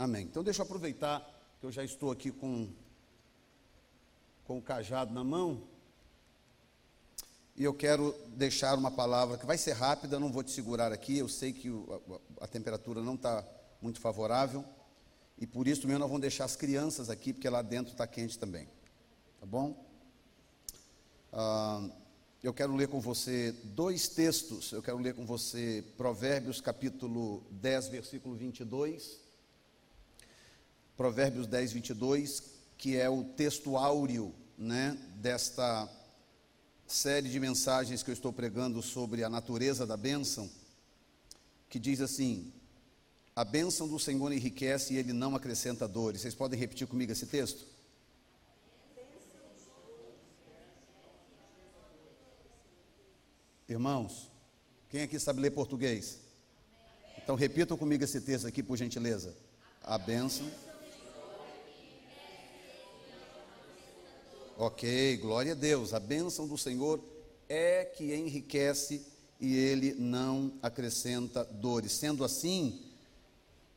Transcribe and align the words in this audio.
Amém. 0.00 0.22
Então 0.22 0.42
deixa 0.42 0.62
eu 0.62 0.64
aproveitar 0.64 1.20
que 1.60 1.66
eu 1.66 1.70
já 1.70 1.84
estou 1.84 2.10
aqui 2.10 2.30
com, 2.32 2.70
com 4.46 4.56
o 4.56 4.62
cajado 4.62 5.12
na 5.12 5.22
mão. 5.22 5.62
E 7.54 7.64
eu 7.64 7.74
quero 7.74 8.14
deixar 8.28 8.78
uma 8.78 8.90
palavra 8.90 9.36
que 9.36 9.44
vai 9.44 9.58
ser 9.58 9.72
rápida, 9.72 10.18
não 10.18 10.32
vou 10.32 10.42
te 10.42 10.52
segurar 10.52 10.90
aqui. 10.90 11.18
Eu 11.18 11.28
sei 11.28 11.52
que 11.52 11.68
a, 11.68 12.44
a, 12.44 12.48
temperatura 12.48 13.02
não 13.02 13.14
está 13.14 13.46
muito 13.82 14.00
favorável. 14.00 14.64
E 15.36 15.46
por 15.46 15.68
isso 15.68 15.86
mesmo 15.86 15.98
nós 15.98 16.08
vamos 16.08 16.22
deixar 16.22 16.46
as 16.46 16.56
crianças 16.56 17.10
aqui, 17.10 17.34
porque 17.34 17.50
lá 17.50 17.60
dentro 17.60 17.92
está 17.92 18.06
quente 18.06 18.38
também. 18.38 18.70
Tá 19.38 19.44
bom? 19.44 19.84
Ah, 21.30 21.90
eu 22.42 22.54
quero 22.54 22.74
ler 22.74 22.88
com 22.88 23.00
você 23.00 23.52
dois 23.64 24.08
textos. 24.08 24.72
Eu 24.72 24.82
quero 24.82 24.96
ler 24.96 25.14
com 25.14 25.26
você 25.26 25.84
Provérbios 25.98 26.58
capítulo 26.58 27.42
10, 27.50 27.88
versículo 27.88 28.34
22 28.34 29.28
Provérbios 31.00 31.46
10, 31.46 31.72
22, 31.72 32.42
que 32.76 32.94
é 32.94 33.08
o 33.08 33.24
texto 33.24 33.78
áureo 33.78 34.34
né, 34.58 34.98
desta 35.14 35.88
série 36.86 37.30
de 37.30 37.40
mensagens 37.40 38.02
que 38.02 38.10
eu 38.10 38.12
estou 38.12 38.30
pregando 38.30 38.82
sobre 38.82 39.24
a 39.24 39.30
natureza 39.30 39.86
da 39.86 39.96
bênção, 39.96 40.50
que 41.70 41.78
diz 41.78 42.02
assim: 42.02 42.52
A 43.34 43.46
bênção 43.46 43.88
do 43.88 43.98
Senhor 43.98 44.30
enriquece 44.30 44.92
e 44.92 44.98
ele 44.98 45.14
não 45.14 45.34
acrescenta 45.34 45.88
dores. 45.88 46.20
Vocês 46.20 46.34
podem 46.34 46.60
repetir 46.60 46.86
comigo 46.86 47.10
esse 47.10 47.24
texto? 47.24 47.66
Irmãos, 53.66 54.30
quem 54.90 55.00
aqui 55.00 55.18
sabe 55.18 55.40
ler 55.40 55.52
português? 55.52 56.18
Então 57.16 57.36
repitam 57.36 57.78
comigo 57.78 58.04
esse 58.04 58.20
texto 58.20 58.46
aqui, 58.46 58.62
por 58.62 58.76
gentileza. 58.76 59.34
A 59.82 59.96
bênção 59.96 60.46
Ok, 64.62 65.16
glória 65.16 65.52
a 65.52 65.54
Deus. 65.54 65.94
A 65.94 65.98
bênção 65.98 66.46
do 66.46 66.58
Senhor 66.58 67.02
é 67.48 67.82
que 67.82 68.14
enriquece 68.14 69.00
e 69.40 69.56
ele 69.56 69.94
não 69.94 70.52
acrescenta 70.62 71.42
dores. 71.46 71.92
Sendo 71.92 72.22
assim, 72.22 72.78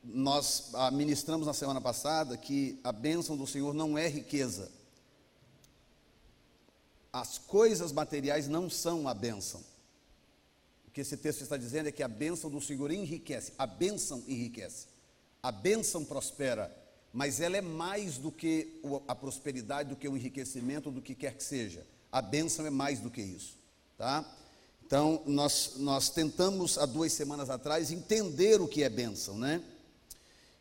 nós 0.04 0.74
ministramos 0.92 1.48
na 1.48 1.54
semana 1.54 1.80
passada 1.80 2.36
que 2.36 2.82
a 2.84 2.92
bênção 2.92 3.38
do 3.38 3.48
Senhor 3.48 3.74
não 3.74 3.98
é 3.98 4.10
riqueza. 4.10 4.70
As 7.14 7.38
coisas 7.38 7.94
materiais 7.94 8.50
não 8.50 8.70
são 8.70 9.08
a 9.08 9.14
bênção. 9.14 9.64
O 10.86 10.92
que 10.92 11.00
esse 11.00 11.16
texto 11.16 11.44
está 11.44 11.56
dizendo 11.56 11.88
é 11.88 11.94
que 11.94 12.04
a 12.04 12.10
bênção 12.10 12.50
do 12.50 12.60
Senhor 12.60 12.92
enriquece. 12.92 13.54
A 13.58 13.66
bênção 13.66 14.22
enriquece. 14.28 14.88
A 15.42 15.50
bênção 15.50 16.04
prospera 16.04 16.83
mas 17.14 17.40
ela 17.40 17.56
é 17.56 17.62
mais 17.62 18.18
do 18.18 18.32
que 18.32 18.82
a 19.08 19.14
prosperidade, 19.14 19.90
do 19.90 19.96
que 19.96 20.10
o 20.10 20.18
enriquecimento, 20.18 20.90
do 20.90 21.02
que 21.02 21.14
quer 21.14 21.36
que 21.36 21.44
seja. 21.44 21.86
A 22.12 22.22
bênção 22.22 22.66
é 22.66 22.72
mais 22.72 23.00
do 23.00 23.12
que 23.12 23.22
isso, 23.22 23.56
tá? 23.96 24.26
Então, 24.84 25.22
nós, 25.26 25.74
nós 25.78 26.10
tentamos 26.10 26.78
há 26.78 26.88
duas 26.88 27.14
semanas 27.14 27.52
atrás 27.52 27.92
entender 27.92 28.60
o 28.60 28.68
que 28.68 28.84
é 28.84 28.90
bênção, 28.90 29.38
né? 29.38 29.64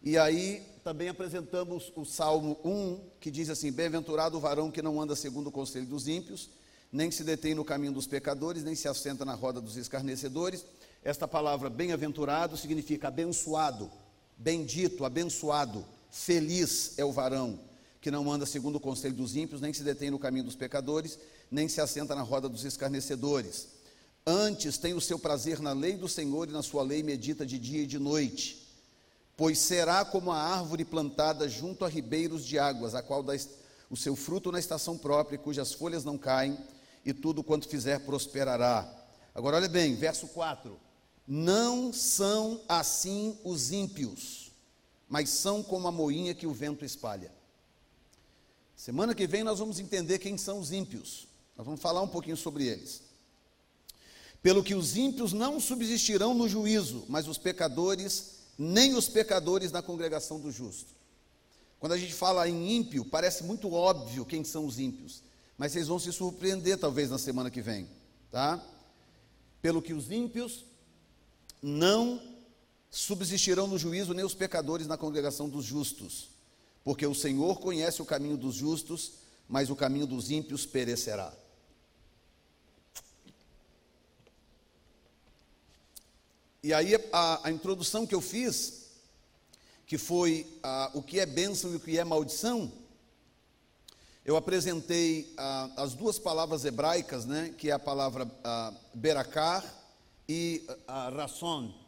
E 0.02 0.18
aí 0.18 0.62
também 0.84 1.08
apresentamos 1.08 1.90
o 1.96 2.04
Salmo 2.04 2.58
1, 2.64 3.00
que 3.18 3.30
diz 3.30 3.48
assim: 3.48 3.72
Bem-aventurado 3.72 4.36
o 4.36 4.40
varão 4.40 4.70
que 4.70 4.82
não 4.82 5.00
anda 5.00 5.16
segundo 5.16 5.46
o 5.46 5.52
conselho 5.52 5.86
dos 5.86 6.06
ímpios, 6.06 6.50
nem 6.90 7.10
se 7.10 7.24
detém 7.24 7.54
no 7.54 7.64
caminho 7.64 7.92
dos 7.92 8.06
pecadores, 8.06 8.62
nem 8.62 8.74
se 8.74 8.88
assenta 8.88 9.24
na 9.24 9.34
roda 9.34 9.60
dos 9.60 9.76
escarnecedores. 9.76 10.66
Esta 11.02 11.26
palavra 11.26 11.70
bem-aventurado 11.70 12.56
significa 12.56 13.08
abençoado, 13.08 13.90
bendito, 14.36 15.04
abençoado. 15.04 15.84
Feliz 16.12 16.92
é 16.98 17.04
o 17.04 17.10
varão 17.10 17.58
que 17.98 18.10
não 18.10 18.30
anda 18.30 18.44
segundo 18.44 18.76
o 18.76 18.80
conselho 18.80 19.14
dos 19.14 19.34
ímpios, 19.34 19.62
nem 19.62 19.72
se 19.72 19.82
detém 19.82 20.10
no 20.10 20.18
caminho 20.18 20.44
dos 20.44 20.54
pecadores, 20.54 21.18
nem 21.50 21.68
se 21.68 21.80
assenta 21.80 22.14
na 22.14 22.20
roda 22.20 22.48
dos 22.48 22.64
escarnecedores. 22.64 23.68
Antes 24.26 24.76
tem 24.76 24.92
o 24.92 25.00
seu 25.00 25.18
prazer 25.18 25.60
na 25.60 25.72
lei 25.72 25.96
do 25.96 26.08
Senhor 26.08 26.48
e 26.48 26.52
na 26.52 26.62
sua 26.62 26.82
lei 26.82 27.02
medita 27.02 27.46
de 27.46 27.58
dia 27.58 27.82
e 27.82 27.86
de 27.86 27.98
noite. 27.98 28.68
Pois 29.36 29.58
será 29.58 30.04
como 30.04 30.30
a 30.30 30.36
árvore 30.36 30.84
plantada 30.84 31.48
junto 31.48 31.84
a 31.84 31.88
ribeiros 31.88 32.44
de 32.44 32.58
águas, 32.58 32.94
a 32.94 33.02
qual 33.02 33.22
dá 33.22 33.34
o 33.88 33.96
seu 33.96 34.14
fruto 34.14 34.52
na 34.52 34.58
estação 34.58 34.98
própria, 34.98 35.38
cujas 35.38 35.72
folhas 35.72 36.04
não 36.04 36.18
caem, 36.18 36.58
e 37.04 37.14
tudo 37.14 37.42
quanto 37.42 37.68
fizer 37.68 38.00
prosperará. 38.00 38.86
Agora 39.34 39.56
olha 39.56 39.68
bem, 39.68 39.94
verso 39.94 40.26
4: 40.28 40.76
Não 41.26 41.92
são 41.92 42.60
assim 42.68 43.38
os 43.44 43.70
ímpios 43.70 44.41
mas 45.12 45.28
são 45.28 45.62
como 45.62 45.86
a 45.86 45.92
moinha 45.92 46.34
que 46.34 46.46
o 46.46 46.54
vento 46.54 46.86
espalha. 46.86 47.30
Semana 48.74 49.14
que 49.14 49.26
vem 49.26 49.44
nós 49.44 49.58
vamos 49.58 49.78
entender 49.78 50.18
quem 50.18 50.38
são 50.38 50.58
os 50.58 50.72
ímpios. 50.72 51.28
Nós 51.54 51.66
vamos 51.66 51.82
falar 51.82 52.00
um 52.00 52.08
pouquinho 52.08 52.34
sobre 52.34 52.66
eles. 52.66 53.02
Pelo 54.42 54.64
que 54.64 54.74
os 54.74 54.96
ímpios 54.96 55.34
não 55.34 55.60
subsistirão 55.60 56.32
no 56.32 56.48
juízo, 56.48 57.04
mas 57.10 57.28
os 57.28 57.36
pecadores, 57.36 58.38
nem 58.56 58.94
os 58.94 59.06
pecadores 59.06 59.70
na 59.70 59.82
congregação 59.82 60.40
do 60.40 60.50
justo. 60.50 60.94
Quando 61.78 61.92
a 61.92 61.98
gente 61.98 62.14
fala 62.14 62.48
em 62.48 62.74
ímpio, 62.74 63.04
parece 63.04 63.44
muito 63.44 63.70
óbvio 63.70 64.24
quem 64.24 64.42
são 64.42 64.64
os 64.64 64.78
ímpios, 64.78 65.22
mas 65.58 65.72
vocês 65.72 65.88
vão 65.88 65.98
se 65.98 66.10
surpreender 66.10 66.78
talvez 66.78 67.10
na 67.10 67.18
semana 67.18 67.50
que 67.50 67.60
vem, 67.60 67.86
tá? 68.30 68.64
Pelo 69.60 69.82
que 69.82 69.92
os 69.92 70.10
ímpios 70.10 70.64
não 71.60 72.31
subsistirão 72.92 73.66
no 73.66 73.78
juízo 73.78 74.12
nem 74.12 74.22
os 74.22 74.34
pecadores 74.34 74.86
na 74.86 74.98
congregação 74.98 75.48
dos 75.48 75.64
justos, 75.64 76.28
porque 76.84 77.06
o 77.06 77.14
Senhor 77.14 77.58
conhece 77.58 78.02
o 78.02 78.04
caminho 78.04 78.36
dos 78.36 78.54
justos, 78.54 79.12
mas 79.48 79.70
o 79.70 79.76
caminho 79.76 80.06
dos 80.06 80.30
ímpios 80.30 80.66
perecerá. 80.66 81.32
E 86.62 86.72
aí 86.74 86.94
a, 87.12 87.48
a 87.48 87.50
introdução 87.50 88.06
que 88.06 88.14
eu 88.14 88.20
fiz, 88.20 88.90
que 89.86 89.96
foi 89.96 90.46
a, 90.62 90.90
o 90.92 91.02
que 91.02 91.18
é 91.18 91.24
bênção 91.24 91.72
e 91.72 91.76
o 91.76 91.80
que 91.80 91.98
é 91.98 92.04
maldição, 92.04 92.70
eu 94.22 94.36
apresentei 94.36 95.32
a, 95.38 95.82
as 95.82 95.94
duas 95.94 96.18
palavras 96.18 96.66
hebraicas, 96.66 97.24
né, 97.24 97.54
que 97.56 97.70
é 97.70 97.72
a 97.72 97.78
palavra 97.78 98.30
berakar 98.92 99.64
e 100.28 100.62
a, 100.86 101.08
rasson, 101.08 101.81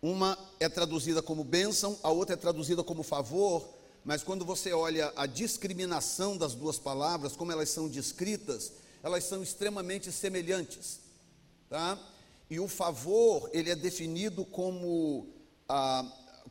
uma 0.00 0.38
é 0.60 0.68
traduzida 0.68 1.20
como 1.20 1.42
bênção, 1.42 1.98
a 2.02 2.10
outra 2.10 2.34
é 2.34 2.36
traduzida 2.36 2.84
como 2.84 3.02
favor, 3.02 3.68
mas 4.04 4.22
quando 4.22 4.44
você 4.44 4.72
olha 4.72 5.12
a 5.16 5.26
discriminação 5.26 6.36
das 6.36 6.54
duas 6.54 6.78
palavras, 6.78 7.36
como 7.36 7.52
elas 7.52 7.68
são 7.68 7.88
descritas, 7.88 8.72
elas 9.02 9.24
são 9.24 9.42
extremamente 9.42 10.10
semelhantes, 10.12 11.00
tá? 11.68 11.98
E 12.50 12.58
o 12.58 12.68
favor, 12.68 13.50
ele 13.52 13.70
é 13.70 13.76
definido 13.76 14.44
como, 14.44 15.26
ah, 15.68 16.04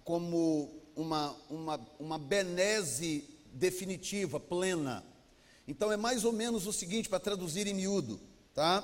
como 0.03 0.71
uma, 0.95 1.35
uma, 1.49 1.87
uma 1.99 2.17
benese 2.19 3.27
definitiva, 3.53 4.39
plena. 4.39 5.03
Então 5.67 5.91
é 5.91 5.97
mais 5.97 6.23
ou 6.23 6.31
menos 6.31 6.67
o 6.67 6.73
seguinte, 6.73 7.09
para 7.09 7.19
traduzir 7.19 7.65
em 7.65 7.73
miúdo, 7.73 8.19
tá? 8.53 8.83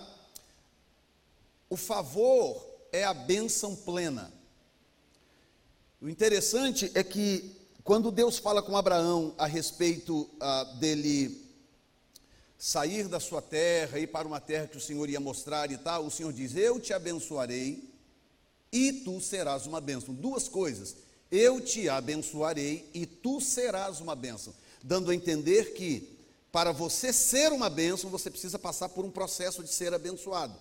O 1.70 1.78
favor 1.78 2.66
é 2.92 3.04
a 3.04 3.14
bênção 3.14 3.76
plena. 3.76 4.32
O 6.04 6.10
interessante 6.10 6.92
é 6.96 7.02
que 7.02 7.50
quando 7.82 8.12
Deus 8.12 8.38
fala 8.38 8.62
com 8.62 8.76
Abraão 8.76 9.34
a 9.38 9.46
respeito 9.46 10.30
ah, 10.38 10.66
dele 10.78 11.42
sair 12.58 13.08
da 13.08 13.22
sua 13.22 13.42
terra, 13.42 13.98
ir 13.98 14.08
para 14.08 14.28
uma 14.28 14.42
terra 14.42 14.68
que 14.68 14.76
o 14.76 14.82
Senhor 14.82 15.10
ia 15.10 15.22
mostrar 15.22 15.72
e 15.72 15.78
tal, 15.78 16.06
o 16.06 16.12
Senhor 16.12 16.34
diz: 16.34 16.58
Eu 16.58 16.78
te 16.78 16.92
abençoarei 16.92 17.90
e 18.70 18.92
tu 18.92 19.22
serás 19.22 19.66
uma 19.66 19.80
bênção. 19.80 20.14
Duas 20.14 20.50
coisas. 20.50 20.94
Eu 21.32 21.62
te 21.62 21.88
abençoarei 21.88 22.90
e 22.94 23.06
tu 23.06 23.40
serás 23.40 24.02
uma 24.02 24.14
bênção. 24.14 24.54
Dando 24.84 25.10
a 25.10 25.16
entender 25.16 25.72
que 25.72 26.20
para 26.52 26.74
você 26.74 27.14
ser 27.14 27.54
uma 27.54 27.70
bênção, 27.70 28.10
você 28.10 28.30
precisa 28.30 28.60
passar 28.60 28.90
por 28.90 29.06
um 29.06 29.10
processo 29.10 29.64
de 29.64 29.74
ser 29.74 29.94
abençoado. 29.94 30.54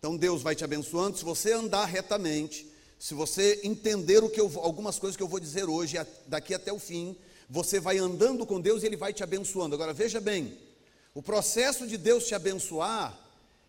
Então 0.00 0.16
Deus 0.16 0.42
vai 0.42 0.56
te 0.56 0.64
abençoando, 0.64 1.16
se 1.16 1.24
você 1.24 1.52
andar 1.52 1.84
retamente, 1.84 2.69
se 3.00 3.14
você 3.14 3.58
entender 3.64 4.22
o 4.22 4.28
que 4.28 4.38
eu, 4.38 4.52
algumas 4.56 4.98
coisas 4.98 5.16
que 5.16 5.22
eu 5.22 5.26
vou 5.26 5.40
dizer 5.40 5.64
hoje, 5.70 5.96
daqui 6.26 6.52
até 6.52 6.70
o 6.70 6.78
fim, 6.78 7.16
você 7.48 7.80
vai 7.80 7.96
andando 7.96 8.44
com 8.44 8.60
Deus 8.60 8.82
e 8.82 8.86
Ele 8.86 8.96
vai 8.96 9.10
te 9.14 9.24
abençoando. 9.24 9.74
Agora 9.74 9.94
veja 9.94 10.20
bem, 10.20 10.58
o 11.14 11.22
processo 11.22 11.86
de 11.86 11.96
Deus 11.96 12.26
te 12.26 12.34
abençoar 12.34 13.18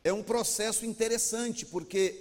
é 0.03 0.11
um 0.11 0.21
processo 0.21 0.85
interessante, 0.85 1.65
porque 1.65 2.13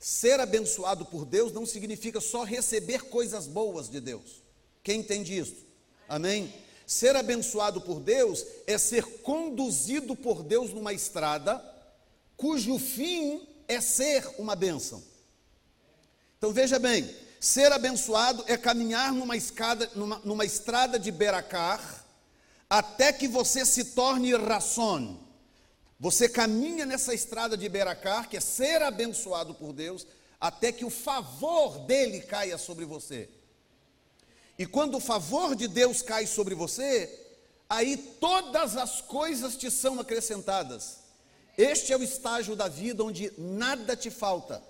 ser 0.00 0.40
abençoado 0.40 1.04
por 1.04 1.24
Deus 1.24 1.52
não 1.52 1.64
significa 1.64 2.20
só 2.20 2.42
receber 2.42 3.02
coisas 3.02 3.46
boas 3.46 3.88
de 3.88 4.00
Deus. 4.00 4.42
Quem 4.82 4.98
entende 4.98 5.38
isso? 5.38 5.64
Amém? 6.08 6.52
Ser 6.84 7.14
abençoado 7.14 7.80
por 7.80 8.00
Deus 8.00 8.44
é 8.66 8.76
ser 8.76 9.04
conduzido 9.22 10.16
por 10.16 10.42
Deus 10.42 10.72
numa 10.72 10.92
estrada 10.92 11.62
cujo 12.36 12.76
fim 12.76 13.46
é 13.68 13.80
ser 13.80 14.28
uma 14.36 14.56
bênção. 14.56 15.00
Então 16.38 16.52
veja 16.52 16.78
bem, 16.78 17.08
Ser 17.46 17.70
abençoado 17.70 18.44
é 18.46 18.56
caminhar 18.56 19.12
numa, 19.12 19.36
escada, 19.36 19.90
numa, 19.94 20.20
numa 20.24 20.44
estrada 20.44 20.98
de 20.98 21.10
Beracar 21.10 22.04
até 22.68 23.12
que 23.12 23.28
você 23.28 23.64
se 23.64 23.84
torne 23.84 24.34
rason. 24.34 25.16
Você 26.00 26.28
caminha 26.28 26.84
nessa 26.84 27.14
estrada 27.14 27.56
de 27.56 27.68
Beracar, 27.68 28.28
que 28.28 28.36
é 28.36 28.40
ser 28.40 28.82
abençoado 28.82 29.54
por 29.54 29.72
Deus, 29.72 30.06
até 30.40 30.72
que 30.72 30.84
o 30.84 30.90
favor 30.90 31.78
dele 31.86 32.20
caia 32.20 32.58
sobre 32.58 32.84
você. 32.84 33.28
E 34.58 34.66
quando 34.66 34.96
o 34.96 35.00
favor 35.00 35.54
de 35.54 35.68
Deus 35.68 36.02
cai 36.02 36.26
sobre 36.26 36.54
você, 36.54 37.26
aí 37.68 37.96
todas 37.96 38.76
as 38.76 39.00
coisas 39.00 39.56
te 39.56 39.70
são 39.70 40.00
acrescentadas. 40.00 40.98
Este 41.56 41.92
é 41.92 41.96
o 41.96 42.02
estágio 42.02 42.56
da 42.56 42.66
vida 42.66 43.04
onde 43.04 43.32
nada 43.38 43.94
te 43.94 44.10
falta, 44.10 44.62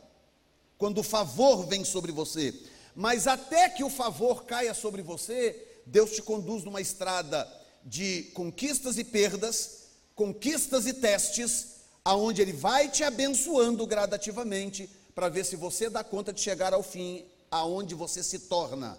quando 0.78 0.98
o 0.98 1.02
favor 1.02 1.66
vem 1.66 1.84
sobre 1.84 2.12
você. 2.12 2.54
Mas 2.94 3.26
até 3.26 3.68
que 3.68 3.84
o 3.84 3.90
favor 3.90 4.44
caia 4.44 4.74
sobre 4.74 5.02
você, 5.02 5.80
Deus 5.84 6.12
te 6.12 6.22
conduz 6.22 6.64
numa 6.64 6.80
estrada 6.80 7.46
de 7.84 8.24
conquistas 8.34 8.98
e 8.98 9.04
perdas, 9.04 9.84
conquistas 10.14 10.86
e 10.86 10.92
testes, 10.94 11.76
aonde 12.04 12.42
Ele 12.42 12.52
vai 12.52 12.88
te 12.88 13.04
abençoando 13.04 13.86
gradativamente, 13.86 14.88
para 15.14 15.28
ver 15.28 15.44
se 15.44 15.56
você 15.56 15.88
dá 15.88 16.04
conta 16.04 16.32
de 16.32 16.40
chegar 16.40 16.74
ao 16.74 16.82
fim, 16.82 17.24
aonde 17.50 17.94
você 17.94 18.22
se 18.22 18.40
torna 18.40 18.98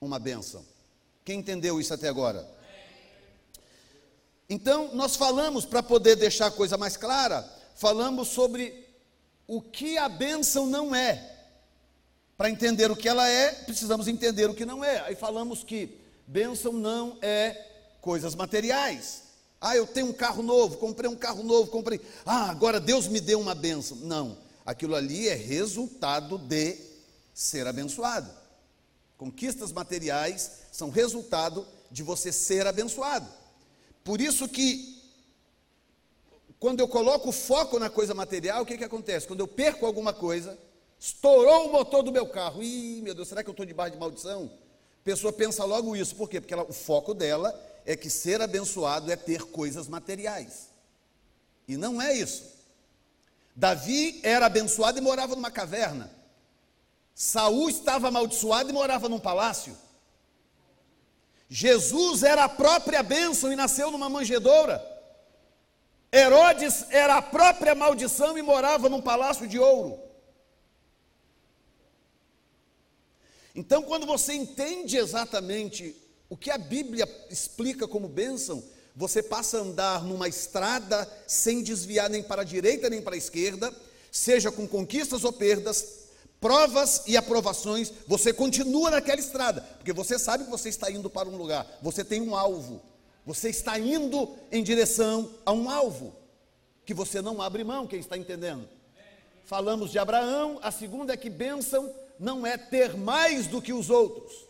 uma 0.00 0.18
bênção. 0.18 0.64
Quem 1.24 1.40
entendeu 1.40 1.80
isso 1.80 1.92
até 1.92 2.08
agora? 2.08 2.48
Então, 4.48 4.94
nós 4.94 5.16
falamos, 5.16 5.64
para 5.64 5.82
poder 5.82 6.14
deixar 6.14 6.46
a 6.46 6.50
coisa 6.52 6.76
mais 6.76 6.96
clara, 6.96 7.42
falamos 7.74 8.28
sobre 8.28 8.85
o 9.46 9.60
que 9.60 9.96
a 9.98 10.08
bênção 10.08 10.66
não 10.66 10.94
é. 10.94 11.34
Para 12.36 12.50
entender 12.50 12.90
o 12.90 12.96
que 12.96 13.08
ela 13.08 13.28
é, 13.28 13.52
precisamos 13.52 14.08
entender 14.08 14.50
o 14.50 14.54
que 14.54 14.66
não 14.66 14.84
é. 14.84 15.00
Aí 15.00 15.14
falamos 15.14 15.64
que 15.64 15.98
bênção 16.26 16.72
não 16.72 17.16
é 17.22 17.66
coisas 18.00 18.34
materiais. 18.34 19.22
Ah, 19.60 19.74
eu 19.76 19.86
tenho 19.86 20.08
um 20.08 20.12
carro 20.12 20.42
novo, 20.42 20.76
comprei 20.76 21.10
um 21.10 21.16
carro 21.16 21.42
novo, 21.42 21.70
comprei. 21.70 22.00
Ah, 22.24 22.50
agora 22.50 22.78
Deus 22.78 23.08
me 23.08 23.20
deu 23.20 23.40
uma 23.40 23.54
bênção. 23.54 23.96
Não, 23.98 24.36
aquilo 24.64 24.94
ali 24.94 25.28
é 25.28 25.34
resultado 25.34 26.36
de 26.36 26.76
ser 27.32 27.66
abençoado. 27.66 28.30
Conquistas 29.16 29.72
materiais 29.72 30.50
são 30.70 30.90
resultado 30.90 31.66
de 31.90 32.02
você 32.02 32.30
ser 32.30 32.66
abençoado. 32.66 33.26
Por 34.04 34.20
isso 34.20 34.46
que, 34.46 34.95
quando 36.58 36.80
eu 36.80 36.88
coloco 36.88 37.28
o 37.28 37.32
foco 37.32 37.78
na 37.78 37.90
coisa 37.90 38.14
material, 38.14 38.62
o 38.62 38.66
que, 38.66 38.78
que 38.78 38.84
acontece? 38.84 39.26
Quando 39.26 39.40
eu 39.40 39.48
perco 39.48 39.84
alguma 39.84 40.12
coisa, 40.12 40.58
estourou 40.98 41.68
o 41.68 41.72
motor 41.72 42.02
do 42.02 42.10
meu 42.10 42.26
carro, 42.26 42.62
ih, 42.62 43.02
meu 43.02 43.14
Deus, 43.14 43.28
será 43.28 43.42
que 43.42 43.50
eu 43.50 43.52
estou 43.52 43.66
debaixo 43.66 43.92
de 43.92 43.98
maldição? 43.98 44.50
A 45.00 45.04
pessoa 45.04 45.32
pensa 45.32 45.64
logo 45.64 45.94
isso, 45.94 46.16
por 46.16 46.28
quê? 46.28 46.40
Porque 46.40 46.54
ela, 46.54 46.64
o 46.64 46.72
foco 46.72 47.12
dela 47.12 47.54
é 47.84 47.94
que 47.94 48.08
ser 48.08 48.40
abençoado 48.40 49.12
é 49.12 49.16
ter 49.16 49.42
coisas 49.42 49.86
materiais. 49.86 50.70
E 51.68 51.76
não 51.76 52.00
é 52.00 52.14
isso. 52.14 52.44
Davi 53.54 54.20
era 54.22 54.46
abençoado 54.46 54.98
e 54.98 55.00
morava 55.00 55.34
numa 55.34 55.50
caverna. 55.50 56.10
Saul 57.14 57.70
estava 57.70 58.08
amaldiçoado 58.08 58.70
e 58.70 58.72
morava 58.72 59.08
num 59.08 59.18
palácio. 59.18 59.76
Jesus 61.48 62.22
era 62.22 62.44
a 62.44 62.48
própria 62.48 63.02
bênção 63.02 63.52
e 63.52 63.56
nasceu 63.56 63.90
numa 63.90 64.08
manjedoura. 64.08 64.95
Herodes 66.16 66.86
era 66.88 67.16
a 67.16 67.22
própria 67.22 67.74
maldição 67.74 68.38
e 68.38 68.42
morava 68.42 68.88
num 68.88 69.02
palácio 69.02 69.46
de 69.46 69.58
ouro. 69.58 70.00
Então, 73.54 73.82
quando 73.82 74.06
você 74.06 74.32
entende 74.32 74.96
exatamente 74.96 75.94
o 76.30 76.36
que 76.36 76.50
a 76.50 76.56
Bíblia 76.56 77.06
explica 77.30 77.86
como 77.86 78.08
bênção, 78.08 78.64
você 78.94 79.22
passa 79.22 79.58
a 79.58 79.60
andar 79.60 80.04
numa 80.04 80.26
estrada 80.26 81.06
sem 81.26 81.62
desviar 81.62 82.08
nem 82.08 82.22
para 82.22 82.40
a 82.40 82.44
direita 82.46 82.88
nem 82.88 83.02
para 83.02 83.14
a 83.14 83.18
esquerda, 83.18 83.70
seja 84.10 84.50
com 84.50 84.66
conquistas 84.66 85.22
ou 85.22 85.32
perdas, 85.34 86.06
provas 86.40 87.02
e 87.06 87.14
aprovações, 87.14 87.92
você 88.06 88.32
continua 88.32 88.90
naquela 88.90 89.20
estrada, 89.20 89.60
porque 89.60 89.92
você 89.92 90.18
sabe 90.18 90.44
que 90.44 90.50
você 90.50 90.70
está 90.70 90.90
indo 90.90 91.10
para 91.10 91.28
um 91.28 91.36
lugar, 91.36 91.66
você 91.82 92.02
tem 92.02 92.22
um 92.22 92.34
alvo, 92.34 92.82
você 93.26 93.50
está 93.50 93.76
indo 93.76 94.34
em 94.52 94.62
direção 94.62 95.34
a 95.44 95.52
um 95.52 95.68
alvo, 95.68 96.14
que 96.84 96.94
você 96.94 97.20
não 97.20 97.42
abre 97.42 97.64
mão, 97.64 97.84
quem 97.84 97.98
está 97.98 98.16
entendendo? 98.16 98.68
Falamos 99.44 99.90
de 99.90 99.98
Abraão, 99.98 100.60
a 100.62 100.70
segunda 100.70 101.12
é 101.12 101.16
que 101.16 101.28
bênção 101.28 101.92
não 102.20 102.46
é 102.46 102.56
ter 102.56 102.96
mais 102.96 103.48
do 103.48 103.60
que 103.60 103.72
os 103.72 103.90
outros. 103.90 104.46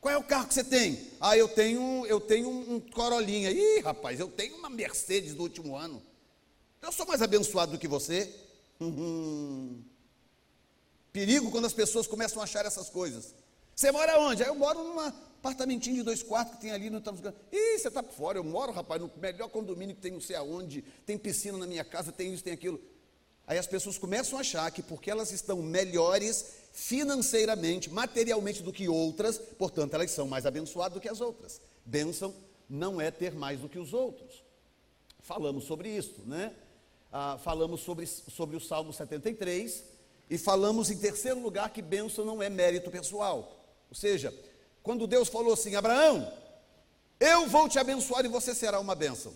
Qual 0.00 0.14
é 0.14 0.16
o 0.16 0.22
carro 0.22 0.46
que 0.46 0.54
você 0.54 0.62
tem? 0.62 1.10
Ah, 1.20 1.36
eu 1.36 1.48
tenho, 1.48 2.06
eu 2.06 2.20
tenho 2.20 2.48
um 2.48 2.78
Corolinha. 2.78 3.50
Ih, 3.50 3.80
rapaz, 3.80 4.20
eu 4.20 4.28
tenho 4.28 4.56
uma 4.56 4.70
Mercedes 4.70 5.34
do 5.34 5.42
último 5.42 5.76
ano. 5.76 6.00
Eu 6.80 6.92
sou 6.92 7.06
mais 7.06 7.22
abençoado 7.22 7.72
do 7.72 7.78
que 7.78 7.88
você. 7.88 8.32
Perigo 11.12 11.50
quando 11.50 11.64
as 11.64 11.72
pessoas 11.72 12.06
começam 12.06 12.40
a 12.40 12.44
achar 12.44 12.66
essas 12.66 12.90
coisas. 12.90 13.34
Você 13.74 13.90
mora 13.90 14.20
onde? 14.20 14.42
Aí 14.42 14.48
eu 14.48 14.54
moro 14.54 14.84
num 14.84 15.00
apartamentinho 15.44 15.96
de 15.96 16.02
dois 16.02 16.22
quartos 16.22 16.54
que 16.54 16.62
tem 16.62 16.72
ali 16.72 16.88
no 16.88 16.96
Ih, 17.52 17.78
você 17.78 17.88
está 17.88 18.02
por 18.02 18.14
fora. 18.14 18.38
Eu 18.38 18.44
moro, 18.44 18.72
rapaz, 18.72 19.00
no 19.00 19.10
melhor 19.20 19.50
condomínio 19.50 19.94
que 19.94 20.00
tem 20.00 20.10
não 20.10 20.20
sei 20.20 20.36
aonde, 20.36 20.80
tem 21.04 21.18
piscina 21.18 21.58
na 21.58 21.66
minha 21.66 21.84
casa, 21.84 22.10
tem 22.10 22.32
isso, 22.32 22.42
tem 22.42 22.54
aquilo. 22.54 22.80
Aí 23.46 23.58
as 23.58 23.66
pessoas 23.66 23.98
começam 23.98 24.38
a 24.38 24.40
achar 24.40 24.70
que 24.70 24.82
porque 24.82 25.10
elas 25.10 25.30
estão 25.32 25.60
melhores 25.62 26.46
financeiramente, 26.72 27.90
materialmente 27.90 28.62
do 28.62 28.72
que 28.72 28.88
outras, 28.88 29.36
portanto 29.36 29.92
elas 29.92 30.10
são 30.10 30.26
mais 30.26 30.46
abençoadas 30.46 30.94
do 30.94 31.00
que 31.00 31.10
as 31.10 31.20
outras. 31.20 31.60
Bênção 31.84 32.34
não 32.68 32.98
é 32.98 33.10
ter 33.10 33.34
mais 33.34 33.60
do 33.60 33.68
que 33.68 33.78
os 33.78 33.92
outros. 33.92 34.42
Falamos 35.20 35.64
sobre 35.64 35.90
isso, 35.90 36.22
né? 36.24 36.54
Ah, 37.12 37.38
falamos 37.38 37.82
sobre, 37.82 38.06
sobre 38.06 38.56
o 38.56 38.60
Salmo 38.60 38.94
73, 38.94 39.84
e 40.30 40.38
falamos 40.38 40.90
em 40.90 40.96
terceiro 40.96 41.38
lugar 41.38 41.70
que 41.70 41.82
bênção 41.82 42.24
não 42.24 42.42
é 42.42 42.48
mérito 42.48 42.90
pessoal. 42.90 43.60
Ou 43.90 43.94
seja, 43.94 44.34
quando 44.84 45.08
Deus 45.08 45.28
falou 45.28 45.54
assim: 45.54 45.74
Abraão, 45.74 46.32
eu 47.18 47.48
vou 47.48 47.68
te 47.68 47.76
abençoar 47.76 48.24
e 48.24 48.28
você 48.28 48.54
será 48.54 48.78
uma 48.78 48.94
bênção. 48.94 49.32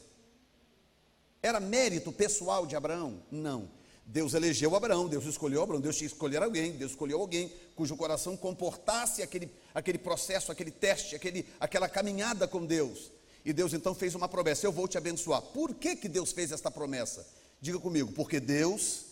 Era 1.43 1.59
mérito 1.59 2.13
pessoal 2.13 2.65
de 2.67 2.77
Abraão? 2.77 3.21
Não. 3.33 3.69
Deus 4.07 4.33
elegeu 4.33 4.77
Abraão, 4.77 5.09
Deus 5.09 5.25
escolheu 5.27 5.63
Abraão, 5.63 5.81
Deus 5.81 5.97
tinha 5.97 6.09
que 6.09 6.15
escolher 6.15 6.41
alguém, 6.43 6.73
Deus 6.73 6.93
escolheu 6.93 7.21
alguém 7.21 7.53
cujo 7.75 7.97
coração 7.97 8.37
comportasse 8.37 9.23
aquele, 9.23 9.51
aquele 9.75 9.99
processo, 9.99 10.53
aquele 10.53 10.71
teste, 10.71 11.17
aquele, 11.17 11.45
aquela 11.59 11.89
caminhada 11.89 12.47
com 12.47 12.65
Deus. 12.65 13.11
E 13.45 13.53
Deus 13.53 13.73
então 13.73 13.93
fez 13.93 14.15
uma 14.15 14.29
promessa: 14.29 14.65
Eu 14.65 14.73
vou 14.73 14.87
te 14.87 14.97
abençoar. 14.97 15.43
Por 15.43 15.75
que, 15.75 15.97
que 15.97 16.09
Deus 16.09 16.31
fez 16.31 16.53
esta 16.53 16.71
promessa? 16.71 17.27
Diga 17.61 17.81
comigo, 17.81 18.13
porque 18.13 18.39
Deus 18.39 19.09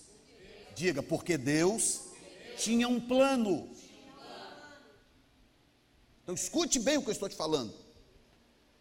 Diga, 0.77 1.03
porque 1.03 1.39
Deus 1.39 2.03
tinha 2.59 2.87
um 2.87 3.01
plano. 3.01 3.67
Então 6.27 6.35
escute 6.35 6.81
bem 6.81 6.99
o 6.99 7.03
que 7.03 7.09
eu 7.09 7.13
estou 7.13 7.29
te 7.29 7.37
falando. 7.37 7.73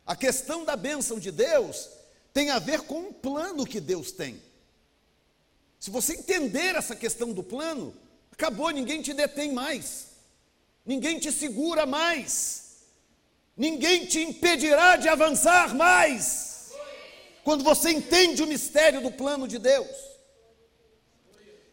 A 0.03 0.15
questão 0.15 0.65
da 0.65 0.75
bênção 0.75 1.19
de 1.19 1.31
Deus 1.31 1.87
tem 2.33 2.49
a 2.49 2.57
ver 2.57 2.81
com 2.81 3.09
o 3.09 3.13
plano 3.13 3.67
que 3.67 3.79
Deus 3.79 4.11
tem. 4.11 4.41
Se 5.79 5.91
você 5.91 6.13
entender 6.13 6.75
essa 6.75 6.95
questão 6.95 7.31
do 7.31 7.43
plano, 7.43 7.95
acabou, 8.31 8.71
ninguém 8.71 8.99
te 8.99 9.13
detém 9.13 9.53
mais, 9.53 10.07
ninguém 10.83 11.19
te 11.19 11.31
segura 11.31 11.85
mais, 11.85 12.77
ninguém 13.55 14.07
te 14.07 14.21
impedirá 14.21 14.97
de 14.97 15.07
avançar 15.07 15.75
mais. 15.75 16.71
Quando 17.43 17.63
você 17.63 17.91
entende 17.91 18.41
o 18.41 18.47
mistério 18.47 19.01
do 19.01 19.11
plano 19.11 19.47
de 19.47 19.59
Deus. 19.59 19.95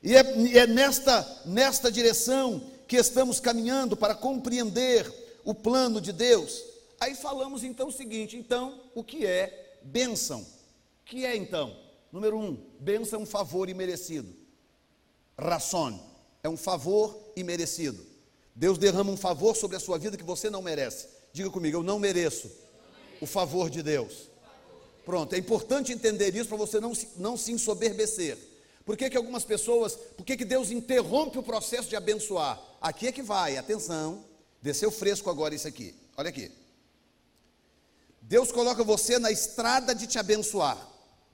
E 0.02 0.14
é, 0.14 0.58
é 0.58 0.66
nesta, 0.66 1.42
nesta 1.46 1.90
direção 1.90 2.62
que 2.86 2.96
estamos 2.96 3.40
caminhando 3.40 3.96
para 3.96 4.14
compreender 4.14 5.21
o 5.44 5.54
plano 5.54 6.00
de 6.00 6.12
Deus. 6.12 6.62
Aí 7.00 7.14
falamos 7.14 7.64
então 7.64 7.88
o 7.88 7.92
seguinte: 7.92 8.36
então, 8.36 8.80
o 8.94 9.02
que 9.02 9.26
é 9.26 9.78
bênção? 9.82 10.40
O 10.40 11.04
que 11.04 11.24
é 11.24 11.36
então? 11.36 11.76
Número 12.10 12.38
um, 12.38 12.54
bênção 12.78 13.20
é 13.20 13.22
um 13.22 13.26
favor 13.26 13.68
imerecido. 13.68 14.32
Ração 15.38 16.00
é 16.42 16.48
um 16.48 16.56
favor 16.56 17.32
imerecido. 17.34 18.04
Deus 18.54 18.76
derrama 18.76 19.10
um 19.10 19.16
favor 19.16 19.56
sobre 19.56 19.76
a 19.76 19.80
sua 19.80 19.98
vida 19.98 20.16
que 20.16 20.24
você 20.24 20.50
não 20.50 20.60
merece. 20.60 21.08
Diga 21.32 21.48
comigo, 21.50 21.78
eu 21.78 21.82
não 21.82 21.98
mereço 21.98 22.50
o 23.20 23.26
favor 23.26 23.70
de 23.70 23.82
Deus. 23.82 24.28
Pronto, 25.04 25.34
é 25.34 25.38
importante 25.38 25.92
entender 25.92 26.34
isso 26.36 26.48
para 26.48 26.58
você 26.58 26.78
não 26.78 26.94
se, 26.94 27.08
não 27.16 27.36
se 27.36 27.50
ensoberbecer. 27.50 28.38
Por 28.84 28.96
que, 28.96 29.08
que 29.08 29.16
algumas 29.16 29.44
pessoas, 29.44 29.94
por 29.94 30.24
que, 30.24 30.36
que 30.36 30.44
Deus 30.44 30.70
interrompe 30.70 31.38
o 31.38 31.42
processo 31.42 31.88
de 31.88 31.96
abençoar? 31.96 32.60
Aqui 32.80 33.06
é 33.06 33.12
que 33.12 33.22
vai, 33.22 33.56
atenção, 33.56 34.24
desceu 34.62 34.90
fresco 34.90 35.28
agora 35.28 35.54
isso 35.54 35.68
aqui, 35.68 35.94
olha 36.16 36.30
aqui. 36.30 36.50
Deus 38.22 38.52
coloca 38.52 38.84
você 38.84 39.18
na 39.18 39.30
estrada 39.30 39.94
de 39.94 40.06
te 40.06 40.18
abençoar. 40.18 40.78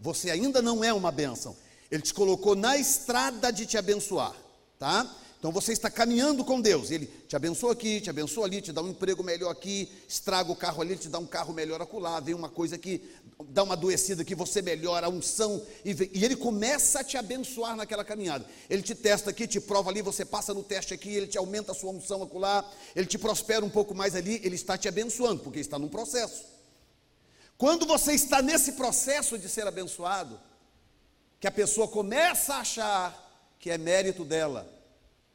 Você 0.01 0.31
ainda 0.31 0.63
não 0.63 0.83
é 0.83 0.93
uma 0.93 1.13
bênção. 1.13 1.57
Ele 1.91 2.03
te 2.03 2.15
colocou 2.15 2.57
na 2.57 2.77
estrada 2.77 3.53
de 3.53 3.67
te 3.67 3.77
abençoar, 3.77 4.35
tá? 4.79 5.09
Então 5.39 5.53
você 5.53 5.73
está 5.73 5.89
caminhando 5.89 6.45
com 6.45 6.61
Deus. 6.61 6.91
Ele 6.91 7.07
te 7.07 7.37
abençoa 7.37 7.73
aqui, 7.73 8.01
te 8.01 8.11
abençoa 8.11 8.45
ali, 8.45 8.61
te 8.61 8.73
dá 8.73 8.83
um 8.83 8.89
emprego 8.89 9.23
melhor 9.23 9.51
aqui, 9.51 9.89
estraga 10.09 10.51
o 10.51 10.57
carro 10.57 10.83
ali, 10.83 10.97
te 10.97 11.09
dá 11.09 11.19
um 11.19 11.27
carro 11.27 11.55
melhor 11.55 11.81
acolá, 11.81 12.19
vem 12.19 12.35
uma 12.35 12.49
coisa 12.49 12.75
aqui, 12.75 13.09
dá 13.51 13.63
uma 13.63 13.75
adoecida 13.75 14.25
que 14.25 14.35
você 14.35 14.61
melhora 14.61 15.07
a 15.07 15.11
unção 15.11 15.65
e, 15.85 15.91
e 16.13 16.25
ele 16.25 16.35
começa 16.35 17.01
a 17.01 17.05
te 17.05 17.17
abençoar 17.17 17.77
naquela 17.77 18.05
caminhada. 18.05 18.45
Ele 18.69 18.83
te 18.83 18.97
testa 18.97 19.31
aqui, 19.31 19.47
te 19.47 19.61
prova 19.61 19.91
ali, 19.91 20.03
você 20.03 20.25
passa 20.25 20.53
no 20.53 20.65
teste 20.65 20.93
aqui, 20.93 21.11
ele 21.11 21.29
te 21.29 21.39
aumenta 21.39 21.71
a 21.71 21.75
sua 21.75 21.93
unção 21.93 22.21
acolá, 22.21 22.69
ele 22.97 23.07
te 23.07 23.17
prospera 23.17 23.65
um 23.65 23.71
pouco 23.71 23.95
mais 23.95 24.17
ali, 24.17 24.41
ele 24.43 24.57
está 24.57 24.77
te 24.77 24.89
abençoando, 24.89 25.41
porque 25.45 25.61
está 25.61 25.79
num 25.79 25.89
processo. 25.89 26.47
Quando 27.57 27.87
você 27.87 28.13
está 28.13 28.43
nesse 28.43 28.73
processo 28.73 29.39
de 29.39 29.49
ser 29.49 29.69
abençoado, 29.69 30.41
que 31.39 31.47
a 31.47 31.53
pessoa 31.53 31.87
começa 31.87 32.55
a 32.55 32.61
achar 32.61 33.57
que 33.61 33.71
é 33.71 33.79
mérito 33.79 34.25
dela, 34.25 34.78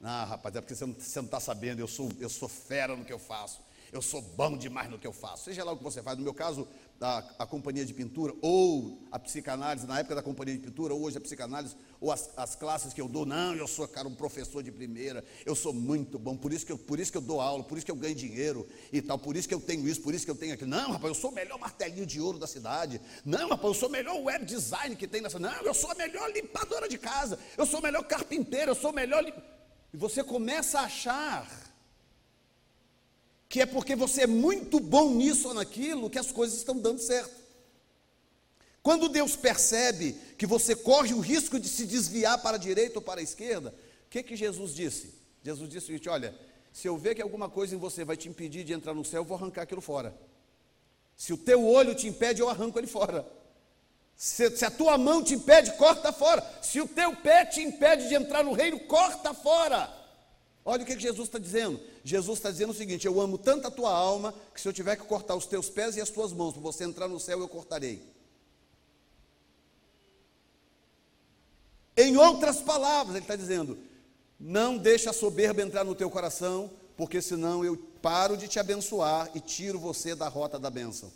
ah, 0.04 0.26
rapaz, 0.26 0.56
é 0.56 0.62
porque 0.62 0.76
você 0.76 0.86
não 0.86 1.26
está 1.26 1.40
sabendo, 1.40 1.80
eu 1.80 1.88
sou, 1.88 2.10
eu 2.20 2.30
sou 2.30 2.50
fera 2.50 2.96
no 2.96 3.06
que 3.06 3.14
eu 3.14 3.20
faço, 3.20 3.62
eu 3.92 4.02
sou 4.02 4.22
bom 4.22 4.58
demais 4.58 4.90
no 4.90 4.98
que 4.98 5.06
eu 5.06 5.14
faço. 5.14 5.46
Seja 5.46 5.64
lá 5.64 5.72
o 5.72 5.78
que 5.78 5.84
você 5.84 6.02
faz, 6.02 6.18
no 6.18 6.24
meu 6.24 6.34
caso, 6.34 6.68
a, 7.00 7.24
a 7.40 7.46
companhia 7.46 7.86
de 7.86 7.94
pintura, 7.94 8.34
ou 8.42 9.00
a 9.12 9.20
psicanálise, 9.20 9.86
na 9.86 10.00
época 10.00 10.16
da 10.16 10.24
companhia 10.24 10.56
de 10.56 10.62
pintura, 10.62 10.94
ou 10.94 11.04
hoje 11.04 11.18
a 11.18 11.22
psicanálise, 11.22 11.76
ou 12.02 12.12
as, 12.12 12.30
as 12.36 12.56
classes 12.56 12.94
que 12.94 13.00
eu 13.00 13.08
dou, 13.08 13.26
não, 13.26 13.54
eu 13.54 13.68
sou, 13.68 13.88
cara, 13.88 14.08
um 14.08 14.16
professor 14.16 14.64
de 14.64 14.72
primeira, 14.72 15.24
eu 15.46 15.56
sou 15.56 15.74
muito 15.74 16.18
bom, 16.18 16.36
por 16.36 16.52
isso, 16.52 16.66
que 16.66 16.72
eu, 16.72 16.78
por 16.78 17.00
isso 17.00 17.12
que 17.12 17.18
eu 17.18 17.22
dou 17.22 17.40
aula, 17.40 17.64
por 17.64 17.78
isso 17.78 17.86
que 17.86 17.92
eu 17.92 17.96
ganho 17.96 18.16
dinheiro 18.16 18.68
e 18.92 19.02
tal, 19.02 19.20
por 19.20 19.36
isso 19.36 19.48
que 19.48 19.54
eu 19.54 19.62
tenho 19.62 19.88
isso, 19.88 20.02
por 20.02 20.14
isso 20.14 20.26
que 20.26 20.32
eu 20.32 20.36
tenho 20.36 20.54
aquilo. 20.54 20.70
Não, 20.70 20.92
rapaz, 20.92 21.14
eu 21.14 21.22
sou 21.22 21.30
o 21.30 21.34
melhor 21.34 21.60
martelinho 21.60 22.06
de 22.06 22.20
ouro 22.20 22.40
da 22.40 22.48
cidade. 22.48 23.00
Não, 23.24 23.50
rapaz, 23.50 23.74
eu 23.74 23.80
sou 23.80 23.90
o 23.90 23.92
melhor 23.92 24.20
web 24.22 24.46
design 24.46 24.96
que 24.96 25.08
tem 25.08 25.22
nessa. 25.22 25.40
Não, 25.40 25.62
eu 25.62 25.74
sou 25.74 25.92
a 25.92 25.96
melhor 25.96 26.32
limpadora 26.32 26.88
de 26.88 26.98
casa, 26.98 27.38
eu 27.58 27.66
sou 27.66 27.80
o 27.80 27.84
melhor 27.84 28.04
carpinteiro, 28.04 28.72
eu 28.72 28.76
sou 28.76 28.92
o 28.92 28.94
melhor. 28.94 29.24
E 29.94 29.98
você 29.98 30.24
começa 30.24 30.80
a 30.80 30.86
achar 30.86 31.64
que 33.48 33.62
é 33.62 33.66
porque 33.68 33.96
você 33.96 34.24
é 34.24 34.28
muito 34.28 34.80
bom 34.80 35.14
nisso 35.14 35.50
ou 35.50 35.54
naquilo 35.54 36.10
que 36.10 36.18
as 36.18 36.32
coisas 36.32 36.58
estão 36.58 36.76
dando 36.76 37.00
certo. 37.00 37.44
Quando 38.82 39.08
Deus 39.08 39.36
percebe 39.36 40.14
que 40.38 40.48
você 40.48 40.76
corre 40.76 41.14
o 41.14 41.20
risco 41.20 41.60
de 41.60 41.70
se 41.70 41.86
desviar 41.86 42.42
para 42.42 42.58
a 42.58 42.60
direita 42.60 42.98
ou 42.98 43.02
para 43.02 43.22
a 43.22 43.24
esquerda, 43.24 43.70
o 44.08 44.10
que, 44.10 44.24
que 44.24 44.36
Jesus 44.36 44.74
disse? 44.74 45.14
Jesus 45.44 45.70
disse 45.70 45.86
o 45.86 45.88
seguinte: 45.88 46.10
olha, 46.10 46.36
se 46.72 46.88
eu 46.88 46.98
ver 46.98 47.14
que 47.14 47.22
alguma 47.22 47.48
coisa 47.48 47.76
em 47.76 47.78
você 47.78 48.04
vai 48.04 48.18
te 48.18 48.28
impedir 48.28 48.64
de 48.64 48.74
entrar 48.74 48.96
no 48.96 49.06
céu, 49.06 49.22
eu 49.22 49.26
vou 49.26 49.38
arrancar 49.38 49.62
aquilo 49.62 49.80
fora. 49.80 50.14
Se 51.16 51.32
o 51.32 51.38
teu 51.38 51.66
olho 51.66 51.94
te 51.94 52.08
impede, 52.08 52.42
eu 52.42 52.50
arranco 52.50 52.80
ele 52.80 52.88
fora. 52.88 53.26
Se, 54.16 54.56
se, 54.56 54.64
a 54.66 54.72
tua 54.72 54.98
mão 54.98 55.24
te 55.24 55.34
impede, 55.34 55.74
corta 55.74 56.12
fora. 56.12 56.44
Se 56.62 56.80
o 56.80 56.88
teu 56.88 57.16
pé 57.16 57.46
te 57.46 57.62
impede 57.62 58.08
de 58.08 58.16
entrar 58.16 58.44
no 58.44 58.54
reino, 58.54 58.80
corta 58.82 59.34
fora. 59.34 59.92
Olha 60.66 60.84
o 60.84 60.86
que, 60.86 60.98
Jesus 60.98 61.28
está 61.28 61.38
dizendo. 61.38 61.80
Jesus 62.04 62.40
está 62.40 62.50
dizendo 62.50 62.72
o 62.72 62.76
seguinte: 62.76 63.06
Eu 63.06 63.20
amo 63.20 63.38
tanto 63.38 63.68
a 63.68 63.72
tua 63.72 63.92
alma, 63.92 64.34
que 64.54 64.62
se 64.62 64.68
eu 64.68 64.74
tiver 64.74 64.96
que 64.96 65.04
cortar 65.04 65.36
os 65.36 65.46
teus 65.46 65.70
pés 65.70 65.98
e 65.98 66.02
as 66.02 66.10
tuas 66.10 66.32
mãos 66.32 66.54
para 66.54 66.62
você 66.62 66.84
entrar 66.84 67.08
no 67.08 67.20
céu, 67.20 67.40
eu 67.40 67.48
cortarei. 67.48 68.02
Em 71.96 72.18
outras 72.18 72.62
palavras, 72.62 73.16
ele 73.16 73.26
está 73.26 73.36
dizendo: 73.36 73.78
Não 74.40 74.78
deixa 74.78 75.10
a 75.10 75.14
soberba 75.14 75.62
entrar 75.62 75.84
no 75.84 75.96
teu 75.96 76.10
coração, 76.10 76.72
porque 76.96 77.22
senão 77.22 77.66
eu 77.66 77.76
paro 78.02 78.38
de 78.38 78.48
te 78.48 78.60
abençoar 78.60 79.30
e 79.36 79.40
tiro 79.40 79.80
você 79.80 80.16
da 80.16 80.28
rota 80.28 80.58
da 80.58 80.70
bênção. 80.70 81.12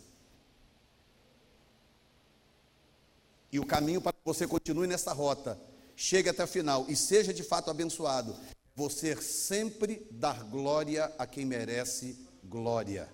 E 3.50 3.58
o 3.58 3.66
caminho 3.66 4.00
para 4.00 4.12
que 4.12 4.20
você 4.24 4.46
continue 4.46 4.86
nessa 4.86 5.12
rota, 5.12 5.58
chegue 5.96 6.28
até 6.28 6.44
o 6.44 6.48
final 6.48 6.86
e 6.88 6.94
seja 6.94 7.32
de 7.32 7.42
fato 7.42 7.70
abençoado, 7.70 8.36
você 8.74 9.16
sempre 9.20 10.06
dar 10.10 10.44
glória 10.44 11.12
a 11.18 11.26
quem 11.26 11.44
merece 11.44 12.16
glória. 12.44 13.08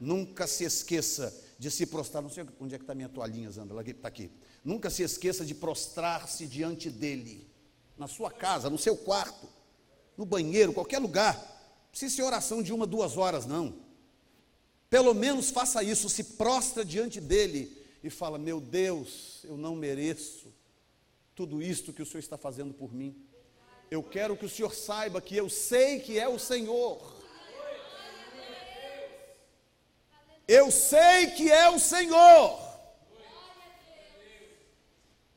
Nunca 0.00 0.46
se 0.46 0.64
esqueça 0.64 1.32
de 1.58 1.70
se 1.70 1.84
prostrar. 1.84 2.22
Não 2.22 2.30
sei 2.30 2.46
onde 2.58 2.74
é 2.74 2.78
que 2.78 2.84
está 2.84 2.94
minha 2.94 3.08
toalhinha, 3.08 3.50
Zandra. 3.50 3.80
Está 3.88 4.08
aqui. 4.08 4.30
Nunca 4.64 4.88
se 4.88 5.02
esqueça 5.02 5.44
de 5.44 5.54
prostrar-se 5.54 6.46
diante 6.46 6.90
dele. 6.90 7.46
Na 7.98 8.08
sua 8.08 8.30
casa, 8.30 8.70
no 8.70 8.78
seu 8.78 8.96
quarto, 8.96 9.46
no 10.16 10.24
banheiro, 10.24 10.72
qualquer 10.72 10.98
lugar. 10.98 11.36
Não 11.36 11.90
precisa 11.90 12.16
ser 12.16 12.22
oração 12.22 12.62
de 12.62 12.72
uma, 12.72 12.86
duas 12.86 13.18
horas, 13.18 13.44
não. 13.44 13.74
Pelo 14.88 15.14
menos 15.14 15.50
faça 15.50 15.82
isso, 15.82 16.08
se 16.08 16.24
prostra 16.24 16.82
diante 16.82 17.20
dele 17.20 17.79
e 18.02 18.10
fala: 18.10 18.38
Meu 18.38 18.60
Deus, 18.60 19.44
eu 19.44 19.56
não 19.56 19.74
mereço 19.76 20.52
tudo 21.34 21.62
isto 21.62 21.92
que 21.92 22.02
o 22.02 22.06
Senhor 22.06 22.20
está 22.20 22.36
fazendo 22.36 22.74
por 22.74 22.92
mim. 22.92 23.16
Eu 23.90 24.02
quero 24.02 24.36
que 24.36 24.44
o 24.44 24.48
Senhor 24.48 24.74
saiba 24.74 25.20
que 25.20 25.36
eu 25.36 25.48
sei 25.48 26.00
que 26.00 26.18
é 26.18 26.28
o 26.28 26.38
Senhor. 26.38 27.20
Eu 30.46 30.70
sei 30.70 31.28
que 31.28 31.50
é 31.50 31.70
o 31.70 31.78
Senhor. 31.78 32.70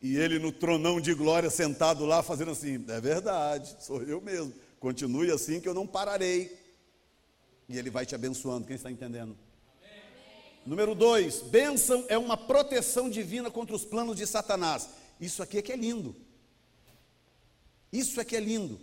E 0.02 0.18
ele 0.18 0.38
no 0.38 0.52
tronão 0.52 1.00
de 1.00 1.14
glória 1.14 1.50
sentado 1.50 2.06
lá 2.06 2.22
fazendo 2.22 2.52
assim: 2.52 2.84
É 2.90 3.00
verdade, 3.00 3.76
sou 3.80 4.04
eu 4.04 4.20
mesmo. 4.20 4.54
Continue 4.80 5.32
assim 5.32 5.62
que 5.62 5.68
eu 5.68 5.74
não 5.74 5.88
pararei. 5.88 6.60
E 7.70 7.78
ele 7.78 7.90
vai 7.90 8.06
te 8.06 8.14
abençoando. 8.14 8.68
Quem 8.68 8.76
está 8.76 8.92
entendendo? 8.92 9.38
Número 10.66 10.96
dois, 10.96 11.42
bênção 11.42 12.06
é 12.08 12.18
uma 12.18 12.38
proteção 12.38 13.10
divina 13.10 13.52
contra 13.52 13.76
os 13.76 13.84
planos 13.84 14.16
de 14.16 14.26
Satanás. 14.26 14.90
Isso 15.20 15.44
aqui 15.44 15.58
é 15.58 15.62
que 15.62 15.74
é 15.74 15.76
lindo. 15.76 16.16
Isso 17.92 18.20
é 18.20 18.26
que 18.26 18.36
é 18.36 18.40
lindo. 18.40 18.80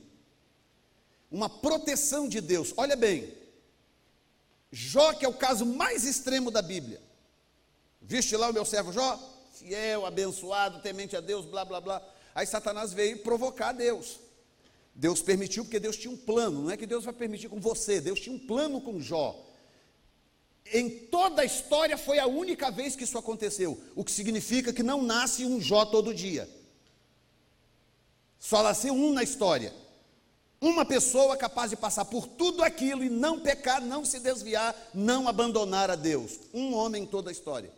Uma 1.31 1.49
proteção 1.49 2.29
de 2.29 2.41
Deus. 2.41 2.75
Olha 2.77 2.97
bem, 2.97 3.33
Jó, 4.71 5.13
que 5.15 5.25
é 5.25 5.29
o 5.29 5.35
caso 5.35 5.65
mais 5.65 6.05
extremo 6.05 6.51
da 6.51 6.61
Bíblia. 6.61 7.01
Viste 8.01 8.37
lá 8.37 8.51
o 8.51 8.53
meu 8.53 8.65
servo 8.65 8.93
Jó? 8.93 9.19
Fiel, 9.53 10.07
abençoado, 10.07 10.81
temente 10.81 11.17
a 11.17 11.21
Deus, 11.21 11.45
blá, 11.47 11.65
blá, 11.65 11.81
blá. 11.81 12.03
Aí 12.35 12.47
Satanás 12.47 12.93
veio 12.93 13.19
provocar 13.19 13.73
Deus. 13.73 14.21
Deus 14.95 15.23
permitiu 15.23 15.65
porque 15.65 15.81
Deus 15.81 15.97
tinha 15.97 16.13
um 16.13 16.17
plano. 16.17 16.63
Não 16.63 16.71
é 16.71 16.77
que 16.77 16.87
Deus 16.87 17.05
vai 17.05 17.15
permitir 17.15 17.49
com 17.49 17.59
você, 17.59 18.01
Deus 18.01 18.21
tinha 18.21 18.35
um 18.35 18.39
plano 18.39 18.81
com 18.81 19.01
Jó. 19.01 19.50
Em 20.73 20.89
toda 20.89 21.43
a 21.43 21.45
história 21.45 21.99
foi 21.99 22.19
a 22.19 22.27
única 22.27 22.71
vez 22.71 22.95
que 22.95 23.05
isso 23.05 23.19
aconteceu, 23.19 23.81
o 23.97 24.05
que 24.05 24.13
significa 24.13 24.73
que 24.73 24.83
não 24.83 25.03
nasce 25.03 25.45
um 25.45 25.61
Jó 25.61 25.85
todo 25.85 26.15
dia. 26.15 26.49
Só 28.39 28.63
nasceu 28.63 28.95
um 28.95 29.13
na 29.13 29.23
história. 29.23 29.75
Uma 30.61 30.85
pessoa 30.85 31.37
capaz 31.37 31.71
de 31.71 31.77
passar 31.77 32.05
por 32.05 32.27
tudo 32.27 32.63
aquilo 32.63 33.03
e 33.03 33.09
não 33.09 33.41
pecar, 33.41 33.81
não 33.81 34.05
se 34.05 34.21
desviar, 34.21 34.77
não 34.95 35.27
abandonar 35.27 35.91
a 35.91 35.97
Deus. 35.97 36.39
Um 36.53 36.75
homem 36.75 37.03
em 37.03 37.07
toda 37.07 37.31
a 37.31 37.33
história. 37.33 37.73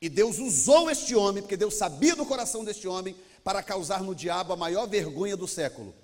E 0.00 0.08
Deus 0.08 0.38
usou 0.38 0.90
este 0.90 1.14
homem, 1.14 1.42
porque 1.42 1.56
Deus 1.56 1.74
sabia 1.74 2.16
do 2.16 2.26
coração 2.26 2.64
deste 2.64 2.88
homem, 2.88 3.14
para 3.44 3.62
causar 3.62 4.02
no 4.02 4.14
diabo 4.14 4.52
a 4.52 4.56
maior 4.56 4.86
vergonha 4.86 5.36
do 5.36 5.46
século. 5.46 5.94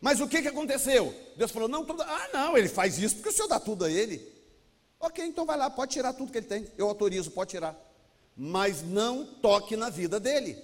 Mas 0.00 0.20
o 0.20 0.28
que, 0.28 0.42
que 0.42 0.48
aconteceu? 0.48 1.14
Deus 1.36 1.50
falou: 1.50 1.68
não, 1.68 1.84
tudo, 1.84 2.02
ah, 2.02 2.28
não, 2.32 2.56
ele 2.56 2.68
faz 2.68 2.98
isso 2.98 3.16
porque 3.16 3.30
o 3.30 3.32
senhor 3.32 3.48
dá 3.48 3.58
tudo 3.58 3.84
a 3.84 3.90
ele. 3.90 4.34
Ok, 4.98 5.24
então 5.24 5.44
vai 5.44 5.56
lá, 5.56 5.68
pode 5.68 5.92
tirar 5.92 6.12
tudo 6.12 6.32
que 6.32 6.38
ele 6.38 6.46
tem. 6.46 6.66
Eu 6.76 6.88
autorizo, 6.88 7.30
pode 7.30 7.50
tirar. 7.50 7.76
Mas 8.36 8.82
não 8.82 9.24
toque 9.24 9.76
na 9.76 9.90
vida 9.90 10.18
dele. 10.18 10.56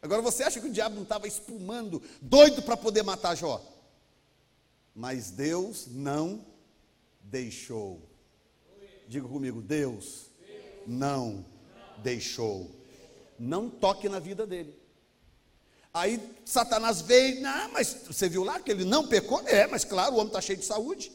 Agora 0.00 0.22
você 0.22 0.44
acha 0.44 0.60
que 0.60 0.66
o 0.66 0.72
diabo 0.72 0.94
não 0.94 1.02
estava 1.02 1.26
espumando, 1.26 2.00
doido 2.20 2.62
para 2.62 2.76
poder 2.76 3.02
matar 3.02 3.34
Jó? 3.34 3.60
Mas 4.94 5.30
Deus 5.30 5.86
não 5.88 6.44
deixou. 7.20 8.00
Diga 9.06 9.26
comigo, 9.26 9.60
Deus 9.60 10.26
não 10.86 11.44
deixou. 11.98 12.70
Não 13.38 13.68
toque 13.68 14.08
na 14.08 14.18
vida 14.18 14.46
dele. 14.46 14.76
Aí 15.98 16.20
Satanás 16.44 17.00
veio, 17.00 17.40
não, 17.40 17.72
mas 17.72 17.96
você 18.06 18.28
viu 18.28 18.44
lá 18.44 18.60
que 18.60 18.70
ele 18.70 18.84
não 18.84 19.08
pecou? 19.08 19.42
É, 19.48 19.66
mas 19.66 19.84
claro, 19.84 20.14
o 20.14 20.18
homem 20.18 20.28
está 20.28 20.40
cheio 20.40 20.58
de 20.58 20.64
saúde. 20.64 21.10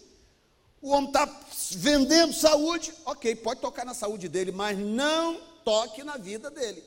O 0.81 0.89
homem 0.89 1.07
está 1.07 1.25
vendendo 1.71 2.33
saúde, 2.33 2.93
ok, 3.05 3.33
pode 3.37 3.61
tocar 3.61 3.85
na 3.85 3.93
saúde 3.93 4.27
dele, 4.27 4.51
mas 4.51 4.77
não 4.77 5.39
toque 5.63 6.03
na 6.03 6.17
vida 6.17 6.51
dele. 6.51 6.83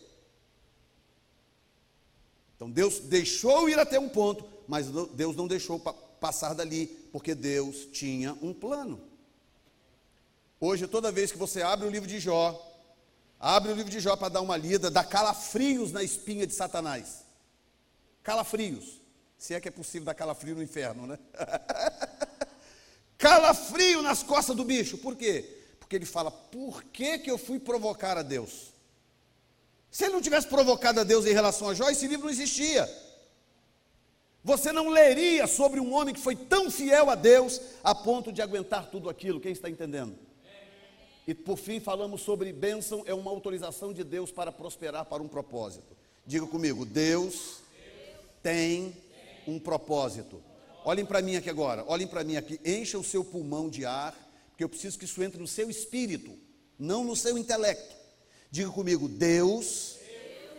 Então 2.55 2.71
Deus 2.71 3.01
deixou 3.01 3.67
ir 3.67 3.79
até 3.79 3.99
um 3.99 4.11
ponto, 4.11 4.45
mas 4.69 4.89
Deus 5.15 5.35
não 5.35 5.49
deixou 5.49 5.81
passar 6.21 6.53
dali, 6.53 6.89
porque 7.11 7.35
Deus 7.35 7.89
tinha 7.93 8.37
um 8.43 8.53
plano. 8.53 9.01
Hoje, 10.61 10.87
toda 10.87 11.11
vez 11.11 11.33
que 11.33 11.39
você 11.39 11.63
abre 11.63 11.87
o 11.87 11.91
livro 11.91 12.09
de 12.09 12.21
Jó, 12.21 12.63
abre 13.41 13.73
o 13.73 13.75
livro 13.75 13.91
de 13.91 14.01
Jó 14.01 14.17
para 14.17 14.29
dar 14.29 14.43
uma 14.43 14.57
lida, 14.59 14.91
dá 14.91 15.03
calafrios 15.03 15.93
na 15.93 16.03
espinha 16.03 16.47
de 16.47 16.53
Satanás 16.53 17.26
calafrios. 18.27 19.01
Se 19.39 19.55
é 19.55 19.61
que 19.61 19.69
é 19.69 19.71
possível 19.71 20.05
dar 20.05 20.15
calafrio 20.15 20.57
no 20.57 20.63
inferno, 20.63 21.07
né? 21.07 21.17
calafrio 23.17 24.03
nas 24.03 24.25
costas 24.25 24.57
do 24.57 24.65
bicho. 24.65 24.99
Por 24.99 25.15
quê? 25.15 25.49
Porque 25.79 25.95
ele 25.95 26.05
fala: 26.05 26.33
por 26.33 26.83
que, 26.83 27.19
que 27.21 27.31
eu 27.31 27.39
fui 27.39 27.61
provocar 27.61 28.19
a 28.19 28.23
Deus? 28.23 28.75
Se 29.93 30.05
ele 30.05 30.15
não 30.15 30.21
tivesse 30.21 30.49
provocado 30.49 31.01
a 31.01 31.05
Deus 31.05 31.25
em 31.25 31.33
relação 31.33 31.69
a 31.69 31.75
Jó, 31.75 31.89
esse 31.89 32.09
livro 32.09 32.25
não 32.25 32.33
existia. 32.33 32.91
Você 34.43 34.73
não 34.73 34.89
leria 34.89 35.47
sobre 35.47 35.79
um 35.79 35.95
homem 35.95 36.15
que 36.15 36.21
foi 36.21 36.35
tão 36.35 36.71
fiel 36.71 37.09
a 37.09 37.15
Deus 37.15 37.61
a 37.85 37.95
ponto 37.95 38.33
de 38.33 38.43
aguentar 38.43 38.91
tudo 38.91 39.09
aquilo. 39.09 39.41
Quem 39.41 39.53
está 39.53 39.71
entendendo? 39.71 40.19
E 41.27 41.35
por 41.35 41.57
fim, 41.57 41.81
falamos 41.81 42.23
sobre 42.23 42.53
bênção, 42.53 43.03
é 43.07 43.15
uma 43.15 43.31
autorização 43.31 43.93
de 43.93 44.05
Deus 44.05 44.31
para 44.31 44.53
prosperar 44.53 45.05
para 45.05 45.23
um 45.23 45.29
propósito. 45.29 45.97
Diga 46.25 46.47
comigo, 46.47 46.85
Deus 46.85 47.66
tem 48.47 48.97
um 49.45 49.59
propósito. 49.59 50.41
Olhem 50.85 51.05
para 51.05 51.21
mim 51.21 51.35
aqui 51.35 51.51
agora, 51.51 51.85
olhem 51.89 52.07
para 52.07 52.23
mim 52.23 52.37
aqui, 52.37 52.61
encha 52.65 52.97
o 52.97 53.03
seu 53.03 53.25
pulmão 53.25 53.69
de 53.69 53.85
ar, 53.85 54.15
porque 54.51 54.63
eu 54.63 54.69
preciso 54.69 54.97
que 54.97 55.05
isso 55.05 55.21
entre 55.21 55.41
no 55.41 55.49
seu 55.49 55.69
espírito, 55.69 56.31
não 56.79 57.03
no 57.03 57.17
seu 57.17 57.37
intelecto. 57.37 57.97
Diga 58.49 58.71
comigo, 58.71 59.09
Deus 59.09 59.97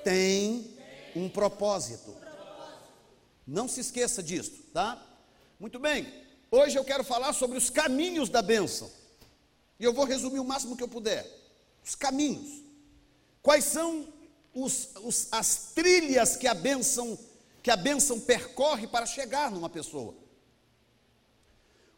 tem 0.04 0.78
um 1.16 1.30
propósito. 1.30 2.14
Não 3.48 3.70
se 3.70 3.80
esqueça 3.80 4.22
disso, 4.22 4.66
tá? 4.74 5.02
Muito 5.58 5.80
bem, 5.80 6.12
hoje 6.52 6.78
eu 6.78 6.84
quero 6.84 7.06
falar 7.06 7.32
sobre 7.32 7.58
os 7.58 7.70
caminhos 7.70 8.28
da 8.28 8.42
bênção. 8.42 8.92
E 9.80 9.86
eu 9.86 9.94
vou 9.94 10.04
resumir 10.04 10.42
o 10.42 10.44
máximo 10.44 10.76
que 10.76 10.84
eu 10.84 10.90
puder. 10.90 11.26
Os 11.86 11.96
caminhos. 11.96 12.62
Quais 13.42 13.64
são 13.64 14.06
os, 14.54 14.90
os, 15.02 15.30
as 15.32 15.72
trilhas 15.74 16.36
que 16.36 16.48
a 16.48 16.54
bênção 16.54 17.18
que 17.68 17.72
a 17.72 17.76
bênção 17.76 18.18
percorre 18.18 18.88
para 18.88 19.06
chegar 19.06 19.52
numa 19.52 19.70
pessoa? 19.70 20.16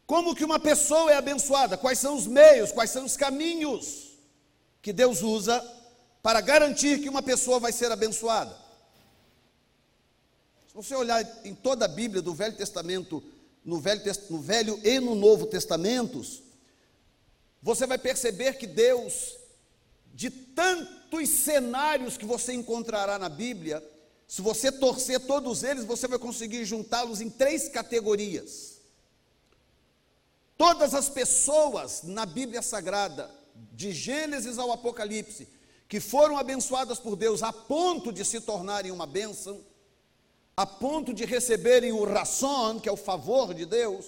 Como 0.04 0.34
que 0.34 0.44
uma 0.44 0.58
pessoa 0.58 1.12
é 1.12 1.14
abençoada? 1.14 1.78
Quais 1.78 2.00
são 2.00 2.16
os 2.16 2.26
meios, 2.26 2.72
quais 2.72 2.90
são 2.90 3.04
os 3.04 3.16
caminhos 3.16 4.18
que 4.82 4.92
Deus 4.92 5.22
usa 5.22 5.64
para 6.24 6.40
garantir 6.40 7.00
que 7.00 7.08
uma 7.08 7.22
pessoa 7.22 7.60
vai 7.60 7.70
ser 7.70 7.92
abençoada? 7.92 8.52
Se 10.66 10.74
você 10.74 10.92
olhar 10.92 11.24
em 11.44 11.54
toda 11.54 11.84
a 11.84 11.88
Bíblia, 11.88 12.20
do 12.20 12.34
Velho 12.34 12.56
Testamento, 12.56 13.22
no 13.64 13.78
Velho, 13.78 14.02
no 14.28 14.40
Velho 14.40 14.80
e 14.82 14.98
no 14.98 15.14
Novo 15.14 15.46
Testamentos, 15.46 16.42
você 17.62 17.86
vai 17.86 17.96
perceber 17.96 18.54
que 18.54 18.66
Deus, 18.66 19.36
de 20.12 20.30
tantos 20.30 21.28
cenários 21.28 22.16
que 22.16 22.26
você 22.26 22.54
encontrará 22.54 23.20
na 23.20 23.28
Bíblia, 23.28 23.80
se 24.30 24.40
você 24.42 24.70
torcer 24.70 25.18
todos 25.26 25.64
eles, 25.64 25.84
você 25.84 26.06
vai 26.06 26.16
conseguir 26.16 26.64
juntá-los 26.64 27.20
em 27.20 27.28
três 27.28 27.68
categorias. 27.68 28.76
Todas 30.56 30.94
as 30.94 31.08
pessoas 31.08 32.04
na 32.04 32.24
Bíblia 32.24 32.62
Sagrada, 32.62 33.28
de 33.72 33.90
Gênesis 33.90 34.56
ao 34.56 34.70
Apocalipse, 34.70 35.48
que 35.88 35.98
foram 35.98 36.38
abençoadas 36.38 37.00
por 37.00 37.16
Deus 37.16 37.42
a 37.42 37.52
ponto 37.52 38.12
de 38.12 38.24
se 38.24 38.40
tornarem 38.40 38.92
uma 38.92 39.04
bênção, 39.04 39.64
a 40.56 40.64
ponto 40.64 41.12
de 41.12 41.24
receberem 41.24 41.90
o 41.90 42.04
ração, 42.04 42.78
que 42.78 42.88
é 42.88 42.92
o 42.92 42.96
favor 42.96 43.52
de 43.52 43.66
Deus, 43.66 44.06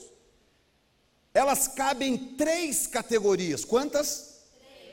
elas 1.35 1.67
cabem 1.67 2.15
em 2.15 2.37
três 2.37 2.87
categorias. 2.87 3.65
Quantas? 3.65 4.39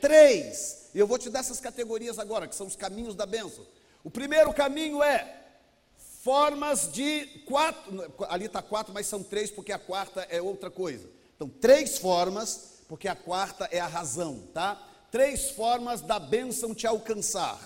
três. 0.00 0.90
E 0.92 0.98
eu 0.98 1.06
vou 1.06 1.18
te 1.18 1.30
dar 1.30 1.38
essas 1.38 1.60
categorias 1.60 2.18
agora, 2.18 2.48
que 2.48 2.56
são 2.56 2.66
os 2.66 2.74
caminhos 2.74 3.14
da 3.14 3.26
bênção. 3.26 3.64
O 4.02 4.10
primeiro 4.10 4.52
caminho 4.52 5.02
é 5.02 5.36
formas 6.22 6.90
de 6.92 7.26
quatro, 7.46 8.12
ali 8.28 8.46
está 8.46 8.62
quatro, 8.62 8.92
mas 8.92 9.06
são 9.06 9.22
três, 9.22 9.50
porque 9.50 9.72
a 9.72 9.78
quarta 9.78 10.26
é 10.30 10.40
outra 10.40 10.70
coisa. 10.70 11.08
Então, 11.34 11.48
três 11.48 11.98
formas, 11.98 12.82
porque 12.88 13.08
a 13.08 13.14
quarta 13.14 13.68
é 13.70 13.80
a 13.80 13.86
razão, 13.86 14.46
tá? 14.52 14.80
Três 15.10 15.50
formas 15.50 16.00
da 16.00 16.18
bênção 16.18 16.74
te 16.74 16.86
alcançar. 16.86 17.58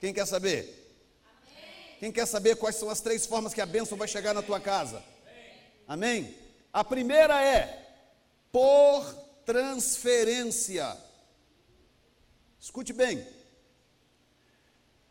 Quem 0.00 0.14
quer 0.14 0.26
saber? 0.26 0.94
Amém. 1.26 1.96
Quem 1.98 2.12
quer 2.12 2.26
saber 2.26 2.56
quais 2.56 2.76
são 2.76 2.88
as 2.88 3.00
três 3.00 3.26
formas 3.26 3.52
que 3.52 3.60
a 3.60 3.66
bênção 3.66 3.98
vai 3.98 4.06
chegar 4.06 4.32
na 4.32 4.42
tua 4.42 4.60
casa? 4.60 5.02
Amém? 5.86 6.22
Amém? 6.22 6.38
A 6.72 6.84
primeira 6.84 7.42
é 7.42 7.86
por 8.52 9.04
transferência. 9.44 10.96
Escute 12.60 12.92
bem. 12.92 13.35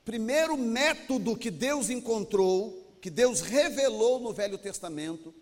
Primeiro 0.05 0.55
método 0.55 1.35
que 1.35 1.49
Deus 1.49 1.89
encontrou, 1.89 2.95
que 3.01 3.09
Deus 3.09 3.41
revelou 3.41 4.19
no 4.19 4.31
Velho 4.31 4.57
Testamento, 4.57 5.33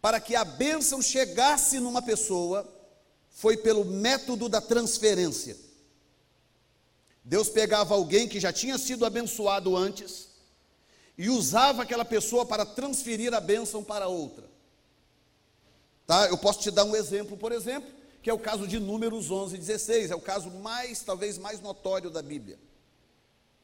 para 0.00 0.20
que 0.20 0.36
a 0.36 0.44
bênção 0.44 1.02
chegasse 1.02 1.80
numa 1.80 2.00
pessoa, 2.00 2.72
foi 3.30 3.56
pelo 3.56 3.84
método 3.84 4.48
da 4.48 4.60
transferência. 4.60 5.56
Deus 7.24 7.48
pegava 7.48 7.94
alguém 7.94 8.28
que 8.28 8.38
já 8.38 8.52
tinha 8.52 8.78
sido 8.78 9.04
abençoado 9.04 9.76
antes 9.76 10.28
e 11.18 11.28
usava 11.28 11.82
aquela 11.82 12.04
pessoa 12.04 12.46
para 12.46 12.64
transferir 12.64 13.34
a 13.34 13.40
bênção 13.40 13.82
para 13.82 14.06
outra. 14.06 14.44
Tá? 16.06 16.28
Eu 16.28 16.38
posso 16.38 16.60
te 16.60 16.70
dar 16.70 16.84
um 16.84 16.94
exemplo, 16.94 17.36
por 17.36 17.50
exemplo, 17.50 17.90
que 18.22 18.30
é 18.30 18.34
o 18.34 18.38
caso 18.38 18.68
de 18.68 18.78
Números 18.78 19.30
11 19.30 19.56
e 19.56 19.58
16, 19.58 20.10
é 20.10 20.14
o 20.14 20.20
caso 20.20 20.50
mais, 20.50 21.02
talvez 21.02 21.36
mais 21.36 21.60
notório 21.60 22.10
da 22.10 22.22
Bíblia. 22.22 22.58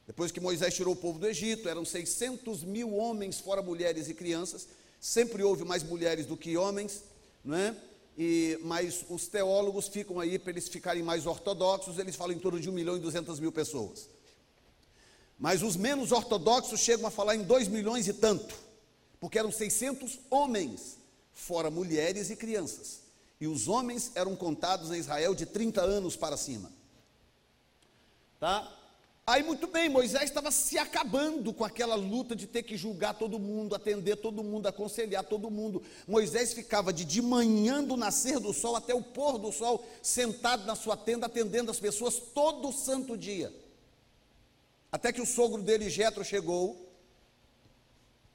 Depois 0.06 0.32
que 0.32 0.40
Moisés 0.40 0.74
tirou 0.74 0.94
o 0.94 0.96
povo 0.96 1.18
do 1.18 1.26
Egito, 1.26 1.68
eram 1.68 1.84
600 1.84 2.64
mil 2.64 2.96
homens, 2.96 3.38
fora 3.38 3.62
mulheres 3.62 4.08
e 4.08 4.14
crianças, 4.14 4.66
sempre 5.00 5.42
houve 5.42 5.64
mais 5.64 5.82
mulheres 5.82 6.26
do 6.26 6.36
que 6.36 6.56
homens, 6.56 7.02
não 7.44 7.56
é? 7.56 7.76
E, 8.18 8.58
mas 8.62 9.04
os 9.08 9.28
teólogos 9.28 9.88
ficam 9.88 10.20
aí, 10.20 10.38
para 10.38 10.50
eles 10.50 10.68
ficarem 10.68 11.02
mais 11.02 11.26
ortodoxos, 11.26 11.98
eles 11.98 12.16
falam 12.16 12.36
em 12.36 12.38
torno 12.38 12.60
de 12.60 12.68
1 12.68 12.72
milhão 12.72 12.96
e 12.96 13.00
200 13.00 13.38
mil 13.40 13.52
pessoas. 13.52 14.08
Mas 15.38 15.62
os 15.62 15.74
menos 15.76 16.12
ortodoxos 16.12 16.80
chegam 16.80 17.06
a 17.06 17.10
falar 17.10 17.34
em 17.34 17.42
2 17.42 17.68
milhões 17.68 18.06
e 18.08 18.12
tanto, 18.12 18.54
porque 19.18 19.38
eram 19.38 19.50
600 19.50 20.18
homens 20.28 20.98
fora 21.32 21.70
mulheres 21.70 22.28
e 22.28 22.36
crianças. 22.36 23.00
E 23.40 23.46
os 23.46 23.68
homens 23.68 24.12
eram 24.14 24.36
contados 24.36 24.90
em 24.90 24.98
Israel 24.98 25.34
de 25.34 25.46
30 25.46 25.80
anos 25.80 26.14
para 26.14 26.36
cima. 26.36 26.70
Tá? 28.38 28.70
Aí, 29.30 29.44
muito 29.44 29.68
bem, 29.68 29.88
Moisés 29.88 30.24
estava 30.24 30.50
se 30.50 30.76
acabando 30.76 31.54
com 31.54 31.64
aquela 31.64 31.94
luta 31.94 32.34
de 32.34 32.48
ter 32.48 32.64
que 32.64 32.76
julgar 32.76 33.14
todo 33.14 33.38
mundo, 33.38 33.76
atender 33.76 34.16
todo 34.16 34.42
mundo, 34.42 34.66
aconselhar 34.66 35.22
todo 35.22 35.48
mundo. 35.48 35.80
Moisés 36.04 36.52
ficava 36.52 36.92
de, 36.92 37.04
de 37.04 37.22
manhã 37.22 37.80
do 37.80 37.96
nascer 37.96 38.40
do 38.40 38.52
sol 38.52 38.74
até 38.74 38.92
o 38.92 39.00
pôr 39.00 39.38
do 39.38 39.52
sol, 39.52 39.86
sentado 40.02 40.66
na 40.66 40.74
sua 40.74 40.96
tenda, 40.96 41.26
atendendo 41.26 41.70
as 41.70 41.78
pessoas 41.78 42.18
todo 42.18 42.70
o 42.70 42.72
santo 42.72 43.16
dia. 43.16 43.54
Até 44.90 45.12
que 45.12 45.22
o 45.22 45.26
sogro 45.26 45.62
dele, 45.62 45.88
Jetro, 45.88 46.24
chegou 46.24 46.90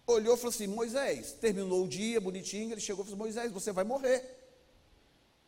olhou 0.08 0.36
e 0.36 0.38
falou 0.38 0.51
assim: 0.51 0.67
Moisés, 0.67 1.34
terminou 1.34 1.84
o 1.84 1.89
dia 1.89 2.21
bonitinho. 2.21 2.71
Ele 2.71 2.79
chegou 2.79 3.03
e 3.03 3.08
falou: 3.10 3.19
Moisés, 3.19 3.51
você 3.51 3.73
vai 3.73 3.84
morrer. 3.84 4.23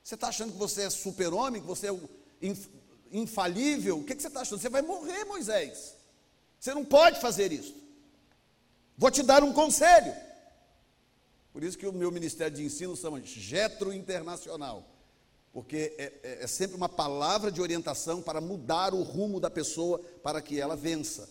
Você 0.04 0.16
está 0.16 0.28
achando 0.28 0.52
que 0.52 0.58
você 0.58 0.82
é 0.82 0.90
super-homem, 0.90 1.62
que 1.62 1.68
você 1.68 1.88
é 1.88 2.00
infalível? 3.12 4.00
O 4.00 4.04
que, 4.04 4.16
que 4.16 4.22
você 4.22 4.28
está 4.28 4.42
achando? 4.42 4.60
Você 4.60 4.70
vai 4.70 4.82
morrer, 4.82 5.26
Moisés. 5.26 5.96
Você 6.60 6.74
não 6.74 6.84
pode 6.84 7.20
fazer 7.20 7.52
isso. 7.52 7.76
Vou 8.98 9.12
te 9.12 9.22
dar 9.22 9.44
um 9.44 9.54
conselho. 9.54 10.14
Por 11.54 11.64
isso 11.64 11.78
que 11.78 11.88
o 11.88 11.94
meu 11.94 12.12
ministério 12.12 12.56
de 12.56 12.64
ensino 12.64 12.96
chama 12.96 13.22
Getro 13.24 13.94
Internacional. 13.94 14.86
Porque 15.54 15.96
é, 15.98 16.14
é, 16.24 16.44
é 16.44 16.48
sempre 16.48 16.76
uma 16.76 16.90
palavra 16.90 17.52
de 17.52 17.62
orientação 17.62 18.22
para 18.22 18.40
mudar 18.40 18.94
o 18.94 19.02
rumo 19.02 19.40
da 19.40 19.50
pessoa 19.50 20.00
para 20.22 20.42
que 20.42 20.60
ela 20.60 20.76
vença. 20.76 21.30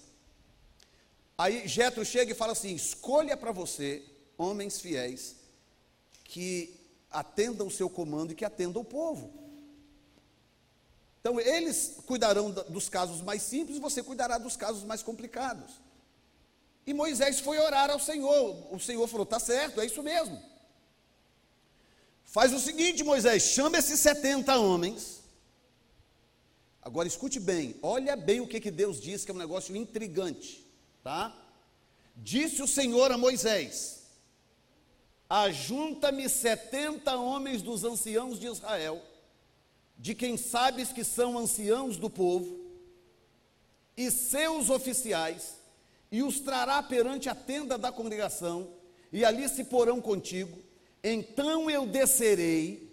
Aí 1.39 1.69
Jetro 1.69 2.05
chega 2.05 2.33
e 2.33 2.35
fala 2.35 2.53
assim: 2.53 2.75
escolha 2.75 3.37
para 3.37 3.53
você 3.53 4.03
homens 4.39 4.81
fiéis 4.81 5.37
que 6.25 6.75
atendam 7.11 7.67
o 7.67 7.71
seu 7.71 7.89
comando 7.89 8.33
e 8.33 8.35
que 8.35 8.45
atendam 8.45 8.83
o 8.83 8.85
povo. 8.85 9.33
Então 11.27 11.41
eles 11.41 11.97
cuidarão 12.07 12.53
dos 12.53 12.89
casos 12.89 13.21
mais 13.21 13.43
simples, 13.43 13.81
você 13.81 14.01
cuidará 14.01 14.39
dos 14.39 14.57
casos 14.57 14.85
mais 14.85 15.03
complicados. 15.03 15.73
E 16.87 16.95
Moisés 16.95 17.41
foi 17.41 17.59
orar 17.59 17.91
ao 17.91 17.99
Senhor. 17.99 18.73
O 18.73 18.79
Senhor 18.79 19.09
falou: 19.09 19.27
tá 19.27 19.41
certo, 19.41 19.81
é 19.81 19.87
isso 19.87 20.05
mesmo. 20.05 20.41
Faz 22.25 22.53
o 22.53 22.61
seguinte, 22.61 23.03
Moisés, 23.03 23.43
chama 23.43 23.79
esses 23.79 23.99
70 23.99 24.57
homens. 24.57 25.21
Agora 26.81 27.09
escute 27.09 27.41
bem, 27.41 27.75
olha 27.83 28.15
bem 28.15 28.41
o 28.41 28.47
que, 28.47 28.61
que 28.61 28.71
Deus 28.71 29.01
diz, 29.01 29.25
que 29.25 29.33
é 29.33 29.35
um 29.35 29.39
negócio 29.39 29.75
intrigante 29.75 30.65
tá? 31.03 31.37
Disse 32.15 32.63
o 32.63 32.69
Senhor 32.69 33.11
a 33.11 33.19
Moisés: 33.19 34.05
Ajunta-me 35.29 36.29
setenta 36.29 37.17
homens 37.17 37.63
dos 37.63 37.83
anciãos 37.83 38.39
de 38.39 38.47
Israel, 38.47 39.03
de 40.07 40.15
quem 40.15 40.37
sabes 40.37 40.93
que 40.93 41.03
são 41.03 41.37
anciãos 41.37 41.97
do 41.97 42.09
povo, 42.09 42.61
e 43.97 44.09
seus 44.09 44.71
oficiais, 44.71 45.57
e 46.13 46.23
os 46.23 46.39
trará 46.39 46.81
perante 46.81 47.29
a 47.29 47.35
tenda 47.35 47.77
da 47.77 47.91
congregação, 47.91 48.73
e 49.13 49.25
ali 49.25 49.49
se 49.49 49.65
porão 49.65 50.01
contigo. 50.01 50.63
Então 51.03 51.69
eu 51.69 51.89
descerei, 51.89 52.89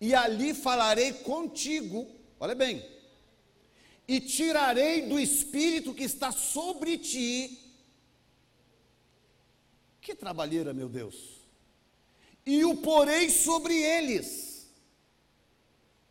e 0.00 0.14
ali 0.14 0.54
falarei 0.54 1.12
contigo, 1.12 2.08
olha 2.40 2.54
bem, 2.54 2.82
e 4.08 4.18
tirarei 4.18 5.02
do 5.02 5.20
espírito 5.20 5.92
que 5.92 6.04
está 6.04 6.32
sobre 6.32 6.96
ti. 6.96 7.58
Que 10.00 10.14
trabalheira, 10.14 10.72
meu 10.72 10.88
Deus! 10.88 11.16
E 12.46 12.64
o 12.64 12.78
porei 12.78 13.28
sobre 13.28 13.74
eles, 13.74 14.55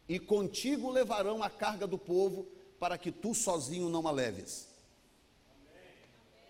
e 0.08 0.20
contigo 0.20 0.92
levarão 0.92 1.42
a 1.42 1.50
carga 1.50 1.88
do 1.88 1.98
povo, 1.98 2.48
para 2.80 2.98
que 2.98 3.12
tu 3.12 3.34
sozinho 3.34 3.90
não 3.90 4.08
a 4.08 4.12
leves. 4.12 4.68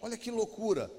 Olha 0.01 0.17
que 0.17 0.29
loucura! 0.29 0.91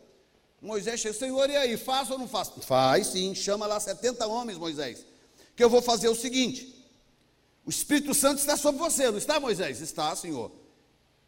Moisés 0.61 1.01
chega, 1.01 1.15
Senhor, 1.15 1.51
e 1.51 1.57
aí, 1.57 1.77
faz 1.77 2.11
ou 2.11 2.19
não 2.19 2.27
faz? 2.27 2.51
Faz 2.63 3.09
sim, 3.09 3.35
chama 3.35 3.67
lá 3.67 3.79
70 3.79 4.27
homens, 4.27 4.59
Moisés. 4.59 5.05
Que 5.55 5.63
eu 5.63 5.71
vou 5.71 5.83
fazer 5.83 6.09
o 6.09 6.15
seguinte: 6.15 6.85
o 7.65 7.71
Espírito 7.71 8.15
Santo 8.15 8.39
está 8.39 8.57
sobre 8.57 8.79
você, 8.79 9.11
não 9.11 9.19
está, 9.19 9.39
Moisés? 9.39 9.81
Está, 9.81 10.15
Senhor. 10.17 10.51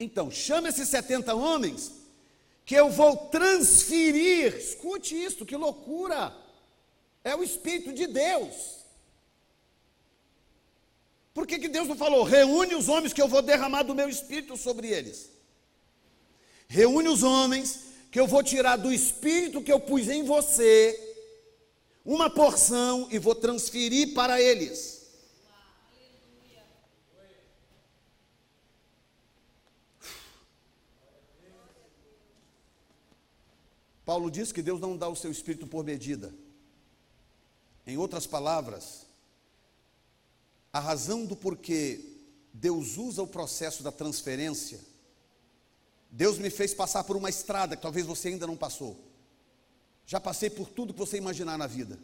Então, 0.00 0.30
chama 0.30 0.68
esses 0.68 0.88
70 0.88 1.34
homens, 1.34 1.92
que 2.64 2.74
eu 2.74 2.90
vou 2.90 3.16
transferir. 3.28 4.56
Escute 4.56 5.14
isso, 5.14 5.44
que 5.44 5.56
loucura! 5.56 6.34
É 7.22 7.34
o 7.34 7.42
Espírito 7.42 7.92
de 7.92 8.06
Deus. 8.06 8.77
Por 11.38 11.46
que, 11.46 11.56
que 11.56 11.68
Deus 11.68 11.86
não 11.86 11.94
falou, 11.94 12.24
reúne 12.24 12.74
os 12.74 12.88
homens 12.88 13.12
que 13.12 13.22
eu 13.22 13.28
vou 13.28 13.40
derramar 13.40 13.84
do 13.84 13.94
meu 13.94 14.08
Espírito 14.08 14.56
sobre 14.56 14.88
eles? 14.88 15.30
Reúne 16.66 17.08
os 17.08 17.22
homens 17.22 17.78
que 18.10 18.18
eu 18.18 18.26
vou 18.26 18.42
tirar 18.42 18.74
do 18.74 18.92
Espírito 18.92 19.62
que 19.62 19.72
eu 19.72 19.78
pus 19.78 20.08
em 20.08 20.24
você, 20.24 20.98
uma 22.04 22.28
porção 22.28 23.06
e 23.12 23.20
vou 23.20 23.36
transferir 23.36 24.14
para 24.14 24.42
eles. 24.42 25.06
Paulo 34.04 34.28
diz 34.28 34.50
que 34.50 34.60
Deus 34.60 34.80
não 34.80 34.96
dá 34.96 35.08
o 35.08 35.14
seu 35.14 35.30
espírito 35.30 35.68
por 35.68 35.84
medida. 35.84 36.34
Em 37.86 37.96
outras 37.96 38.26
palavras, 38.26 39.07
a 40.72 40.80
razão 40.80 41.24
do 41.24 41.36
porquê 41.36 42.00
Deus 42.52 42.96
usa 42.96 43.22
o 43.22 43.26
processo 43.26 43.82
da 43.82 43.92
transferência, 43.92 44.80
Deus 46.10 46.38
me 46.38 46.48
fez 46.50 46.74
passar 46.74 47.04
por 47.04 47.16
uma 47.16 47.28
estrada 47.28 47.76
que 47.76 47.82
talvez 47.82 48.06
você 48.06 48.28
ainda 48.28 48.46
não 48.46 48.56
passou. 48.56 48.96
Já 50.06 50.18
passei 50.18 50.48
por 50.48 50.66
tudo 50.68 50.94
que 50.94 50.98
você 50.98 51.18
imaginar 51.18 51.58
na 51.58 51.66
vida. 51.66 51.98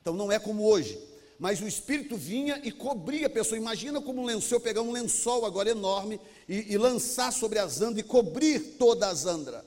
Então 0.00 0.14
não 0.14 0.32
é 0.32 0.38
como 0.38 0.64
hoje 0.64 0.98
mas 1.38 1.60
o 1.60 1.66
Espírito 1.66 2.16
vinha 2.16 2.60
e 2.62 2.70
cobria 2.70 3.26
a 3.26 3.30
pessoa. 3.30 3.58
Imagina 3.58 4.00
como 4.00 4.22
um 4.22 4.24
lençol, 4.24 4.60
pegar 4.60 4.82
um 4.82 4.92
lençol 4.92 5.44
agora 5.44 5.70
enorme 5.70 6.20
e, 6.48 6.72
e 6.72 6.78
lançar 6.78 7.32
sobre 7.32 7.58
a 7.58 7.66
zandra 7.66 8.00
e 8.00 8.04
cobrir 8.04 8.76
toda 8.78 9.08
a 9.08 9.14
zandra. 9.14 9.64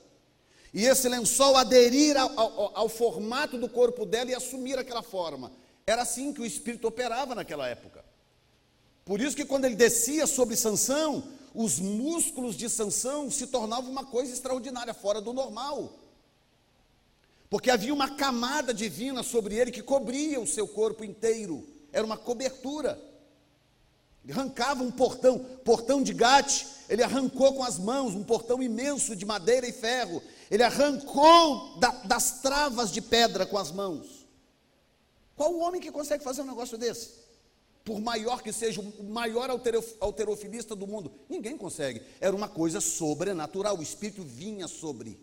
E 0.74 0.86
esse 0.86 1.10
lençol 1.10 1.56
aderir 1.56 2.18
ao, 2.18 2.40
ao, 2.40 2.78
ao 2.78 2.90
formato 2.90 3.58
do 3.58 3.68
corpo 3.68 4.06
dela 4.06 4.32
e 4.32 4.36
assumir 4.36 4.78
aquela 4.78 5.02
forma. 5.02 5.52
Era 5.86 6.02
assim 6.02 6.34
que 6.34 6.42
o 6.42 6.46
Espírito 6.46 6.88
operava 6.88 7.34
naquela 7.34 7.68
época. 7.68 8.04
Por 9.04 9.22
isso 9.22 9.36
que 9.36 9.46
quando 9.46 9.66
ele 9.66 9.76
descia 9.76 10.28
sobre 10.28 10.56
Sansão, 10.56 11.24
os 11.54 11.80
músculos 11.80 12.56
de 12.56 12.70
Sansão 12.70 13.32
se 13.32 13.48
tornavam 13.48 13.90
uma 13.90 14.06
coisa 14.06 14.34
extraordinária, 14.34 14.94
fora 14.94 15.22
do 15.22 15.34
normal 15.34 15.94
porque 17.50 17.70
havia 17.70 17.94
uma 17.94 18.10
camada 18.10 18.74
divina 18.74 19.24
sobre 19.24 19.56
ele 19.56 19.72
que 19.72 19.82
cobria 19.82 20.40
o 20.40 20.48
seu 20.48 20.68
corpo 20.68 21.04
inteiro, 21.04 21.68
era 21.92 22.06
uma 22.06 22.18
cobertura. 22.18 23.02
Ele 24.24 24.34
arrancava 24.34 24.84
um 24.84 24.92
portão, 24.92 25.40
portão 25.64 26.04
de 26.04 26.14
gate, 26.14 26.66
ele 26.90 27.02
arrancou 27.02 27.54
com 27.54 27.64
as 27.64 27.80
mãos, 27.80 28.14
um 28.14 28.24
portão 28.24 28.62
imenso 28.62 29.16
de 29.16 29.26
madeira 29.26 29.66
e 29.66 29.72
ferro, 29.72 30.22
ele 30.52 30.64
arrancou 30.64 31.80
da, 31.80 31.92
das 32.04 32.42
travas 32.42 32.92
de 32.92 33.02
pedra 33.02 33.46
com 33.46 33.58
as 33.58 33.72
mãos. 33.72 34.28
Qual 35.36 35.54
o 35.54 35.60
homem 35.60 35.80
que 35.80 35.92
consegue 35.92 36.24
fazer 36.24 36.42
um 36.42 36.48
negócio 36.48 36.78
desse? 36.78 37.12
Por 37.86 38.02
maior 38.02 38.42
que 38.42 38.52
seja 38.52 38.82
o 38.82 39.04
maior 39.04 39.50
alterofilista 40.02 40.76
do 40.76 40.86
mundo, 40.86 41.10
ninguém 41.30 41.58
consegue. 41.58 42.02
Era 42.20 42.36
uma 42.36 42.50
coisa 42.50 42.82
sobrenatural, 42.82 43.78
o 43.78 43.84
Espírito 43.84 44.24
vinha 44.24 44.68
sobre. 44.68 45.18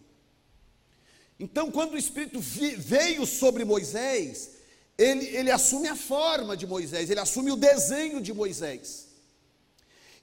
Então, 1.38 1.70
quando 1.70 1.94
o 1.94 1.98
Espírito 1.98 2.40
veio 2.40 3.26
sobre 3.26 3.64
Moisés, 3.64 4.50
ele, 4.96 5.26
ele 5.26 5.50
assume 5.50 5.88
a 5.88 5.96
forma 5.96 6.56
de 6.56 6.66
Moisés, 6.66 7.10
ele 7.10 7.20
assume 7.20 7.50
o 7.50 7.56
desenho 7.56 8.20
de 8.20 8.32
Moisés. 8.32 9.08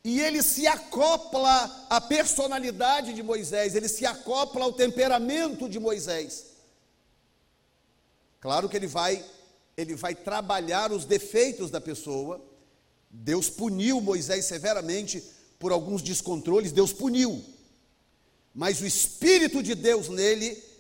E 0.04 0.20
ele 0.20 0.42
se 0.42 0.66
acopla 0.66 1.86
à 1.90 2.02
personalidade 2.02 3.14
de 3.14 3.22
Moisés, 3.22 3.76
ele 3.76 3.88
se 3.88 4.06
acopla 4.06 4.64
ao 4.64 4.74
temperamento 4.74 5.70
de 5.70 5.80
Moisés. 5.80 6.48
Claro 8.40 8.68
que 8.68 8.76
ele 8.76 8.88
vai, 8.88 9.24
ele 9.78 9.94
vai 9.94 10.16
trabalhar 10.16 10.92
os 10.92 11.06
defeitos 11.06 11.70
da 11.70 11.80
pessoa. 11.80 12.42
Deus 13.10 13.50
puniu 13.50 14.02
Moisés 14.02 14.46
severamente 14.46 15.24
por 15.60 15.72
alguns 15.72 16.02
descontroles, 16.02 16.72
Deus 16.72 16.92
puniu. 16.92 17.44
Mas 18.56 18.82
o 18.82 18.86
Espírito 18.86 19.62
de 19.62 19.76
Deus 19.76 20.10
nele 20.10 20.71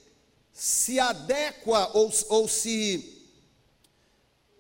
se 0.54 1.00
adequa 1.00 1.90
ou, 1.94 2.12
ou 2.30 2.48
se. 2.48 3.20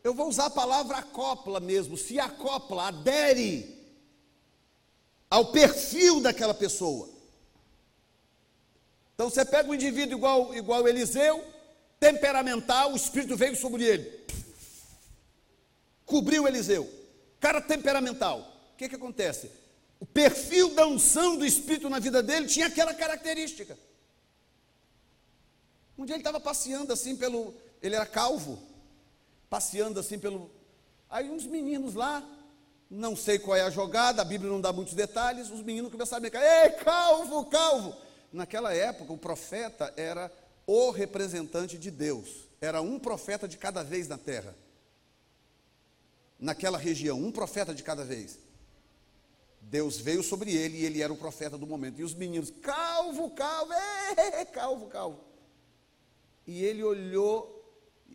Eu 0.03 0.13
vou 0.13 0.27
usar 0.27 0.45
a 0.45 0.49
palavra 0.49 0.97
acopla 0.97 1.59
mesmo, 1.59 1.97
se 1.97 2.19
acopla, 2.19 2.87
adere 2.87 3.79
ao 5.29 5.51
perfil 5.51 6.19
daquela 6.19 6.53
pessoa. 6.53 7.09
Então 9.13 9.29
você 9.29 9.45
pega 9.45 9.69
um 9.69 9.75
indivíduo 9.75 10.17
igual, 10.17 10.55
igual 10.55 10.87
Eliseu, 10.87 11.45
temperamental, 11.99 12.91
o 12.91 12.95
Espírito 12.95 13.37
veio 13.37 13.55
sobre 13.55 13.83
ele, 13.83 14.25
cobriu 16.05 16.47
Eliseu, 16.47 16.91
cara 17.39 17.61
temperamental. 17.61 18.39
O 18.73 18.77
que, 18.77 18.89
que 18.89 18.95
acontece? 18.95 19.51
O 19.99 20.05
perfil 20.07 20.73
da 20.73 20.87
unção 20.87 21.37
do 21.37 21.45
Espírito 21.45 21.87
na 21.87 21.99
vida 21.99 22.23
dele 22.23 22.47
tinha 22.47 22.65
aquela 22.65 22.95
característica. 22.95 23.77
Um 26.01 26.05
dia 26.05 26.15
ele 26.15 26.21
estava 26.21 26.39
passeando 26.39 26.91
assim 26.91 27.15
pelo. 27.15 27.53
Ele 27.79 27.95
era 27.95 28.07
calvo, 28.07 28.59
passeando 29.47 29.99
assim 29.99 30.17
pelo. 30.17 30.49
Aí 31.07 31.29
uns 31.29 31.45
meninos 31.45 31.93
lá 31.93 32.27
Não 32.89 33.15
sei 33.15 33.37
qual 33.37 33.55
é 33.55 33.61
a 33.61 33.69
jogada, 33.69 34.23
a 34.23 34.25
Bíblia 34.25 34.49
não 34.49 34.59
dá 34.59 34.73
muitos 34.73 34.95
detalhes. 34.95 35.51
Os 35.51 35.61
meninos 35.61 35.91
começaram 35.91 36.17
a 36.17 36.21
brincar: 36.21 36.41
Ei, 36.41 36.71
calvo, 36.71 37.45
calvo! 37.45 37.95
Naquela 38.33 38.73
época, 38.73 39.13
o 39.13 39.17
profeta 39.17 39.93
era 39.95 40.31
o 40.65 40.89
representante 40.89 41.77
de 41.77 41.91
Deus, 41.91 42.49
era 42.59 42.81
um 42.81 42.97
profeta 42.97 43.47
de 43.47 43.59
cada 43.59 43.83
vez 43.83 44.07
na 44.07 44.17
terra. 44.17 44.55
Naquela 46.39 46.79
região, 46.79 47.19
um 47.19 47.31
profeta 47.31 47.75
de 47.75 47.83
cada 47.83 48.03
vez. 48.03 48.39
Deus 49.61 49.97
veio 49.97 50.23
sobre 50.23 50.51
ele 50.51 50.79
e 50.79 50.85
ele 50.85 51.03
era 51.03 51.13
o 51.13 51.17
profeta 51.17 51.59
do 51.59 51.67
momento. 51.67 51.99
E 51.99 52.03
os 52.03 52.15
meninos, 52.15 52.49
calvo, 52.49 53.29
calvo, 53.29 53.71
ei, 54.17 54.45
calvo, 54.45 54.87
calvo. 54.87 55.30
E 56.51 56.65
ele 56.65 56.83
olhou 56.83 57.63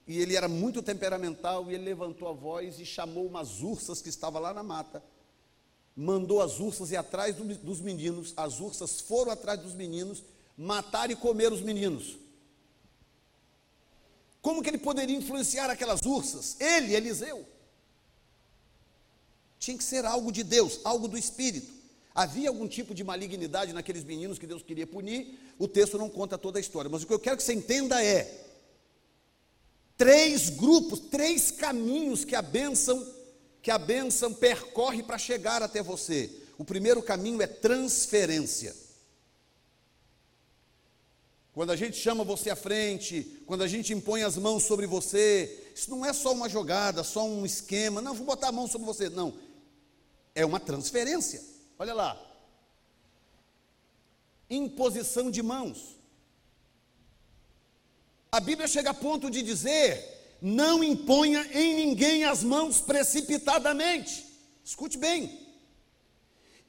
e 0.06 0.20
ele 0.20 0.36
era 0.36 0.46
muito 0.46 0.82
temperamental, 0.82 1.70
e 1.70 1.74
ele 1.74 1.84
levantou 1.84 2.28
a 2.28 2.32
voz 2.32 2.78
e 2.78 2.84
chamou 2.84 3.26
umas 3.26 3.62
ursas 3.62 4.02
que 4.02 4.10
estavam 4.10 4.42
lá 4.42 4.52
na 4.52 4.62
mata. 4.62 5.02
Mandou 5.96 6.42
as 6.42 6.60
ursas 6.60 6.92
ir 6.92 6.96
atrás 6.96 7.34
do, 7.34 7.44
dos 7.56 7.80
meninos. 7.80 8.34
As 8.36 8.60
ursas 8.60 9.00
foram 9.00 9.32
atrás 9.32 9.58
dos 9.58 9.72
meninos, 9.72 10.22
mataram 10.54 11.14
e 11.14 11.16
comeram 11.16 11.56
os 11.56 11.62
meninos. 11.62 12.18
Como 14.42 14.62
que 14.62 14.68
ele 14.68 14.78
poderia 14.78 15.16
influenciar 15.16 15.70
aquelas 15.70 16.02
ursas? 16.02 16.60
Ele, 16.60 16.94
Eliseu. 16.94 17.48
Tinha 19.58 19.78
que 19.78 19.82
ser 19.82 20.04
algo 20.04 20.30
de 20.30 20.44
Deus, 20.44 20.78
algo 20.84 21.08
do 21.08 21.16
Espírito. 21.16 21.72
Havia 22.16 22.48
algum 22.48 22.66
tipo 22.66 22.94
de 22.94 23.04
malignidade 23.04 23.74
naqueles 23.74 24.02
meninos 24.02 24.38
que 24.38 24.46
Deus 24.46 24.62
queria 24.62 24.86
punir. 24.86 25.38
O 25.58 25.68
texto 25.68 25.98
não 25.98 26.08
conta 26.08 26.38
toda 26.38 26.58
a 26.58 26.60
história, 26.60 26.88
mas 26.90 27.02
o 27.02 27.06
que 27.06 27.12
eu 27.12 27.18
quero 27.18 27.36
que 27.36 27.42
você 27.42 27.52
entenda 27.52 28.02
é: 28.02 28.46
três 29.98 30.48
grupos, 30.48 30.98
três 30.98 31.50
caminhos 31.50 32.24
que 32.24 32.34
a 32.34 32.40
bênção, 32.40 33.06
que 33.60 33.70
a 33.70 33.76
bênção 33.76 34.32
percorre 34.32 35.02
para 35.02 35.18
chegar 35.18 35.62
até 35.62 35.82
você. 35.82 36.30
O 36.56 36.64
primeiro 36.64 37.02
caminho 37.02 37.42
é 37.42 37.46
transferência. 37.46 38.74
Quando 41.52 41.72
a 41.72 41.76
gente 41.76 41.98
chama 41.98 42.24
você 42.24 42.48
à 42.48 42.56
frente, 42.56 43.42
quando 43.44 43.62
a 43.62 43.68
gente 43.68 43.92
impõe 43.92 44.22
as 44.22 44.38
mãos 44.38 44.62
sobre 44.62 44.86
você, 44.86 45.70
isso 45.74 45.90
não 45.90 46.04
é 46.04 46.14
só 46.14 46.32
uma 46.32 46.48
jogada, 46.48 47.04
só 47.04 47.26
um 47.26 47.44
esquema, 47.44 48.00
não, 48.00 48.14
vou 48.14 48.24
botar 48.24 48.48
a 48.48 48.52
mão 48.52 48.66
sobre 48.66 48.86
você, 48.86 49.10
não. 49.10 49.34
É 50.34 50.46
uma 50.46 50.58
transferência. 50.58 51.55
Olha 51.78 51.94
lá. 51.94 52.20
Imposição 54.48 55.30
de 55.30 55.42
mãos. 55.42 55.96
A 58.30 58.40
Bíblia 58.40 58.68
chega 58.68 58.90
a 58.90 58.94
ponto 58.94 59.30
de 59.30 59.42
dizer: 59.42 60.38
não 60.40 60.82
imponha 60.82 61.46
em 61.52 61.74
ninguém 61.74 62.24
as 62.24 62.42
mãos 62.42 62.80
precipitadamente. 62.80 64.24
Escute 64.64 64.98
bem. 64.98 65.46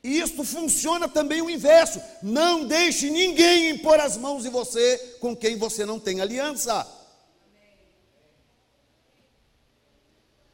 Isto 0.04 0.43
funciona 0.43 1.10
também 1.10 1.41
o 1.41 1.50
inverso. 1.50 2.02
Não 2.22 2.65
deixe 2.65 3.10
ninguém 3.10 3.72
impor 3.72 4.00
as 4.00 4.15
mãos 4.15 4.46
em 4.46 4.50
você 4.50 5.17
com 5.20 5.36
quem 5.36 5.58
você 5.58 5.86
não 5.86 6.00
tem 6.00 6.22
aliança. 6.22 6.86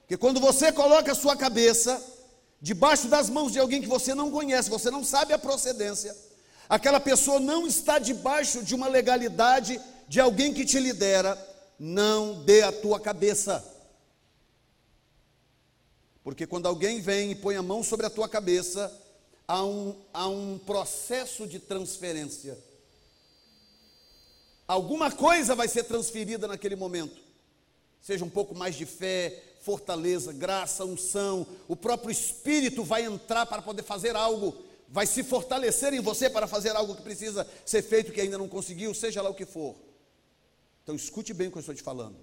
Porque 0.01 0.17
quando 0.17 0.39
você 0.39 0.71
coloca 0.71 1.11
a 1.11 1.15
sua 1.15 1.35
cabeça 1.35 2.12
debaixo 2.63 3.09
das 3.09 3.29
mãos 3.29 3.51
de 3.51 3.59
alguém 3.59 3.81
que 3.81 3.89
você 3.89 4.15
não 4.15 4.31
conhece, 4.31 4.69
você 4.69 4.89
não 4.89 5.03
sabe 5.03 5.33
a 5.33 5.37
procedência, 5.37 6.15
aquela 6.69 6.97
pessoa 6.97 7.37
não 7.37 7.67
está 7.67 7.99
debaixo 7.99 8.63
de 8.63 8.73
uma 8.73 8.87
legalidade 8.87 9.81
de 10.07 10.21
alguém 10.21 10.53
que 10.53 10.63
te 10.63 10.79
lidera, 10.79 11.37
não 11.77 12.41
dê 12.45 12.61
a 12.61 12.71
tua 12.71 13.01
cabeça. 13.01 13.61
Porque 16.23 16.47
quando 16.47 16.65
alguém 16.65 17.01
vem 17.01 17.31
e 17.31 17.35
põe 17.35 17.57
a 17.57 17.61
mão 17.61 17.83
sobre 17.83 18.05
a 18.05 18.09
tua 18.09 18.29
cabeça, 18.29 18.89
há 19.45 19.61
um, 19.61 19.93
há 20.13 20.29
um 20.29 20.57
processo 20.57 21.45
de 21.45 21.59
transferência. 21.59 22.57
Alguma 24.65 25.11
coisa 25.11 25.53
vai 25.53 25.67
ser 25.67 25.83
transferida 25.83 26.47
naquele 26.47 26.77
momento. 26.77 27.21
Seja 28.01 28.23
um 28.23 28.29
pouco 28.29 28.55
mais 28.55 28.73
de 28.73 28.85
fé, 28.85 29.43
fortaleza, 29.63 30.33
graça, 30.33 30.83
unção. 30.85 31.47
O 31.67 31.75
próprio 31.75 32.11
Espírito 32.11 32.83
vai 32.83 33.05
entrar 33.05 33.45
para 33.45 33.61
poder 33.61 33.81
fazer 33.81 34.15
algo, 34.15 34.61
vai 34.89 35.07
se 35.07 35.23
fortalecer 35.23 35.93
em 35.93 36.01
você 36.01 36.29
para 36.29 36.47
fazer 36.47 36.75
algo 36.75 36.95
que 36.95 37.01
precisa 37.01 37.47
ser 37.65 37.81
feito 37.81 38.11
que 38.11 38.21
ainda 38.21 38.37
não 38.37 38.49
conseguiu, 38.49 38.93
seja 38.93 39.21
lá 39.21 39.29
o 39.29 39.33
que 39.33 39.45
for. 39.45 39.75
Então 40.83 40.93
escute 40.93 41.33
bem 41.33 41.47
o 41.47 41.51
que 41.51 41.57
eu 41.57 41.61
estou 41.61 41.73
te 41.73 41.81
falando. 41.81 42.17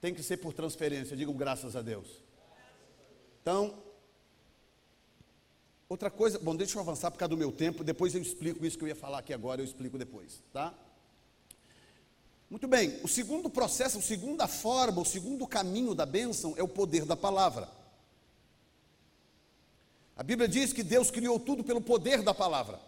Tem 0.00 0.12
que 0.12 0.22
ser 0.22 0.38
por 0.38 0.52
transferência, 0.52 1.16
digam 1.16 1.34
graças 1.34 1.76
a 1.76 1.80
Deus. 1.80 2.08
Então, 3.40 3.80
outra 5.88 6.10
coisa, 6.10 6.40
bom, 6.40 6.56
deixa 6.56 6.76
eu 6.76 6.82
avançar 6.82 7.10
por 7.12 7.18
causa 7.18 7.30
do 7.30 7.36
meu 7.36 7.52
tempo, 7.52 7.84
depois 7.84 8.14
eu 8.16 8.20
explico 8.20 8.66
isso 8.66 8.76
que 8.76 8.82
eu 8.82 8.88
ia 8.88 8.96
falar 8.96 9.18
aqui 9.18 9.32
agora, 9.32 9.60
eu 9.60 9.64
explico 9.64 9.96
depois, 9.96 10.42
tá? 10.52 10.74
Muito 12.52 12.68
bem, 12.68 13.00
o 13.02 13.08
segundo 13.08 13.48
processo, 13.48 13.96
a 13.96 14.02
segunda 14.02 14.46
forma, 14.46 15.00
o 15.00 15.06
segundo 15.06 15.46
caminho 15.46 15.94
da 15.94 16.04
bênção 16.04 16.52
é 16.58 16.62
o 16.62 16.68
poder 16.68 17.06
da 17.06 17.16
palavra. 17.16 17.66
A 20.14 20.22
Bíblia 20.22 20.46
diz 20.46 20.70
que 20.70 20.82
Deus 20.82 21.10
criou 21.10 21.40
tudo 21.40 21.64
pelo 21.64 21.80
poder 21.80 22.20
da 22.20 22.34
palavra. 22.34 22.78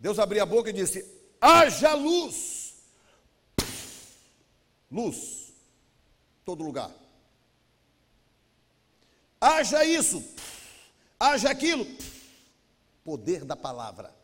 Deus 0.00 0.18
abriu 0.18 0.42
a 0.42 0.46
boca 0.46 0.70
e 0.70 0.72
disse: 0.72 1.08
haja 1.40 1.94
luz 1.94 2.74
luz, 4.90 5.52
todo 6.44 6.64
lugar. 6.64 6.90
Haja 9.40 9.84
isso, 9.84 10.20
haja 11.20 11.50
aquilo, 11.50 11.86
poder 13.04 13.44
da 13.44 13.54
palavra. 13.54 14.21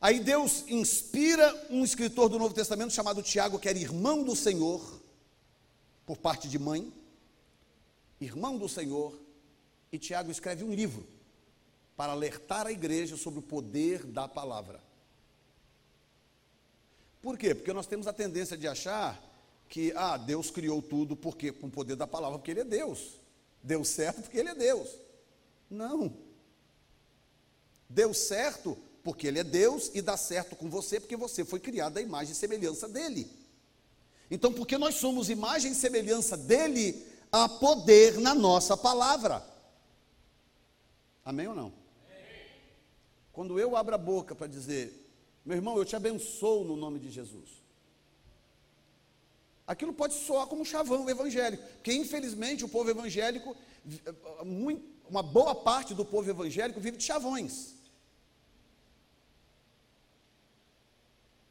Aí 0.00 0.18
Deus 0.18 0.64
inspira 0.66 1.66
um 1.68 1.84
escritor 1.84 2.30
do 2.30 2.38
Novo 2.38 2.54
Testamento 2.54 2.92
chamado 2.92 3.22
Tiago, 3.22 3.58
que 3.58 3.68
era 3.68 3.78
irmão 3.78 4.24
do 4.24 4.34
Senhor, 4.34 5.00
por 6.06 6.16
parte 6.16 6.48
de 6.48 6.58
mãe, 6.58 6.90
irmão 8.18 8.56
do 8.56 8.68
Senhor, 8.68 9.14
e 9.92 9.98
Tiago 9.98 10.30
escreve 10.30 10.64
um 10.64 10.72
livro 10.72 11.06
para 11.96 12.12
alertar 12.12 12.66
a 12.66 12.72
igreja 12.72 13.16
sobre 13.16 13.40
o 13.40 13.42
poder 13.42 14.04
da 14.06 14.26
palavra. 14.26 14.80
Por 17.20 17.36
quê? 17.36 17.54
Porque 17.54 17.72
nós 17.72 17.86
temos 17.86 18.06
a 18.06 18.12
tendência 18.12 18.56
de 18.56 18.66
achar 18.66 19.22
que, 19.68 19.92
ah, 19.94 20.16
Deus 20.16 20.50
criou 20.50 20.80
tudo 20.80 21.14
porque 21.14 21.52
com 21.52 21.66
o 21.66 21.70
poder 21.70 21.94
da 21.94 22.06
palavra, 22.06 22.38
porque 22.38 22.50
Ele 22.52 22.60
é 22.60 22.64
Deus. 22.64 23.20
Deu 23.62 23.84
certo 23.84 24.22
porque 24.22 24.38
Ele 24.38 24.48
é 24.48 24.54
Deus. 24.54 24.88
Não. 25.68 26.16
Deu 27.86 28.14
certo 28.14 28.78
porque 29.02 29.26
Ele 29.26 29.38
é 29.38 29.44
Deus 29.44 29.90
e 29.94 30.02
dá 30.02 30.16
certo 30.16 30.54
com 30.56 30.68
você 30.68 31.00
porque 31.00 31.16
você 31.16 31.44
foi 31.44 31.60
criado 31.60 31.98
à 31.98 32.00
imagem 32.00 32.32
e 32.32 32.36
semelhança 32.36 32.88
dEle. 32.88 33.30
Então, 34.30 34.52
porque 34.52 34.78
nós 34.78 34.94
somos 34.94 35.28
imagem 35.28 35.72
e 35.72 35.74
semelhança 35.74 36.36
dEle, 36.36 37.04
há 37.32 37.48
poder 37.48 38.18
na 38.20 38.34
nossa 38.34 38.76
palavra. 38.76 39.44
Amém 41.24 41.48
ou 41.48 41.54
não? 41.54 41.72
Quando 43.32 43.58
eu 43.58 43.76
abro 43.76 43.94
a 43.94 43.98
boca 43.98 44.34
para 44.34 44.46
dizer, 44.46 45.08
meu 45.44 45.56
irmão, 45.56 45.76
eu 45.76 45.84
te 45.84 45.96
abençoo 45.96 46.64
no 46.64 46.76
nome 46.76 46.98
de 46.98 47.10
Jesus. 47.10 47.60
Aquilo 49.66 49.92
pode 49.92 50.14
soar 50.14 50.46
como 50.46 50.62
um 50.62 50.64
chavão 50.64 51.08
evangélico, 51.08 51.62
porque 51.74 51.92
infelizmente 51.92 52.64
o 52.64 52.68
povo 52.68 52.90
evangélico, 52.90 53.56
uma 55.08 55.22
boa 55.22 55.54
parte 55.54 55.94
do 55.94 56.04
povo 56.04 56.28
evangélico 56.28 56.80
vive 56.80 56.96
de 56.96 57.04
chavões. 57.04 57.74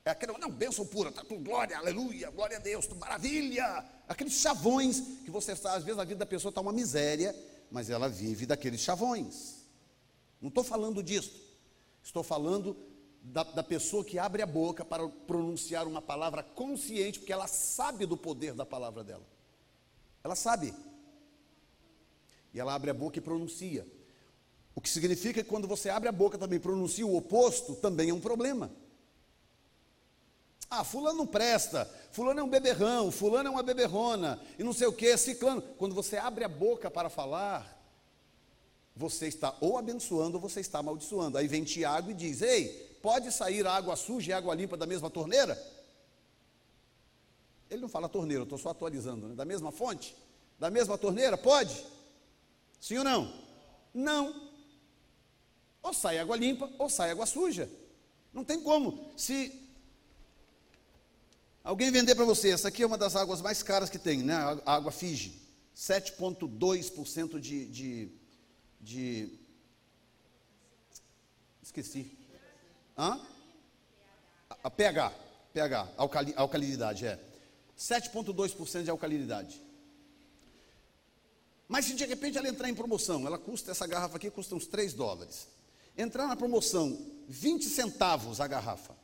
É 0.10 0.12
aquele, 0.12 0.36
não, 0.39 0.50
bênção 0.50 0.84
pura, 0.88 1.12
tá 1.12 1.24
tudo 1.24 1.43
glória, 1.43 1.78
aleluia, 1.78 2.32
glória 2.32 2.58
a 2.58 2.60
Deus, 2.60 2.88
tudo 2.88 3.00
maravilha. 3.00 3.86
Aqueles 4.08 4.34
chavões 4.34 5.02
que 5.24 5.30
você 5.30 5.52
está, 5.52 5.76
às 5.76 5.84
vezes 5.84 6.00
a 6.00 6.04
vida 6.04 6.17
da 6.17 6.26
pessoa 6.26 6.50
está 6.50 6.60
uma 6.60 6.74
miséria, 6.74 7.36
mas 7.69 7.91
ela 7.91 8.10
vive 8.10 8.48
daqueles 8.48 8.82
chavões. 8.82 9.67
Não 10.41 10.50
estou 10.50 10.63
falando 10.63 11.04
disso. 11.04 11.39
Estou 12.02 12.24
falando 12.24 12.76
da, 13.22 13.43
da, 13.43 13.62
pessoa 13.62 14.04
que 14.04 14.17
abre 14.17 14.41
a 14.41 14.48
boca 14.48 14.84
para 14.84 15.08
pronunciar 15.08 15.88
uma 15.88 16.02
palavra 16.02 16.41
consciente, 16.41 17.19
porque 17.19 17.32
ela 17.32 17.45
sabe 17.45 18.08
do 18.08 18.17
poder 18.17 18.56
da 18.56 18.65
palavra 18.65 19.04
dela. 19.04 19.28
Ela 20.24 20.36
sabe. 20.36 20.74
E 22.52 22.60
ela 22.60 22.74
abre 22.74 22.89
a 22.89 22.95
boca 22.95 23.19
e 23.19 23.22
pronuncia. 23.22 23.86
O 24.74 24.82
que 24.82 24.89
significa 24.89 25.43
que 25.43 25.50
quando 25.50 25.67
você 25.67 25.88
abre 25.88 26.10
a 26.10 26.12
boca 26.12 26.36
também 26.36 26.60
pronuncia 26.60 27.06
o 27.06 27.15
oposto, 27.15 27.76
também 27.76 28.10
é 28.10 28.13
um 28.13 28.19
problema. 28.19 28.72
Ah, 30.69 30.84
fulano 30.84 31.17
não 31.17 31.27
presta, 31.27 31.89
fulano 32.12 32.41
é 32.41 32.43
um 32.43 32.49
beberrão, 32.49 33.12
fulano 33.12 33.47
é 33.47 33.51
uma 33.51 33.63
beberrona, 33.63 34.39
e 34.58 34.63
não 34.63 34.71
sei 34.71 34.86
o 34.86 34.93
que, 34.93 35.17
ciclano. 35.17 35.62
Quando 35.79 35.95
você 35.95 36.17
abre 36.17 36.43
a 36.43 36.47
boca 36.47 36.91
para 36.91 37.10
falar, 37.10 37.79
você 38.95 39.27
está 39.27 39.55
ou 39.62 39.77
abençoando 39.77 40.36
ou 40.36 40.41
você 40.41 40.60
está 40.60 40.79
amaldiçoando. 40.79 41.38
Aí 41.38 41.47
vem 41.47 41.63
Tiago 41.63 42.12
e 42.12 42.13
diz: 42.13 42.41
Ei, 42.41 42.97
pode 43.01 43.32
sair 43.32 43.65
água 43.65 43.95
suja 43.95 44.29
e 44.29 44.34
água 44.34 44.53
limpa 44.53 44.77
da 44.77 44.86
mesma 44.86 45.10
torneira? 45.10 45.58
Ele 47.69 47.82
não 47.82 47.89
fala 47.89 48.10
torneira, 48.10 48.41
eu 48.41 48.43
estou 48.43 48.58
só 48.58 48.69
atualizando, 48.69 49.29
né? 49.29 49.36
da 49.36 49.45
mesma 49.45 49.71
fonte? 49.71 50.15
Da 50.60 50.69
mesma 50.69 50.97
torneira? 50.97 51.38
Pode? 51.38 51.84
Sim 52.79 52.97
ou 52.97 53.03
não? 53.03 53.34
Não. 53.93 54.49
Ou 55.82 55.93
sai 55.93 56.19
água 56.19 56.36
limpa 56.36 56.69
ou 56.77 56.89
sai 56.89 57.12
água 57.12 57.25
suja. 57.25 57.69
Não 58.34 58.43
tem 58.43 58.62
como. 58.62 59.10
Se 59.15 59.68
alguém 61.63 61.91
vender 61.91 62.15
para 62.15 62.26
você, 62.26 62.52
essa 62.52 62.67
aqui 62.67 62.84
é 62.84 62.88
uma 62.88 62.98
das 62.98 63.15
águas 63.15 63.41
mais 63.41 63.63
caras 63.63 63.89
que 63.89 64.00
tem, 64.00 64.24
né? 64.24 64.36
A 64.65 64.76
água 64.76 64.91
Fiji. 64.91 65.39
7,2% 65.76 67.39
de, 67.39 67.65
de, 67.67 68.12
de. 68.82 69.39
Esqueci. 71.63 72.17
Hã? 72.98 73.19
A, 74.62 74.69
pH. 74.69 75.13
pH, 75.54 75.88
alcali, 75.95 76.34
alcalinidade, 76.36 77.06
é. 77.06 77.17
7,2% 77.78 78.84
de 78.84 78.89
alcalinidade. 78.89 79.62
Mas 81.65 81.86
se 81.86 81.93
de 81.93 82.06
repente 82.06 82.38
ela 82.38 82.50
entrar 82.50 82.67
em 82.67 82.76
promoção, 82.76 83.26
ela 83.26 83.38
custa, 83.38 83.72
essa 83.72 83.88
garrafa 83.88 84.17
aqui 84.17 84.30
custa 84.30 84.56
uns 84.56 84.67
3 84.67 84.93
dólares. 84.93 85.48
Entrar 85.95 86.28
na 86.28 86.36
promoção, 86.36 86.98
20 87.28 87.63
centavos 87.69 88.41
a 88.41 88.48
garrafa. 88.48 88.99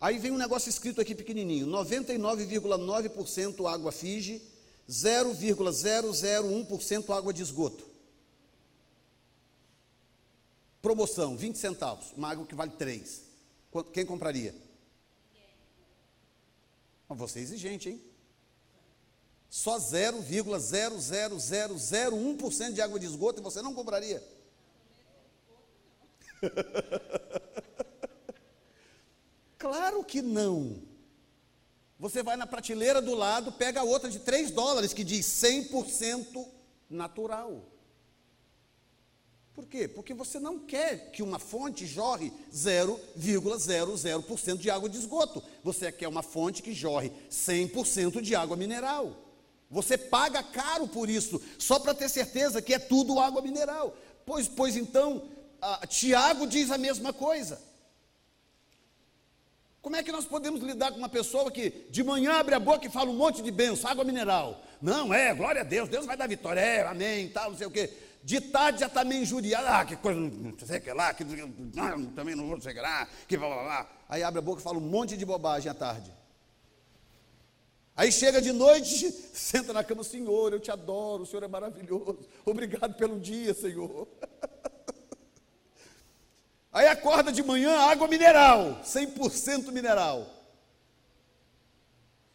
Aí 0.00 0.16
vem 0.18 0.30
um 0.30 0.38
negócio 0.38 0.68
escrito 0.68 1.00
aqui 1.00 1.12
pequenininho: 1.14 1.66
99,9% 1.66 3.72
água 3.72 3.90
Fiji, 3.90 4.42
0,001% 4.88 7.16
água 7.16 7.32
de 7.32 7.42
esgoto. 7.42 7.88
Promoção, 10.80 11.36
20 11.36 11.58
centavos, 11.58 12.12
uma 12.16 12.30
água 12.30 12.46
que 12.46 12.54
vale 12.54 12.70
3. 12.70 13.22
Quem 13.92 14.06
compraria? 14.06 14.54
Você 17.08 17.40
é 17.40 17.42
exigente, 17.42 17.88
hein? 17.88 18.00
Só 19.50 19.78
0,00001% 19.78 22.72
de 22.72 22.80
água 22.82 23.00
de 23.00 23.06
esgoto 23.06 23.40
e 23.40 23.42
você 23.42 23.62
não 23.62 23.74
compraria? 23.74 24.22
claro 29.58 30.04
que 30.04 30.22
não. 30.22 30.80
Você 31.98 32.22
vai 32.22 32.36
na 32.36 32.46
prateleira 32.46 33.02
do 33.02 33.14
lado, 33.14 33.50
pega 33.50 33.82
outra 33.82 34.08
de 34.08 34.20
3 34.20 34.52
dólares 34.52 34.92
que 34.92 35.02
diz 35.02 35.26
100% 35.26 36.46
natural. 36.88 37.64
Por 39.52 39.66
quê? 39.66 39.88
Porque 39.88 40.14
você 40.14 40.38
não 40.38 40.60
quer 40.60 41.10
que 41.10 41.20
uma 41.20 41.40
fonte 41.40 41.84
jorre 41.84 42.32
0,00% 42.52 44.56
de 44.56 44.70
água 44.70 44.88
de 44.88 44.96
esgoto. 44.96 45.42
Você 45.64 45.90
quer 45.90 46.06
uma 46.06 46.22
fonte 46.22 46.62
que 46.62 46.72
jorre 46.72 47.10
100% 47.28 48.20
de 48.20 48.36
água 48.36 48.56
mineral. 48.56 49.16
Você 49.68 49.98
paga 49.98 50.44
caro 50.44 50.86
por 50.86 51.10
isso, 51.10 51.42
só 51.58 51.80
para 51.80 51.92
ter 51.92 52.08
certeza 52.08 52.62
que 52.62 52.72
é 52.72 52.78
tudo 52.78 53.18
água 53.18 53.42
mineral. 53.42 53.96
Pois, 54.24 54.46
pois 54.46 54.76
então, 54.76 55.28
Tiago 55.88 56.46
diz 56.46 56.70
a 56.70 56.78
mesma 56.78 57.12
coisa. 57.12 57.60
Como 59.88 59.96
é 59.96 60.02
que 60.02 60.12
nós 60.12 60.26
podemos 60.26 60.60
lidar 60.60 60.92
com 60.92 60.98
uma 60.98 61.08
pessoa 61.08 61.50
que 61.50 61.86
de 61.88 62.04
manhã 62.04 62.32
abre 62.32 62.54
a 62.54 62.60
boca 62.60 62.86
e 62.86 62.90
fala 62.90 63.08
um 63.08 63.16
monte 63.16 63.40
de 63.40 63.50
bênção, 63.50 63.90
água 63.90 64.04
mineral? 64.04 64.62
Não, 64.82 65.14
é, 65.14 65.32
glória 65.32 65.62
a 65.62 65.64
Deus, 65.64 65.88
Deus 65.88 66.04
vai 66.04 66.14
dar 66.14 66.28
vitória, 66.28 66.60
é, 66.60 66.86
amém, 66.86 67.30
tal, 67.30 67.52
não 67.52 67.56
sei 67.56 67.66
o 67.66 67.70
quê. 67.70 67.90
De 68.22 68.38
tarde 68.38 68.80
já 68.80 68.86
está 68.86 69.02
meio 69.02 69.22
injuriado, 69.22 69.66
ah, 69.66 69.86
que 69.86 69.96
coisa, 69.96 70.20
não 70.20 70.54
sei 70.58 70.76
o 70.76 70.82
que 70.82 70.92
lá, 70.92 71.14
que 71.14 71.24
não, 71.24 72.04
também 72.08 72.34
não 72.34 72.46
vou 72.46 72.60
chegar 72.60 72.82
lá, 72.82 73.08
que 73.26 73.38
blá 73.38 73.48
blá 73.48 73.62
blá. 73.62 73.90
Aí 74.10 74.22
abre 74.22 74.40
a 74.40 74.42
boca 74.42 74.60
e 74.60 74.62
fala 74.62 74.76
um 74.76 74.82
monte 74.82 75.16
de 75.16 75.24
bobagem 75.24 75.70
à 75.70 75.74
tarde. 75.74 76.12
Aí 77.96 78.12
chega 78.12 78.42
de 78.42 78.52
noite, 78.52 79.10
senta 79.32 79.72
na 79.72 79.82
cama, 79.82 80.04
Senhor, 80.04 80.52
eu 80.52 80.60
te 80.60 80.70
adoro, 80.70 81.22
o 81.22 81.26
Senhor 81.26 81.44
é 81.44 81.48
maravilhoso, 81.48 82.28
obrigado 82.44 82.92
pelo 82.92 83.18
dia, 83.18 83.54
Senhor. 83.54 84.06
Aí 86.72 86.86
acorda 86.86 87.32
de 87.32 87.42
manhã, 87.42 87.76
água 87.78 88.06
mineral, 88.06 88.80
100% 88.84 89.72
mineral. 89.72 90.26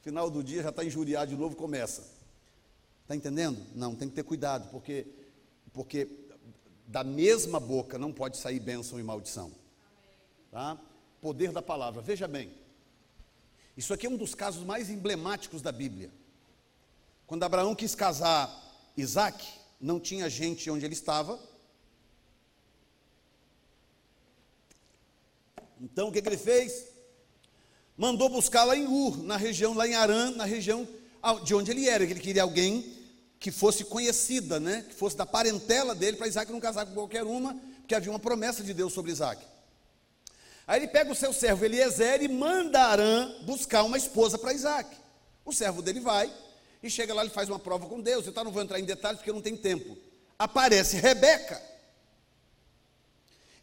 Final 0.02 0.30
do 0.30 0.43
dia 0.43 0.63
já 0.63 0.69
está 0.69 0.84
injuriado 0.84 1.32
de 1.32 1.38
novo, 1.38 1.56
começa. 1.56 2.04
Está 3.04 3.15
entendendo? 3.15 3.63
Não, 3.76 3.96
tem 3.96 4.10
que 4.10 4.15
ter 4.15 4.24
cuidado, 4.24 4.69
porque, 4.69 5.08
porque 5.72 6.10
da 6.88 7.04
mesma 7.04 7.60
boca 7.60 7.98
não 7.98 8.12
pode 8.12 8.38
sair 8.38 8.60
bênção 8.60 9.00
e 9.00 9.04
maldição. 9.04 9.52
Tá? 10.52 10.78
Poder 11.22 11.52
da 11.52 11.62
palavra. 11.62 12.02
Veja 12.02 12.28
bem, 12.28 12.52
isso 13.78 13.93
aqui 13.93 14.06
é 14.06 14.10
um 14.10 14.17
dos 14.17 14.36
casos 14.36 14.63
mais 14.63 14.89
emblemáticos 14.89 15.62
da 15.62 15.72
Bíblia. 15.72 16.12
Quando 17.26 17.43
Abraão 17.43 17.74
quis 17.74 17.96
casar 17.96 18.52
Isaac, 18.96 19.48
não 19.80 20.00
tinha 20.00 20.30
gente 20.30 20.69
onde 20.69 20.86
ele 20.86 20.93
estava, 20.93 21.39
Então 25.84 26.08
o 26.08 26.12
que, 26.12 26.22
que 26.22 26.30
ele 26.30 26.38
fez? 26.38 26.86
Mandou 27.98 28.30
buscar 28.30 28.63
lá 28.63 28.76
em 28.76 28.88
Ur, 28.88 29.22
na 29.22 29.36
região, 29.36 29.74
lá 29.74 29.86
em 29.86 29.93
Arã, 29.93 30.32
na 30.32 30.46
região 30.46 30.88
de 31.43 31.54
onde 31.54 31.72
ele 31.72 31.89
era, 31.89 32.04
ele 32.04 32.19
queria 32.19 32.41
alguém 32.41 32.98
que 33.38 33.52
fosse 33.52 33.84
conhecida, 33.84 34.60
né? 34.60 34.86
que 34.88 34.96
fosse 34.96 35.17
da 35.17 35.26
parentela 35.26 35.93
dele, 35.93 36.15
para 36.15 36.28
Isaac 36.28 36.50
não 36.52 36.60
casar 36.62 36.86
com 36.86 36.93
qualquer 36.93 37.24
uma, 37.24 37.54
porque 37.82 37.93
havia 37.93 38.10
uma 38.10 38.19
promessa 38.19 38.63
de 38.63 38.74
Deus 38.74 38.93
sobre 38.93 39.12
Isaac. 39.12 39.46
Aí 40.65 40.80
ele 40.80 40.88
pega 40.88 41.12
o 41.12 41.15
seu 41.15 41.34
servo 41.34 41.65
Eliezer 41.65 42.24
e 42.24 42.30
manda 42.30 42.80
Arã 42.80 43.30
buscar 43.41 43.84
uma 43.84 43.98
esposa 43.98 44.38
para 44.38 44.54
Isaac. 44.54 44.96
O 45.43 45.52
servo 45.52 45.82
dele 45.82 46.00
vai 46.00 46.34
e 46.82 46.89
chega 46.89 47.13
lá, 47.13 47.22
ele 47.22 47.32
faz 47.32 47.50
uma 47.50 47.60
prova 47.60 47.86
com 47.86 48.00
Deus, 48.00 48.26
então 48.26 48.46
não 48.46 48.52
vou 48.52 48.63
entrar 48.63 48.80
em 48.80 48.86
detalhes 48.86 49.19
porque 49.19 49.34
não 49.34 49.41
tem 49.41 49.58
tempo. 49.58 49.98
Aparece 50.39 50.96
Rebeca. 50.96 51.73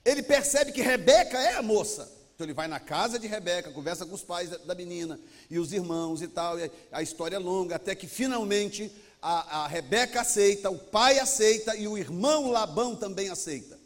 Ele 0.04 0.22
percebe 0.22 0.72
que 0.72 0.82
Rebeca 0.82 1.38
é 1.38 1.54
a 1.54 1.62
moça. 1.62 2.20
Então 2.34 2.46
ele 2.46 2.54
vai 2.54 2.66
na 2.66 2.80
casa 2.80 3.18
de 3.18 3.26
Rebeca, 3.26 3.70
conversa 3.70 4.06
com 4.06 4.14
os 4.14 4.22
pais 4.22 4.48
da, 4.48 4.74
menina 4.74 5.20
e 5.50 5.58
os 5.58 5.74
irmãos 5.74 6.22
e 6.22 6.28
tal. 6.28 6.58
E 6.58 6.70
a 6.90 7.02
história 7.02 7.36
é 7.36 7.38
longa, 7.38 7.76
até 7.76 7.94
que 7.94 8.06
finalmente 8.06 8.90
a, 9.20 9.64
a 9.64 9.66
Rebeca 9.68 10.22
aceita, 10.22 10.70
o 10.70 10.78
pai 10.78 11.18
aceita 11.18 11.76
e 11.76 11.86
o 11.86 11.98
irmão 11.98 12.50
Labão 12.50 12.96
também 12.96 13.28
aceita. 13.28 13.78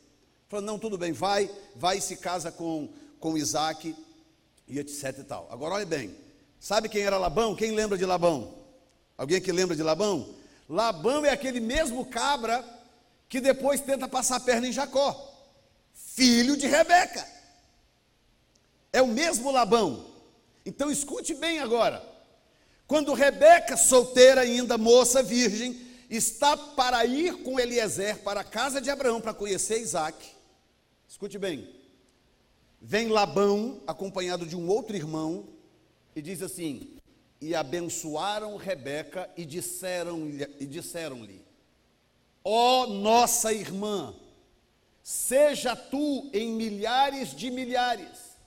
Falando, 0.49 0.67
não, 0.67 0.79
tudo 0.79 0.97
bem, 0.97 1.11
vai, 1.11 1.51
vai 1.75 1.99
e 1.99 2.01
se 2.01 2.17
casa 2.17 2.53
com, 2.53 2.89
com 3.19 3.37
Isaac 3.37 3.97
e 4.69 4.79
etc 4.79 5.19
e 5.19 5.25
tal. 5.25 5.49
Agora 5.51 5.75
olha 5.75 5.87
bem, 5.87 6.15
sabe 6.61 6.89
quem 6.89 7.03
era 7.03 7.19
Labão? 7.19 7.57
Quem 7.57 7.73
lembra 7.73 7.99
de 7.99 8.07
Labão? 8.07 8.55
Alguém 9.19 9.41
que 9.41 9.51
lembra 9.51 9.75
de 9.75 9.83
Labão? 9.83 10.33
Labão 10.69 11.25
é 11.25 11.31
aquele 11.31 11.59
mesmo 11.59 12.07
cabra 12.07 12.65
que 13.29 13.41
depois 13.41 13.81
tenta 13.81 14.07
passar 14.07 14.37
a 14.37 14.41
perna 14.41 14.69
em 14.69 14.73
Jacó 14.73 15.34
filho 16.15 16.57
de 16.57 16.67
Rebeca. 16.67 17.27
É 18.93 19.03
o 19.03 19.07
mesmo 19.07 19.51
Labão. 19.51 20.07
Então 20.65 20.91
escute 20.91 21.35
bem 21.35 21.59
agora. 21.59 22.03
Quando 22.87 23.13
Rebeca, 23.13 23.77
solteira 23.77 24.43
ainda, 24.43 24.79
moça 24.79 25.23
virgem, 25.23 25.81
está 26.09 26.57
para 26.57 27.05
ir 27.05 27.43
com 27.43 27.59
Eliezer 27.59 28.19
para 28.19 28.41
a 28.41 28.45
casa 28.45 28.81
de 28.81 28.91
Abraão 28.91 29.21
para 29.21 29.35
conhecer 29.35 29.81
Isaac, 29.81 30.17
escute 31.09 31.39
bem. 31.39 31.69
Vem 32.81 33.09
Labão, 33.09 33.83
acompanhado 33.87 34.47
de 34.47 34.55
um 34.55 34.69
outro 34.69 34.95
irmão, 34.95 35.49
e 36.15 36.23
diz 36.23 36.43
assim: 36.43 36.99
E 37.41 37.55
abençoaram 37.55 38.57
Rebeca 38.57 39.29
e 39.37 39.45
disseram-lhe: 39.45 40.47
disseram-lhe 40.67 41.43
Ó 42.45 42.85
oh, 42.85 42.87
nossa 42.87 43.53
irmã, 43.53 44.15
Seja 45.05 45.77
tu 45.77 46.31
em 46.33 46.55
milhares 46.55 47.37
de 47.37 47.51
milhares, 47.51 48.39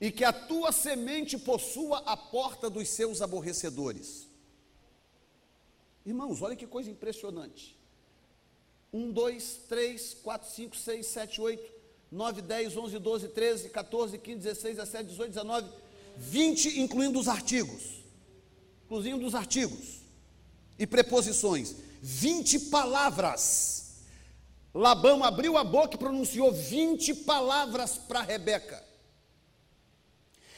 e 0.00 0.10
que 0.10 0.24
a 0.24 0.32
tua 0.32 0.72
semente 0.72 1.38
possua 1.38 1.98
a 1.98 2.16
porta 2.16 2.68
dos 2.68 2.88
seus 2.88 3.22
aborrecedores. 3.22 4.26
Irmãos, 6.04 6.42
olha 6.42 6.56
que 6.56 6.66
coisa 6.66 6.90
impressionante. 6.90 7.78
1, 8.92 9.12
2, 9.12 9.60
3, 9.68 10.14
4, 10.14 10.50
5, 10.50 10.76
6, 10.76 11.06
7, 11.06 11.40
8, 11.40 11.72
9, 12.10 12.42
10, 12.42 12.76
11, 12.76 12.98
12, 12.98 13.28
13, 13.28 13.68
14, 13.68 14.18
15, 14.18 14.38
16, 14.40 14.76
17, 14.78 15.10
18, 15.10 15.28
19, 15.28 15.68
20, 16.16 16.80
incluindo 16.80 17.20
os 17.20 17.28
artigos. 17.28 18.02
Incluindo 18.86 19.24
os 19.24 19.36
artigos 19.36 20.00
e 20.76 20.88
preposições. 20.88 21.76
20 22.02 22.58
palavras 22.70 23.79
Labão 24.72 25.24
abriu 25.24 25.56
a 25.56 25.64
boca 25.64 25.96
e 25.96 25.98
pronunciou 25.98 26.52
20 26.52 27.14
palavras 27.14 27.98
para 27.98 28.22
Rebeca. 28.22 28.84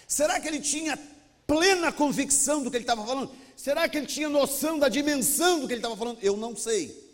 Será 0.06 0.38
que 0.38 0.46
ele 0.46 0.60
tinha 0.60 0.98
plena 1.46 1.90
convicção 1.90 2.62
do 2.62 2.70
que 2.70 2.76
ele 2.76 2.84
estava 2.84 3.06
falando? 3.06 3.34
Será 3.56 3.88
que 3.88 3.96
ele 3.96 4.06
tinha 4.06 4.28
noção 4.28 4.78
da 4.78 4.88
dimensão 4.88 5.60
do 5.60 5.66
que 5.66 5.72
ele 5.72 5.78
estava 5.78 5.96
falando? 5.96 6.18
Eu 6.20 6.36
não 6.36 6.54
sei. 6.54 7.10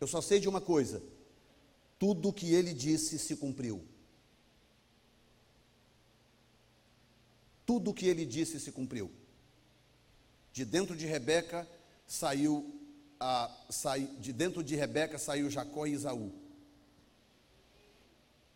Eu 0.00 0.08
só 0.08 0.20
sei 0.20 0.40
de 0.40 0.48
uma 0.48 0.60
coisa: 0.60 1.00
tudo 1.98 2.30
o 2.30 2.32
que 2.32 2.52
ele 2.52 2.72
disse 2.72 3.18
se 3.18 3.36
cumpriu. 3.36 3.84
Tudo 7.64 7.90
o 7.90 7.94
que 7.94 8.06
ele 8.06 8.26
disse 8.26 8.58
se 8.58 8.72
cumpriu. 8.72 9.08
De 10.52 10.64
dentro 10.64 10.96
de 10.96 11.06
Rebeca 11.06 11.68
saiu 12.06 12.79
a, 13.20 13.50
de 14.18 14.32
dentro 14.32 14.64
de 14.64 14.74
Rebeca 14.74 15.18
saiu 15.18 15.50
Jacó 15.50 15.86
e 15.86 15.92
Isaú. 15.92 16.32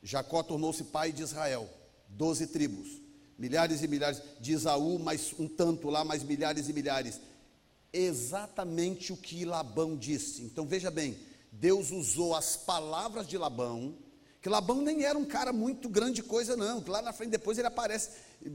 Jacó 0.02 0.42
tornou-se 0.42 0.84
pai 0.84 1.12
de 1.12 1.22
Israel, 1.22 1.68
doze 2.08 2.46
tribos, 2.46 3.00
milhares 3.38 3.82
e 3.82 3.88
milhares, 3.88 4.22
de 4.40 4.52
Isaú, 4.52 4.98
mais 4.98 5.34
um 5.38 5.46
tanto 5.46 5.90
lá, 5.90 6.02
mais 6.02 6.22
milhares 6.22 6.68
e 6.68 6.72
milhares. 6.72 7.20
Exatamente 7.92 9.12
o 9.12 9.16
que 9.16 9.44
Labão 9.44 9.96
disse. 9.96 10.42
Então 10.42 10.66
veja 10.66 10.90
bem, 10.90 11.16
Deus 11.52 11.90
usou 11.90 12.34
as 12.34 12.56
palavras 12.56 13.26
de 13.26 13.38
Labão, 13.38 13.94
que 14.42 14.48
Labão 14.48 14.82
nem 14.82 15.04
era 15.04 15.18
um 15.18 15.24
cara 15.24 15.52
muito 15.52 15.88
grande 15.88 16.22
coisa, 16.22 16.54
não. 16.56 16.82
Lá 16.86 17.00
na 17.00 17.12
frente, 17.12 17.30
depois 17.30 17.56
ele 17.56 17.66
aparece, 17.66 18.10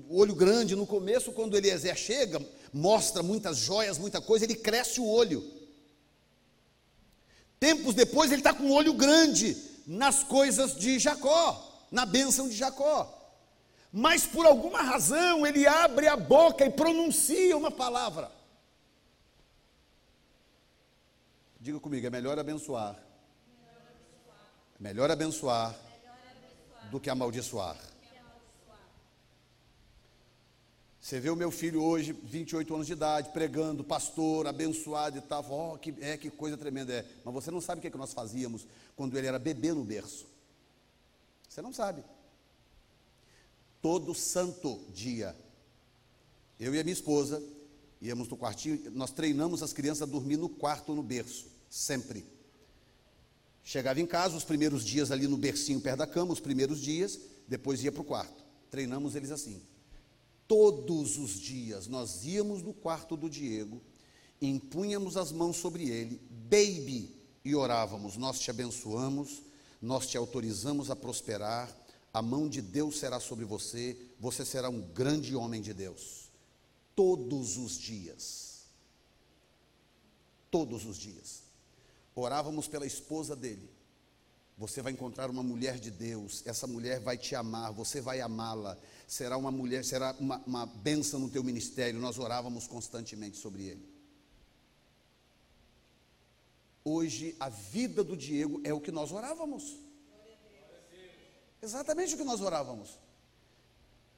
olho 0.07 0.36
grande. 0.36 0.76
No 0.76 0.86
começo, 0.86 1.32
quando 1.32 1.57
Eliezer 1.57 1.95
chega, 1.95 2.39
mostra 2.72 3.24
muitas 3.24 3.57
joias, 3.57 3.97
muita 3.97 4.22
coisa, 4.22 4.45
ele 4.45 4.53
cresce 4.55 4.99
o 4.99 5.07
olho. 5.07 5.59
Tempos 7.60 7.93
depois, 7.93 8.32
ele 8.32 8.39
está 8.39 8.53
com 8.53 8.64
o 8.64 8.74
olho 8.74 8.93
grande 8.93 9.57
nas 9.86 10.24
coisas 10.24 10.76
de 10.76 10.97
Jacó, 10.97 11.86
na 11.91 12.05
bênção 12.05 12.47
de 12.47 12.55
Jacó. 12.55 13.16
Mas 13.91 14.26
por 14.26 14.45
alguma 14.45 14.82
razão, 14.82 15.45
ele 15.45 15.68
abre 15.68 16.07
a 16.07 16.16
boca 16.16 16.66
e 16.66 16.70
pronuncia 16.70 17.57
uma 17.57 17.72
palavra. 17.72 18.32
Diga 21.60 21.80
comigo, 21.80 22.05
é 22.05 22.10
melhor 22.10 22.39
abençoar. 22.39 22.95
É 24.80 24.84
melhor 24.84 25.12
abençoar 25.12 25.76
do 26.89 26.99
que 26.99 27.10
amaldiçoar. 27.10 27.76
Você 31.02 31.20
vê 31.20 31.30
o 31.30 31.36
meu 31.36 31.50
filho 31.50 31.82
hoje, 31.82 32.12
28 32.12 32.74
anos 32.74 32.88
de 32.88 32.93
idade, 32.93 33.30
pregando, 33.32 33.84
pastor, 33.84 34.45
abençoado 34.47 35.18
e 35.18 35.22
tal. 35.22 35.45
Oh, 35.50 35.78
que, 35.78 35.95
é, 36.02 36.18
que 36.18 36.30
coisa 36.30 36.58
tremenda 36.58 36.93
é. 36.93 37.06
Mas 37.24 37.34
você 37.34 37.50
não 37.50 37.62
sabe 37.62 37.80
o 37.80 37.82
que, 37.82 37.88
é 37.88 37.91
que 37.91 37.97
nós 37.97 38.14
fazíamos 38.14 38.68
quando 38.95 39.18
ele 39.18 39.28
era 39.28 39.39
bebê 39.39 39.74
no 39.74 39.84
berço. 39.84 40.28
Você 41.47 41.62
não 41.62 41.72
sabe. 41.72 42.04
Todo 43.82 44.14
santo 44.14 44.80
dia, 44.93 45.36
eu 46.60 46.76
e 46.76 46.80
a 46.80 46.84
minha 46.84 46.93
esposa 46.93 47.41
íamos 48.02 48.28
no 48.28 48.38
quartinho, 48.38 48.91
nós 48.91 49.12
treinamos 49.12 49.64
as 49.64 49.72
crianças 49.72 50.02
a 50.02 50.06
dormir 50.06 50.38
no 50.38 50.50
quarto, 50.50 50.93
no 50.93 51.02
berço, 51.02 51.47
sempre. 51.70 52.26
Chegava 53.64 54.02
em 54.02 54.06
casa, 54.06 54.36
os 54.36 54.43
primeiros 54.43 54.84
dias 54.84 55.12
ali 55.12 55.28
no 55.28 55.38
bercinho 55.38 55.80
perto 55.80 56.00
da 56.00 56.08
cama, 56.08 56.34
os 56.34 56.39
primeiros 56.39 56.82
dias, 56.82 57.20
depois 57.47 57.84
ia 57.84 57.91
para 57.91 58.02
o 58.02 58.06
quarto. 58.06 58.43
Treinamos 58.70 59.16
eles 59.16 59.32
assim. 59.32 59.62
Todos 60.50 61.20
os 61.20 61.39
dias 61.39 61.88
nós 61.88 62.26
íamos 62.26 62.64
no 62.64 62.74
quarto 62.74 63.16
do 63.16 63.30
Diego, 63.30 63.80
impunhamos 64.41 65.16
as 65.16 65.32
mãos 65.32 65.58
sobre 65.58 65.88
ele, 65.88 66.20
baby, 66.50 67.16
e 67.45 67.56
orávamos: 67.56 68.18
Nós 68.18 68.39
te 68.39 68.50
abençoamos, 68.50 69.43
nós 69.80 70.08
te 70.08 70.18
autorizamos 70.18 70.89
a 70.89 70.95
prosperar, 70.95 71.72
a 72.12 72.22
mão 72.22 72.50
de 72.50 72.64
Deus 72.64 72.97
será 72.97 73.20
sobre 73.20 73.45
você, 73.45 73.95
você 74.20 74.43
será 74.43 74.70
um 74.70 74.82
grande 74.82 75.36
homem 75.36 75.62
de 75.62 75.72
Deus 75.72 76.30
todos 76.95 77.56
os 77.58 77.78
dias. 77.78 78.66
Todos 80.50 80.84
os 80.84 80.97
dias. 80.97 81.43
Orávamos 82.16 82.68
pela 82.68 82.86
esposa 82.88 83.36
dele. 83.36 83.70
Você 84.58 84.82
vai 84.82 84.91
encontrar 84.91 85.30
uma 85.30 85.41
mulher 85.41 85.80
de 85.80 85.89
Deus, 85.89 86.43
essa 86.45 86.68
mulher 86.68 87.00
vai 87.00 87.18
te 87.18 87.34
amar, 87.36 87.72
você 87.72 88.02
vai 88.02 88.20
amá-la, 88.20 88.78
será 89.10 89.38
uma 89.38 89.49
mulher, 89.49 89.84
será 89.84 90.16
uma, 90.20 90.38
uma 90.45 90.72
no 91.14 91.30
teu 91.30 91.43
ministério. 91.43 91.99
Nós 91.99 92.20
orávamos 92.20 92.68
constantemente 92.68 93.38
sobre 93.38 93.64
ele. 93.64 93.89
Hoje, 96.86 97.36
a 97.39 97.49
vida 97.49 98.03
do 98.03 98.16
Diego 98.16 98.62
é 98.64 98.72
o 98.72 98.80
que 98.80 98.91
nós 98.91 99.12
orávamos. 99.12 99.76
Exatamente 101.60 102.14
o 102.14 102.18
que 102.20 102.24
nós 102.24 102.39
orávamos. 102.39 102.99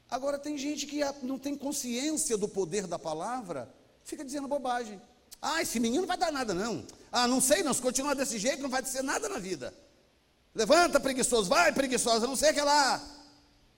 Agora 0.09 0.37
tem 0.37 0.57
gente 0.57 0.85
que 0.85 0.99
não 1.23 1.39
tem 1.39 1.55
consciência 1.55 2.37
do 2.37 2.49
poder 2.49 2.85
da 2.85 2.99
palavra, 2.99 3.73
fica 4.03 4.25
dizendo 4.25 4.49
bobagem. 4.49 5.01
Ah, 5.41 5.61
esse 5.61 5.79
menino 5.79 6.01
não 6.01 6.07
vai 6.07 6.17
dar 6.17 6.33
nada, 6.33 6.53
não. 6.53 6.85
Ah, 7.09 7.29
não 7.29 7.39
sei, 7.39 7.63
não. 7.63 7.73
Se 7.73 7.81
continuar 7.81 8.13
desse 8.13 8.37
jeito, 8.37 8.61
não 8.61 8.69
vai 8.69 8.83
ser 8.83 9.01
nada 9.01 9.29
na 9.29 9.39
vida. 9.39 9.73
Levanta, 10.53 10.99
preguiçoso, 10.99 11.49
vai, 11.49 11.71
preguiçoso, 11.71 12.27
não 12.27 12.35
sei 12.35 12.51
o 12.51 12.53
que 12.53 12.61
lá. 12.61 13.20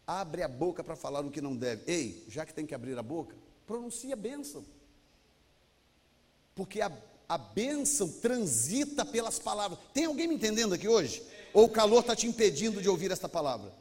Abre 0.06 0.44
a 0.44 0.48
boca 0.48 0.84
para 0.84 0.96
falar 0.96 1.22
o 1.22 1.32
que 1.32 1.42
não 1.42 1.56
deve. 1.56 1.90
Ei, 1.92 2.26
já 2.28 2.46
que 2.46 2.54
tem 2.54 2.66
que 2.66 2.76
abrir 2.76 2.98
a 2.98 3.04
boca, 3.04 3.36
pronuncia 3.66 4.14
a 4.14 4.18
bênção. 4.18 4.66
Porque 6.54 6.82
a, 6.82 6.92
a 7.28 7.38
bênção 7.38 8.10
transita 8.10 9.06
pelas 9.06 9.40
palavras. 9.40 9.80
Tem 9.94 10.06
alguém 10.06 10.28
me 10.28 10.36
entendendo 10.36 10.74
aqui 10.74 10.88
hoje? 10.88 11.24
Ou 11.54 11.66
o 11.66 11.70
calor 11.70 12.02
está 12.02 12.16
te 12.16 12.28
impedindo 12.28 12.82
de 12.82 12.90
ouvir 12.90 13.12
esta 13.12 13.30
palavra? 13.30 13.72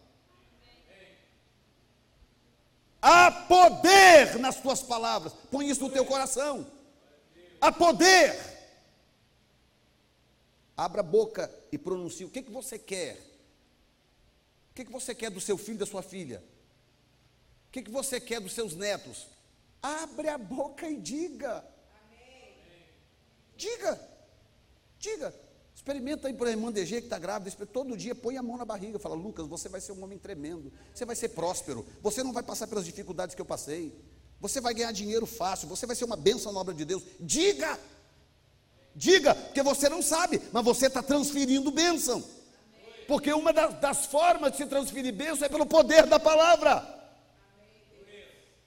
Há 3.00 3.32
poder 3.32 4.38
nas 4.38 4.60
tuas 4.60 4.80
palavras. 4.80 5.32
Põe 5.50 5.68
isso 5.68 5.80
no 5.80 5.90
teu 5.90 6.04
coração. 6.04 6.64
Há 7.60 7.72
poder. 7.72 8.38
Abra 10.76 11.00
a 11.00 11.04
boca 11.04 11.52
e 11.72 11.76
pronuncie 11.76 12.24
o 12.24 12.30
que, 12.30 12.42
que 12.42 12.50
você 12.50 12.78
quer. 12.78 13.31
O 14.72 14.74
que, 14.74 14.86
que 14.86 14.90
você 14.90 15.14
quer 15.14 15.30
do 15.30 15.38
seu 15.38 15.58
filho, 15.58 15.76
da 15.76 15.84
sua 15.84 16.02
filha? 16.02 16.42
O 17.68 17.72
que, 17.72 17.82
que 17.82 17.90
você 17.90 18.18
quer 18.18 18.40
dos 18.40 18.54
seus 18.54 18.74
netos? 18.74 19.26
Abre 19.82 20.28
a 20.28 20.38
boca 20.38 20.88
e 20.88 20.96
diga. 20.96 21.62
Diga. 23.54 24.00
Diga. 24.98 25.34
Experimenta 25.74 26.28
aí 26.28 26.32
para 26.32 26.48
a 26.48 26.52
irmã 26.52 26.72
DG 26.72 27.00
que 27.00 27.06
está 27.06 27.18
grávida, 27.18 27.66
todo 27.66 27.96
dia 27.98 28.14
põe 28.14 28.38
a 28.38 28.42
mão 28.42 28.56
na 28.56 28.64
barriga, 28.64 28.98
fala, 28.98 29.14
Lucas, 29.14 29.46
você 29.46 29.68
vai 29.68 29.80
ser 29.80 29.92
um 29.92 30.02
homem 30.02 30.18
tremendo, 30.18 30.72
você 30.94 31.04
vai 31.04 31.16
ser 31.16 31.30
próspero, 31.30 31.84
você 32.00 32.22
não 32.22 32.32
vai 32.32 32.42
passar 32.42 32.66
pelas 32.66 32.86
dificuldades 32.86 33.34
que 33.34 33.40
eu 33.40 33.46
passei, 33.46 33.92
você 34.40 34.60
vai 34.60 34.72
ganhar 34.72 34.92
dinheiro 34.92 35.26
fácil, 35.26 35.68
você 35.68 35.84
vai 35.84 35.96
ser 35.96 36.04
uma 36.04 36.16
bênção 36.16 36.52
na 36.52 36.60
obra 36.60 36.72
de 36.72 36.84
Deus. 36.84 37.02
Diga! 37.20 37.78
Diga, 38.94 39.34
porque 39.34 39.62
você 39.62 39.88
não 39.88 40.00
sabe, 40.00 40.40
mas 40.52 40.64
você 40.64 40.86
está 40.86 41.02
transferindo 41.02 41.70
bênção. 41.70 42.22
Porque 43.06 43.32
uma 43.32 43.52
das, 43.52 43.78
das, 43.80 44.06
formas 44.06 44.52
de 44.52 44.58
se 44.58 44.66
transferir 44.66 45.12
bênção 45.12 45.46
é 45.46 45.48
pelo 45.48 45.66
poder 45.66 46.06
da 46.06 46.18
palavra. 46.18 47.00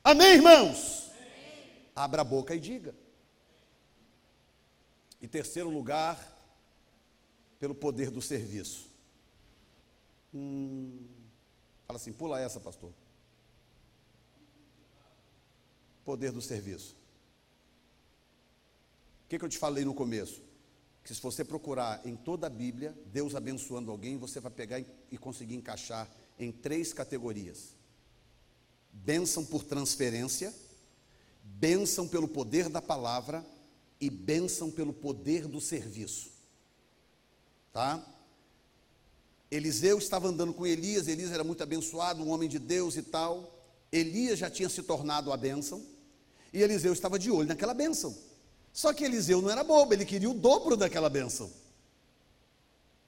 Amém, 0.03 0.33
irmãos? 0.33 1.11
Abra 1.95 2.21
a 2.21 2.25
boca 2.25 2.53
e 2.53 2.59
diga. 2.59 2.93
Em 5.21 5.27
terceiro 5.27 5.69
lugar, 5.69 6.19
pelo 7.59 7.73
poder 7.73 8.11
do 8.11 8.21
serviço. 8.21 8.87
Hum, 10.33 11.07
fala 11.87 11.97
assim, 11.97 12.11
pula 12.11 12.39
essa, 12.39 12.59
pastor. 12.59 12.91
Poder 16.03 16.31
do 16.31 16.41
serviço. 16.41 16.95
O 19.25 19.27
que, 19.27 19.39
que 19.39 19.45
eu 19.45 19.49
te 19.49 19.57
falei 19.57 19.83
no 19.83 19.93
começo? 19.95 20.43
Que 21.05 21.13
se 21.13 21.21
você 21.21 21.45
procurar 21.45 22.01
em 22.03 22.15
toda 22.15 22.47
a 22.47 22.49
Bíblia, 22.49 22.97
Deus 23.13 23.35
abençoando 23.35 23.91
alguém, 23.91 24.17
você 24.17 24.39
vai 24.39 24.51
pegar 24.51 24.79
e 25.11 25.17
conseguir 25.19 25.53
encaixar 25.53 26.09
em 26.39 26.51
três 26.51 26.91
categorias: 26.91 27.75
bênção 28.91 29.45
por 29.45 29.63
transferência, 29.63 30.51
bênção 31.43 32.07
pelo 32.07 32.27
poder 32.27 32.69
da 32.69 32.81
palavra 32.81 33.45
e 34.01 34.09
bênção 34.09 34.71
pelo 34.71 34.91
poder 34.91 35.47
do 35.47 35.61
serviço. 35.61 36.31
Tá? 37.71 38.03
Eliseu 39.51 39.99
estava 39.99 40.27
andando 40.27 40.55
com 40.55 40.65
Elias, 40.65 41.07
Elias 41.07 41.31
era 41.31 41.43
muito 41.43 41.61
abençoado, 41.61 42.23
um 42.23 42.31
homem 42.31 42.49
de 42.49 42.57
Deus 42.57 42.97
e 42.97 43.03
tal. 43.03 43.63
Elias 43.91 44.39
já 44.39 44.49
tinha 44.49 44.69
se 44.69 44.81
tornado 44.81 45.31
a 45.31 45.37
bênção, 45.37 45.85
e 46.51 46.63
Eliseu 46.63 46.91
estava 46.91 47.19
de 47.19 47.29
olho 47.29 47.47
naquela 47.47 47.75
bênção. 47.75 48.17
Só 48.75 48.93
que 48.93 49.05
Eliseu 49.05 49.41
não 49.41 49.49
era 49.49 49.63
bobo, 49.63 49.93
ele 49.93 50.05
queria 50.05 50.29
o 50.29 50.33
dobro 50.33 50.75
daquela 50.77 51.09
bênção. 51.09 51.49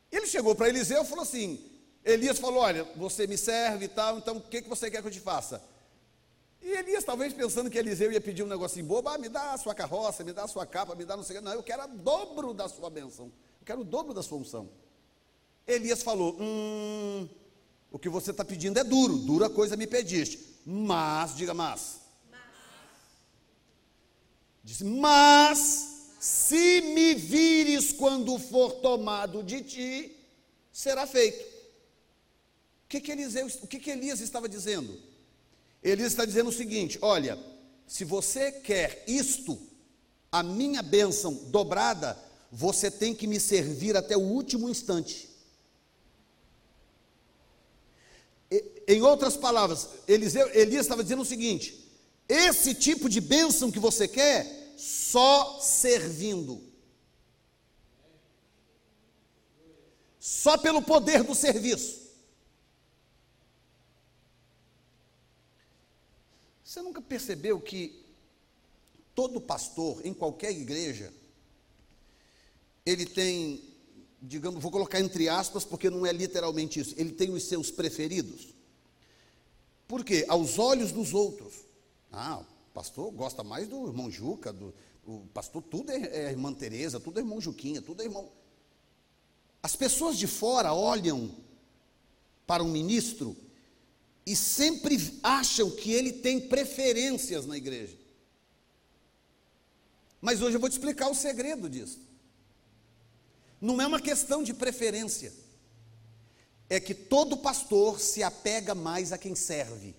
Ele 0.09 0.25
chegou 0.25 0.55
para 0.55 0.69
Eliseu 0.69 1.03
e 1.03 1.05
falou 1.05 1.23
assim: 1.23 1.59
Elias 2.03 2.39
falou: 2.39 2.61
Olha, 2.61 2.85
você 2.95 3.27
me 3.27 3.37
serve 3.37 3.85
e 3.85 3.89
tal, 3.89 4.17
então 4.17 4.37
o 4.37 4.41
que, 4.41 4.61
que 4.61 4.69
você 4.69 4.89
quer 4.89 5.01
que 5.01 5.07
eu 5.09 5.11
te 5.11 5.19
faça? 5.19 5.61
E 6.61 6.71
Elias, 6.71 7.03
talvez 7.03 7.33
pensando 7.33 7.69
que 7.69 7.77
Eliseu 7.77 8.11
ia 8.11 8.21
pedir 8.21 8.43
um 8.43 8.47
negocinho 8.47 8.85
bobo, 8.85 9.09
ah, 9.09 9.17
me 9.17 9.27
dá 9.27 9.51
a 9.51 9.57
sua 9.57 9.75
carroça, 9.75 10.23
me 10.23 10.31
dá 10.31 10.45
a 10.45 10.47
sua 10.47 10.65
capa, 10.65 10.95
me 10.95 11.03
dá 11.03 11.17
não 11.17 11.23
sei 11.23 11.35
o 11.35 11.39
que. 11.39 11.45
Não, 11.45 11.53
eu 11.53 11.61
quero 11.61 11.83
o 11.83 11.97
dobro 11.97 12.53
da 12.53 12.67
sua 12.67 12.89
bênção 12.89 13.29
quero 13.67 13.81
o 13.81 13.83
dobro 13.83 14.13
da 14.13 14.23
sua 14.23 14.37
unção. 14.37 14.69
Elias 15.67 16.01
falou: 16.01 16.37
Hum, 16.39 17.27
o 17.91 17.99
que 17.99 18.07
você 18.07 18.31
está 18.31 18.45
pedindo 18.45 18.79
é 18.79 18.83
duro, 18.83 19.17
dura 19.17 19.49
coisa 19.49 19.75
me 19.75 19.85
pediste. 19.85 20.39
Mas, 20.65 21.35
diga 21.35 21.53
mas. 21.53 22.06
Disse, 24.67 24.83
mas, 24.83 26.09
se 26.19 26.81
me 26.81 27.15
vires 27.15 27.93
quando 27.93 28.37
for 28.37 28.73
tomado 28.81 29.41
de 29.41 29.61
ti, 29.61 30.11
será 30.73 31.07
feito. 31.07 31.41
O 32.83 32.89
que, 32.89 32.99
que, 32.99 33.13
Eliseu, 33.13 33.47
o 33.61 33.65
que, 33.65 33.79
que 33.79 33.89
Elias 33.89 34.19
estava 34.19 34.49
dizendo? 34.49 34.99
Elias 35.81 36.09
está 36.09 36.25
dizendo 36.25 36.49
o 36.49 36.53
seguinte: 36.53 36.99
olha, 37.01 37.39
se 37.87 38.03
você 38.03 38.51
quer 38.51 39.05
isto, 39.07 39.57
a 40.29 40.43
minha 40.43 40.81
bênção 40.81 41.33
dobrada, 41.45 42.21
você 42.51 42.91
tem 42.91 43.15
que 43.15 43.25
me 43.25 43.39
servir 43.39 43.95
até 43.95 44.17
o 44.17 44.21
último 44.21 44.67
instante. 44.67 45.29
Em 48.85 49.01
outras 49.01 49.37
palavras, 49.37 49.87
Eliseu, 50.05 50.49
Elias 50.53 50.81
estava 50.81 51.03
dizendo 51.03 51.21
o 51.21 51.25
seguinte: 51.25 51.89
esse 52.27 52.73
tipo 52.73 53.07
de 53.07 53.21
bênção 53.21 53.71
que 53.71 53.79
você 53.79 54.09
quer, 54.09 54.56
só 54.77 55.59
servindo. 55.59 56.63
Só 60.19 60.57
pelo 60.57 60.81
poder 60.81 61.23
do 61.23 61.33
serviço. 61.33 62.07
Você 66.63 66.81
nunca 66.81 67.01
percebeu 67.01 67.59
que 67.59 68.05
todo 69.15 69.41
pastor, 69.41 70.05
em 70.05 70.13
qualquer 70.13 70.51
igreja, 70.51 71.11
ele 72.85 73.05
tem, 73.05 73.63
digamos, 74.21 74.61
vou 74.61 74.71
colocar 74.71 74.99
entre 74.99 75.27
aspas, 75.27 75.65
porque 75.65 75.89
não 75.89 76.05
é 76.05 76.11
literalmente 76.11 76.79
isso, 76.79 76.93
ele 76.97 77.11
tem 77.11 77.31
os 77.31 77.43
seus 77.43 77.71
preferidos. 77.71 78.53
Por 79.87 80.03
quê? 80.05 80.25
Aos 80.27 80.59
olhos 80.59 80.91
dos 80.91 81.13
outros. 81.13 81.55
Ah, 82.11 82.45
pastor 82.77 83.11
gosta 83.11 83.43
mais 83.43 83.67
do 83.67 83.87
irmão 83.87 84.11
Juca, 84.11 84.53
do, 84.53 84.71
o 85.03 85.25
pastor 85.33 85.63
tudo 85.63 85.91
é, 85.91 85.95
é 85.95 86.29
irmã 86.29 86.53
Tereza, 86.53 86.99
tudo 86.99 87.17
é 87.17 87.23
irmão 87.23 87.41
Juquinha, 87.41 87.81
tudo 87.81 88.03
é 88.03 88.05
irmão. 88.05 88.31
As 89.63 89.75
pessoas 89.75 90.15
de 90.15 90.27
fora 90.27 90.71
olham 90.75 91.35
para 92.45 92.63
um 92.63 92.69
ministro 92.69 93.35
e 94.27 94.35
sempre 94.35 94.95
acham 95.23 95.71
que 95.71 95.91
ele 95.91 96.13
tem 96.13 96.39
preferências 96.39 97.47
na 97.47 97.57
igreja. 97.57 97.97
Mas 100.21 100.43
hoje 100.43 100.55
eu 100.55 100.59
vou 100.59 100.69
te 100.69 100.73
explicar 100.73 101.09
o 101.09 101.15
segredo 101.15 101.67
disso. 101.67 101.99
Não 103.59 103.81
é 103.81 103.87
uma 103.87 103.99
questão 103.99 104.43
de 104.43 104.53
preferência 104.53 105.33
é 106.69 106.79
que 106.79 106.93
todo 106.93 107.37
pastor 107.37 107.99
se 107.99 108.21
apega 108.21 108.75
mais 108.75 109.11
a 109.11 109.17
quem 109.17 109.33
serve. 109.33 109.95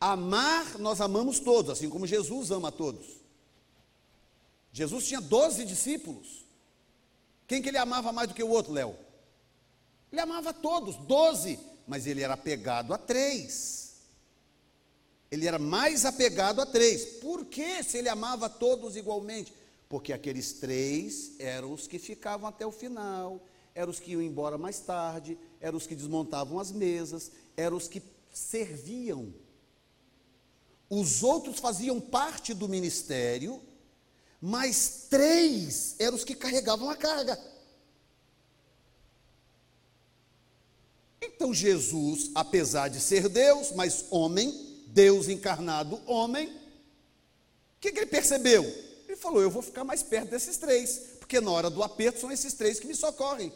Amar, 0.00 0.78
nós 0.78 1.00
amamos 1.00 1.40
todos, 1.40 1.70
assim 1.70 1.88
como 1.88 2.06
Jesus 2.06 2.50
ama 2.50 2.70
todos. 2.70 3.06
Jesus 4.72 5.06
tinha 5.06 5.20
12 5.20 5.64
discípulos. 5.64 6.44
Quem 7.46 7.60
que 7.60 7.68
ele 7.68 7.78
amava 7.78 8.12
mais 8.12 8.28
do 8.28 8.34
que 8.34 8.42
o 8.42 8.50
outro, 8.50 8.72
Léo? 8.72 8.94
Ele 10.12 10.20
amava 10.20 10.52
todos, 10.52 10.96
12, 10.96 11.58
mas 11.86 12.06
ele 12.06 12.22
era 12.22 12.34
apegado 12.34 12.94
a 12.94 12.98
três. 12.98 13.96
Ele 15.30 15.46
era 15.46 15.58
mais 15.58 16.04
apegado 16.04 16.60
a 16.60 16.66
três. 16.66 17.04
Por 17.20 17.44
que 17.46 17.82
se 17.82 17.98
ele 17.98 18.08
amava 18.08 18.48
todos 18.48 18.96
igualmente? 18.96 19.52
porque 19.88 20.12
aqueles 20.12 20.52
três 20.52 21.32
eram 21.38 21.72
os 21.72 21.86
que 21.86 21.98
ficavam 21.98 22.48
até 22.48 22.66
o 22.66 22.70
final, 22.70 23.40
eram 23.74 23.90
os 23.90 23.98
que 23.98 24.12
iam 24.12 24.20
embora 24.20 24.58
mais 24.58 24.80
tarde, 24.80 25.38
eram 25.60 25.78
os 25.78 25.86
que 25.86 25.94
desmontavam 25.94 26.58
as 26.58 26.70
mesas, 26.70 27.32
eram 27.56 27.76
os 27.76 27.88
que 27.88 28.02
serviam. 28.32 29.32
Os 30.88 31.22
outros 31.22 31.58
faziam 31.58 32.00
parte 32.00 32.54
do 32.54 32.68
ministério, 32.68 33.60
mas 34.40 35.06
três 35.10 35.96
eram 35.98 36.16
os 36.16 36.24
que 36.24 36.34
carregavam 36.34 36.88
a 36.88 36.96
carga. 36.96 37.38
Então 41.20 41.52
Jesus, 41.52 42.30
apesar 42.34 42.88
de 42.88 43.00
ser 43.00 43.28
Deus, 43.28 43.72
mas 43.72 44.06
homem, 44.10 44.50
Deus 44.88 45.28
encarnado 45.28 46.00
homem, 46.06 46.48
o 46.48 47.80
que, 47.80 47.92
que 47.92 47.98
ele 48.00 48.06
percebeu? 48.06 48.64
Ele 49.06 49.16
falou: 49.16 49.42
Eu 49.42 49.50
vou 49.50 49.62
ficar 49.62 49.84
mais 49.84 50.02
perto 50.02 50.30
desses 50.30 50.56
três, 50.56 51.16
porque 51.18 51.40
na 51.40 51.50
hora 51.50 51.68
do 51.68 51.82
aperto 51.82 52.20
são 52.20 52.32
esses 52.32 52.54
três 52.54 52.80
que 52.80 52.86
me 52.86 52.94
socorrem. 52.94 53.52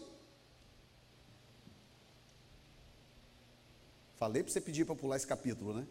Falei 4.16 4.42
para 4.42 4.52
você 4.52 4.60
pedir 4.60 4.84
para 4.84 4.94
pular 4.94 5.16
esse 5.16 5.26
capítulo, 5.26 5.74
né? 5.74 5.86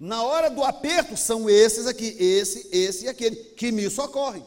Na 0.00 0.24
hora 0.24 0.48
do 0.48 0.64
aperto 0.64 1.14
são 1.14 1.50
esses 1.50 1.86
aqui, 1.86 2.16
esse, 2.18 2.74
esse 2.74 3.04
e 3.04 3.08
aquele, 3.08 3.36
que 3.36 3.70
me 3.70 3.90
socorrem. 3.90 4.42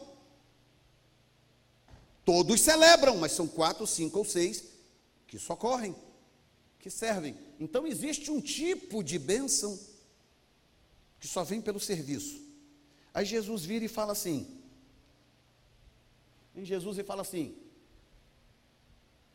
Todos 2.26 2.60
celebram, 2.60 3.18
mas 3.18 3.34
são 3.34 3.48
quatro, 3.48 3.86
cinco 3.86 4.18
ou 4.18 4.26
seis 4.26 4.64
que 5.28 5.38
socorrem, 5.38 5.96
que 6.80 6.90
servem. 6.90 7.38
Então 7.60 7.86
existe 7.86 8.32
um 8.32 8.42
tipo 8.42 9.04
de 9.04 9.20
bênção 9.20 9.80
que 11.20 11.28
só 11.28 11.44
vem 11.44 11.62
pelo 11.62 11.80
serviço. 11.80 12.42
Aí 13.14 13.24
Jesus 13.24 13.64
vira 13.64 13.86
e 13.86 13.90
fala 13.90 14.14
assim: 14.14 14.60
em 16.56 16.66
Jesus 16.66 16.98
ele 16.98 17.08
fala 17.08 17.22
assim: 17.22 17.56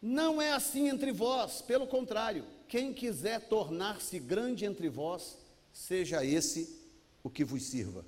Não 0.03 0.43
é 0.43 0.53
assim 0.53 0.89
entre 0.89 1.13
vós, 1.13 1.63
pelo 1.63 1.87
contrário, 1.87 2.45
quem 2.67 2.93
quiser 2.93 3.49
tornar-se 3.49 4.19
grande 4.19 4.65
entre 4.65 4.89
vós, 4.89 5.37
seja 5.79 6.25
esse 6.25 6.77
o 7.23 7.31
que 7.31 7.45
vos 7.45 7.63
sirva. 7.63 8.05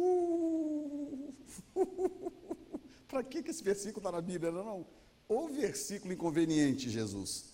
Para 3.10 3.24
que, 3.24 3.42
que 3.42 3.50
esse 3.50 3.64
versículo 3.64 3.98
está 3.98 4.12
na 4.12 4.22
Bíblia? 4.22 4.52
Não, 4.52 4.64
não. 4.64 4.86
O 5.28 5.48
versículo 5.48 6.14
inconveniente, 6.14 6.88
Jesus. 6.90 7.46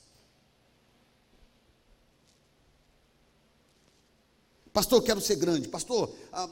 Pastor, 4.73 5.01
quero 5.03 5.21
ser 5.21 5.37
grande. 5.37 5.69
Pastor, 5.69 6.13
ah, 6.31 6.47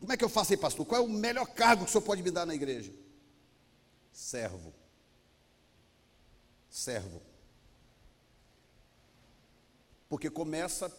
como 0.00 0.12
é 0.12 0.16
que 0.16 0.24
eu 0.24 0.28
faço 0.28 0.52
aí, 0.52 0.58
pastor? 0.58 0.84
Qual 0.84 1.00
é 1.00 1.04
o 1.04 1.08
melhor 1.08 1.46
cargo 1.46 1.84
que 1.84 1.90
o 1.90 1.92
senhor 1.92 2.02
pode 2.02 2.22
me 2.22 2.30
dar 2.30 2.44
na 2.44 2.54
igreja? 2.54 2.92
Servo. 4.12 4.74
Servo. 6.68 7.22
Porque 10.08 10.28
começa 10.28 10.90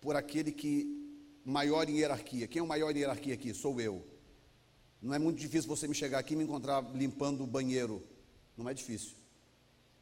por 0.00 0.16
aquele 0.16 0.52
que 0.52 1.00
maior 1.44 1.88
em 1.88 1.98
hierarquia. 1.98 2.46
Quem 2.46 2.60
é 2.60 2.62
o 2.62 2.66
maior 2.66 2.94
em 2.94 3.00
hierarquia 3.00 3.34
aqui? 3.34 3.52
Sou 3.54 3.80
eu. 3.80 4.06
Não 5.00 5.14
é 5.14 5.18
muito 5.18 5.38
difícil 5.38 5.68
você 5.68 5.88
me 5.88 5.94
chegar 5.94 6.18
aqui 6.18 6.34
e 6.34 6.36
me 6.36 6.44
encontrar 6.44 6.82
limpando 6.94 7.42
o 7.42 7.46
banheiro. 7.46 8.02
Não 8.56 8.68
é 8.68 8.74
difícil. 8.74 9.16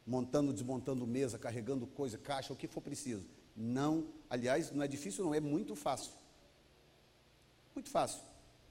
Montando, 0.06 0.52
desmontando 0.52 1.06
mesa, 1.06 1.38
carregando 1.38 1.86
coisa, 1.86 2.18
caixa, 2.18 2.52
o 2.52 2.56
que 2.56 2.66
for 2.66 2.80
preciso. 2.80 3.24
Não, 3.54 4.08
aliás, 4.28 4.70
não 4.70 4.82
é 4.82 4.88
difícil, 4.88 5.24
não, 5.24 5.34
é 5.34 5.40
muito 5.40 5.74
fácil. 5.76 6.12
Muito 7.74 7.90
fácil. 7.90 8.20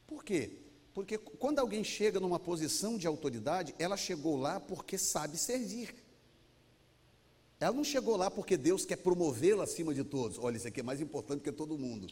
Por 0.05 0.23
quê? 0.23 0.59
Porque 0.93 1.17
quando 1.17 1.59
alguém 1.59 1.83
chega 1.83 2.19
numa 2.19 2.39
posição 2.39 2.97
de 2.97 3.05
autoridade, 3.05 3.75
ela 3.77 3.95
chegou 3.95 4.35
lá 4.35 4.59
porque 4.59 4.97
sabe 4.97 5.37
servir. 5.37 5.93
Ela 7.59 7.75
não 7.75 7.83
chegou 7.83 8.15
lá 8.15 8.29
porque 8.29 8.55
Deus 8.55 8.85
quer 8.85 8.97
promovê-la 8.97 9.63
acima 9.63 9.93
de 9.93 10.03
todos. 10.03 10.37
Olha, 10.37 10.57
isso 10.57 10.67
aqui 10.67 10.79
é 10.79 10.83
mais 10.83 11.01
importante 11.01 11.41
que 11.41 11.51
todo 11.51 11.77
mundo. 11.77 12.07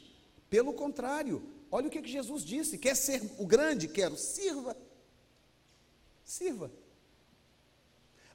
Pelo 0.50 0.74
contrário, 0.74 1.44
olha 1.72 1.88
o 1.88 1.92
que, 1.92 2.02
que 2.02 2.12
Jesus 2.12 2.44
disse: 2.44 2.78
quer 2.78 2.96
ser 2.96 3.22
o 3.38 3.46
grande? 3.46 3.88
Quero, 3.88 4.18
sirva. 4.18 4.76
Sirva. 6.24 6.72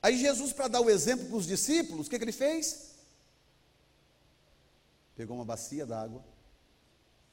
Aí 0.03 0.17
Jesus, 0.17 0.53
para 0.53 0.69
dar 0.69 0.81
o 0.81 0.89
exemplo 0.89 1.27
para 1.27 1.37
os 1.37 1.47
discípulos, 1.47 2.07
o 2.07 2.11
que, 2.11 2.19
que 2.19 2.25
ele 2.25 2.33
fez? 2.33 2.91
pegou 5.21 5.37
uma 5.37 5.45
bacia 5.45 5.85
d'água, 5.85 6.25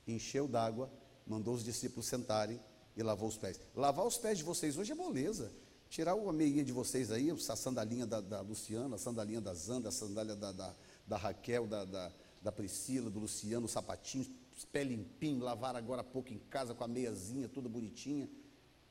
encheu 0.06 0.46
d'água, 0.46 0.92
mandou 1.26 1.54
os 1.54 1.64
discípulos 1.64 2.06
sentarem 2.06 2.60
e 2.98 3.02
lavou 3.02 3.30
os 3.30 3.38
pés. 3.38 3.62
Lavar 3.74 4.06
os 4.06 4.18
pés 4.18 4.40
de 4.40 4.44
vocês 4.44 4.78
hoje 4.78 4.92
é 4.92 4.96
moleza. 4.96 5.54
Tirar 5.90 6.14
a 6.14 6.34
meinha 6.34 6.64
de 6.64 6.72
vocês 6.72 7.12
aí, 7.12 7.32
a 7.32 7.56
sandalinha 7.56 8.06
da, 8.06 8.20
da, 8.20 8.42
Luciana, 8.42 8.96
a 8.96 9.00
sandalinha 9.00 9.40
da 9.40 9.54
Zanda, 9.54 9.90
a 9.90 9.92
sandália 9.92 10.36
da, 10.36 10.52
da, 10.52 10.76
da 11.08 11.18
Raquel, 11.18 11.66
da, 11.66 11.86
da, 11.86 12.12
da, 12.42 12.52
Priscila, 12.52 13.10
do 13.10 13.20
Luciano, 13.20 13.66
os 13.66 13.72
sapatinhos, 13.72 14.30
os 14.56 14.66
pés 14.66 14.88
limpinhos, 14.88 15.44
lavaram 15.44 15.78
agora 15.78 16.02
há 16.02 16.04
pouco 16.04 16.34
em 16.34 16.40
casa 16.50 16.74
com 16.74 16.84
a 16.84 16.88
meiazinha, 16.88 17.48
tudo 17.48 17.70
bonitinha. 17.70 18.30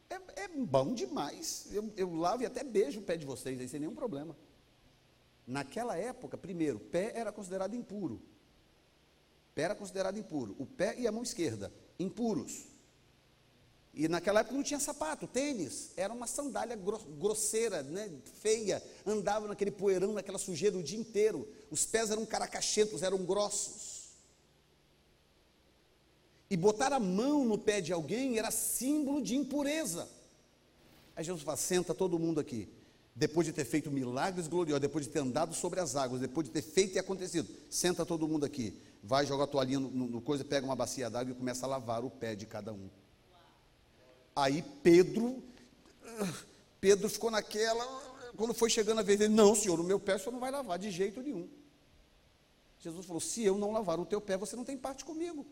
É, 0.08 0.44
é 0.44 0.48
bom 0.48 0.94
demais. 0.94 1.66
Eu, 1.70 1.92
eu 1.96 2.14
lavo 2.14 2.42
e 2.42 2.46
até 2.46 2.64
beijo 2.64 3.00
o 3.00 3.02
pé 3.02 3.16
de 3.16 3.26
vocês 3.26 3.60
aí 3.60 3.68
sem 3.68 3.80
nenhum 3.80 3.94
problema. 3.94 4.36
Naquela 5.46 5.96
época, 5.96 6.36
primeiro, 6.36 6.80
pé 6.80 7.12
era 7.14 7.30
considerado 7.30 7.74
impuro. 7.74 8.22
Pé 9.54 9.62
era 9.62 9.74
considerado 9.74 10.18
impuro. 10.18 10.56
O 10.58 10.66
pé 10.66 10.98
e 10.98 11.06
a 11.06 11.12
mão 11.12 11.22
esquerda, 11.22 11.72
impuros. 11.98 12.75
E 13.98 14.08
naquela 14.08 14.40
época 14.40 14.54
não 14.54 14.62
tinha 14.62 14.78
sapato, 14.78 15.26
tênis, 15.26 15.90
era 15.96 16.12
uma 16.12 16.26
sandália 16.26 16.76
grosseira, 17.18 17.82
né, 17.82 18.10
feia, 18.42 18.82
andava 19.06 19.48
naquele 19.48 19.70
poeirão, 19.70 20.12
naquela 20.12 20.36
sujeira 20.36 20.76
o 20.76 20.82
dia 20.82 20.98
inteiro. 20.98 21.48
Os 21.70 21.86
pés 21.86 22.10
eram 22.10 22.26
caracachetos, 22.26 23.02
eram 23.02 23.24
grossos. 23.24 24.10
E 26.50 26.58
botar 26.58 26.92
a 26.92 27.00
mão 27.00 27.42
no 27.46 27.56
pé 27.56 27.80
de 27.80 27.90
alguém 27.90 28.38
era 28.38 28.50
símbolo 28.50 29.22
de 29.22 29.34
impureza. 29.34 30.06
Aí 31.16 31.24
Jesus 31.24 31.42
fala: 31.42 31.56
senta 31.56 31.94
todo 31.94 32.18
mundo 32.18 32.38
aqui. 32.38 32.68
depois 33.16 33.46
de 33.46 33.52
ter 33.54 33.64
feito 33.64 33.90
milagres 33.90 34.46
gloriosos, 34.46 34.82
depois 34.82 35.06
de 35.06 35.10
ter 35.10 35.20
andado 35.20 35.54
sobre 35.54 35.80
as 35.80 35.96
águas, 35.96 36.20
depois 36.20 36.46
de 36.46 36.52
ter 36.52 36.60
feito 36.60 36.96
e 36.96 36.98
acontecido, 36.98 37.48
senta 37.70 38.04
todo 38.04 38.28
mundo 38.28 38.44
aqui, 38.44 38.78
vai 39.02 39.24
jogar 39.24 39.44
a 39.44 39.46
toalhinha 39.46 39.80
no, 39.80 39.88
no 39.88 40.20
coisa, 40.20 40.44
pega 40.44 40.66
uma 40.66 40.76
bacia 40.76 41.08
d'água 41.08 41.32
e 41.32 41.34
começa 41.34 41.64
a 41.64 41.68
lavar 41.68 42.04
o 42.04 42.10
pé 42.10 42.34
de 42.34 42.44
cada 42.44 42.74
um. 42.74 42.90
Aí 44.36 44.62
Pedro, 44.82 45.42
Pedro 46.78 47.08
ficou 47.08 47.30
naquela, 47.30 47.84
quando 48.36 48.52
foi 48.52 48.68
chegando 48.68 48.98
a 48.98 49.02
vez 49.02 49.18
dele, 49.18 49.34
não, 49.34 49.54
senhor, 49.54 49.80
o 49.80 49.84
meu 49.84 49.98
pé 49.98 50.16
o 50.16 50.18
senhor 50.18 50.32
não 50.32 50.40
vai 50.40 50.50
lavar 50.50 50.78
de 50.78 50.90
jeito 50.90 51.22
nenhum. 51.22 51.48
Jesus 52.78 53.06
falou: 53.06 53.20
se 53.20 53.42
eu 53.42 53.56
não 53.56 53.72
lavar 53.72 53.98
o 53.98 54.04
teu 54.04 54.20
pé, 54.20 54.36
você 54.36 54.54
não 54.54 54.64
tem 54.64 54.76
parte 54.76 55.04
comigo. 55.04 55.46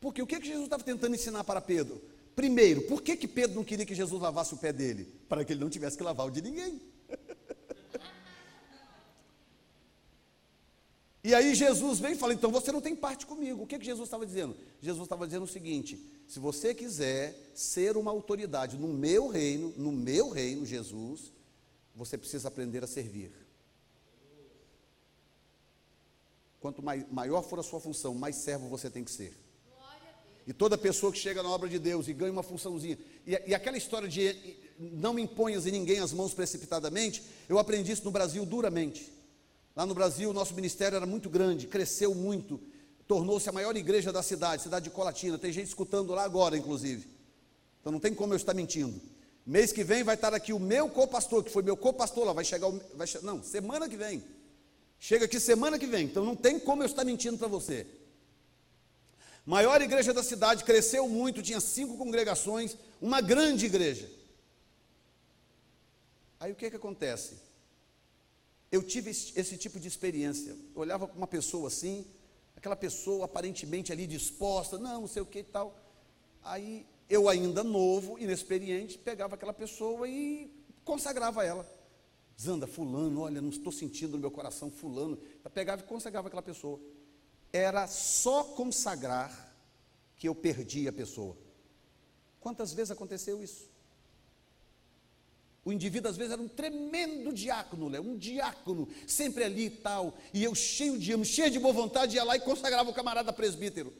Porque 0.00 0.20
o 0.20 0.26
que, 0.26 0.40
que 0.40 0.46
Jesus 0.46 0.64
estava 0.64 0.82
tentando 0.82 1.14
ensinar 1.14 1.44
para 1.44 1.60
Pedro? 1.60 2.02
Primeiro, 2.34 2.82
por 2.82 3.02
que, 3.02 3.16
que 3.16 3.28
Pedro 3.28 3.56
não 3.56 3.64
queria 3.64 3.86
que 3.86 3.94
Jesus 3.94 4.20
lavasse 4.20 4.54
o 4.54 4.56
pé 4.56 4.72
dele? 4.72 5.04
Para 5.28 5.44
que 5.44 5.52
ele 5.52 5.60
não 5.60 5.70
tivesse 5.70 5.96
que 5.96 6.02
lavar 6.02 6.26
o 6.26 6.30
de 6.30 6.42
ninguém. 6.42 6.80
E 11.22 11.34
aí 11.34 11.54
Jesus 11.54 11.98
vem 11.98 12.12
e 12.12 12.16
fala: 12.16 12.32
então 12.32 12.50
você 12.50 12.72
não 12.72 12.80
tem 12.80 12.96
parte 12.96 13.26
comigo. 13.26 13.62
O 13.62 13.66
que, 13.66 13.78
que 13.78 13.84
Jesus 13.84 14.06
estava 14.06 14.24
dizendo? 14.24 14.56
Jesus 14.80 15.04
estava 15.04 15.26
dizendo 15.26 15.44
o 15.44 15.48
seguinte: 15.48 16.00
se 16.26 16.38
você 16.38 16.74
quiser 16.74 17.36
ser 17.54 17.96
uma 17.96 18.10
autoridade 18.10 18.78
no 18.78 18.88
meu 18.88 19.28
reino, 19.28 19.74
no 19.76 19.92
meu 19.92 20.30
reino, 20.30 20.64
Jesus, 20.64 21.32
você 21.94 22.16
precisa 22.16 22.48
aprender 22.48 22.82
a 22.82 22.86
servir. 22.86 23.32
Quanto 26.58 26.82
maior 26.82 27.42
for 27.42 27.58
a 27.58 27.62
sua 27.62 27.80
função, 27.80 28.14
mais 28.14 28.36
servo 28.36 28.68
você 28.68 28.90
tem 28.90 29.04
que 29.04 29.10
ser. 29.10 29.36
E 30.46 30.52
toda 30.52 30.76
pessoa 30.76 31.12
que 31.12 31.18
chega 31.18 31.42
na 31.42 31.50
obra 31.50 31.68
de 31.68 31.78
Deus 31.78 32.08
e 32.08 32.12
ganha 32.12 32.32
uma 32.32 32.42
funçãozinha, 32.42 32.98
e, 33.26 33.32
e 33.46 33.54
aquela 33.54 33.76
história 33.76 34.08
de 34.08 34.56
não 34.78 35.18
imponhas 35.18 35.66
em 35.66 35.70
ninguém 35.70 36.00
as 36.00 36.12
mãos 36.12 36.32
precipitadamente, 36.32 37.22
eu 37.48 37.58
aprendi 37.58 37.92
isso 37.92 38.04
no 38.04 38.10
Brasil 38.10 38.44
duramente. 38.46 39.12
Lá 39.80 39.86
no 39.86 39.94
Brasil, 39.94 40.28
o 40.28 40.34
nosso 40.34 40.52
ministério 40.54 40.96
era 40.96 41.06
muito 41.06 41.30
grande, 41.30 41.66
cresceu 41.66 42.14
muito, 42.14 42.60
tornou-se 43.08 43.48
a 43.48 43.52
maior 43.52 43.74
igreja 43.74 44.12
da 44.12 44.22
cidade, 44.22 44.62
cidade 44.62 44.84
de 44.84 44.90
Colatina. 44.90 45.38
Tem 45.38 45.50
gente 45.50 45.68
escutando 45.68 46.12
lá 46.12 46.22
agora, 46.22 46.54
inclusive. 46.54 47.08
Então 47.80 47.90
não 47.90 47.98
tem 47.98 48.12
como 48.12 48.34
eu 48.34 48.36
estar 48.36 48.52
mentindo. 48.52 49.00
Mês 49.46 49.72
que 49.72 49.82
vem 49.82 50.04
vai 50.04 50.16
estar 50.16 50.34
aqui 50.34 50.52
o 50.52 50.58
meu 50.58 50.90
co-pastor, 50.90 51.42
que 51.42 51.50
foi 51.50 51.62
meu 51.62 51.78
co-pastor 51.78 52.26
lá, 52.26 52.34
vai 52.34 52.44
chegar, 52.44 52.70
vai, 52.94 53.08
não, 53.22 53.42
semana 53.42 53.88
que 53.88 53.96
vem. 53.96 54.22
Chega 54.98 55.24
aqui 55.24 55.40
semana 55.40 55.78
que 55.78 55.86
vem, 55.86 56.04
então 56.04 56.26
não 56.26 56.36
tem 56.36 56.60
como 56.60 56.82
eu 56.82 56.86
estar 56.86 57.02
mentindo 57.02 57.38
para 57.38 57.48
você. 57.48 57.86
Maior 59.46 59.80
igreja 59.80 60.12
da 60.12 60.22
cidade, 60.22 60.62
cresceu 60.62 61.08
muito, 61.08 61.42
tinha 61.42 61.58
cinco 61.58 61.96
congregações, 61.96 62.76
uma 63.00 63.22
grande 63.22 63.64
igreja. 63.64 64.10
Aí 66.38 66.52
o 66.52 66.54
que, 66.54 66.68
que 66.68 66.76
acontece? 66.76 67.48
Eu 68.70 68.82
tive 68.82 69.10
esse, 69.10 69.38
esse 69.38 69.56
tipo 69.56 69.80
de 69.80 69.88
experiência. 69.88 70.56
Eu 70.74 70.80
olhava 70.80 71.06
para 71.06 71.16
uma 71.16 71.26
pessoa 71.26 71.68
assim, 71.68 72.06
aquela 72.56 72.76
pessoa 72.76 73.24
aparentemente 73.24 73.92
ali 73.92 74.06
disposta, 74.06 74.78
não, 74.78 75.02
não 75.02 75.08
sei 75.08 75.22
o 75.22 75.26
que 75.26 75.40
e 75.40 75.44
tal. 75.44 75.76
Aí 76.42 76.86
eu, 77.08 77.28
ainda 77.28 77.64
novo, 77.64 78.18
inexperiente, 78.18 78.98
pegava 78.98 79.34
aquela 79.34 79.52
pessoa 79.52 80.08
e 80.08 80.50
consagrava 80.84 81.44
ela. 81.44 81.68
Zanda, 82.40 82.66
fulano, 82.66 83.20
olha, 83.20 83.40
não 83.40 83.50
estou 83.50 83.72
sentindo 83.72 84.12
no 84.12 84.18
meu 84.18 84.30
coração, 84.30 84.70
fulano. 84.70 85.18
Eu 85.44 85.50
pegava 85.50 85.82
e 85.82 85.84
consagrava 85.84 86.28
aquela 86.28 86.42
pessoa 86.42 86.80
era 87.52 87.86
só 87.86 88.44
consagrar 88.44 89.54
que 90.16 90.28
eu 90.28 90.34
perdi 90.34 90.86
a 90.86 90.92
pessoa. 90.92 91.36
Quantas 92.38 92.72
vezes 92.72 92.90
aconteceu 92.90 93.42
isso? 93.42 93.69
O 95.64 95.72
indivíduo 95.72 96.10
às 96.10 96.16
vezes 96.16 96.32
era 96.32 96.40
um 96.40 96.48
tremendo 96.48 97.32
diácono, 97.32 97.90
né? 97.90 98.00
um 98.00 98.16
diácono, 98.16 98.88
sempre 99.06 99.44
ali 99.44 99.66
e 99.66 99.70
tal, 99.70 100.14
e 100.32 100.42
eu 100.42 100.54
cheio 100.54 100.98
de 100.98 101.12
amo, 101.12 101.24
cheio 101.24 101.50
de 101.50 101.58
boa 101.58 101.74
vontade, 101.74 102.16
ia 102.16 102.24
lá 102.24 102.36
e 102.36 102.40
consagrava 102.40 102.88
o 102.88 102.94
camarada 102.94 103.32
presbítero. 103.32 103.92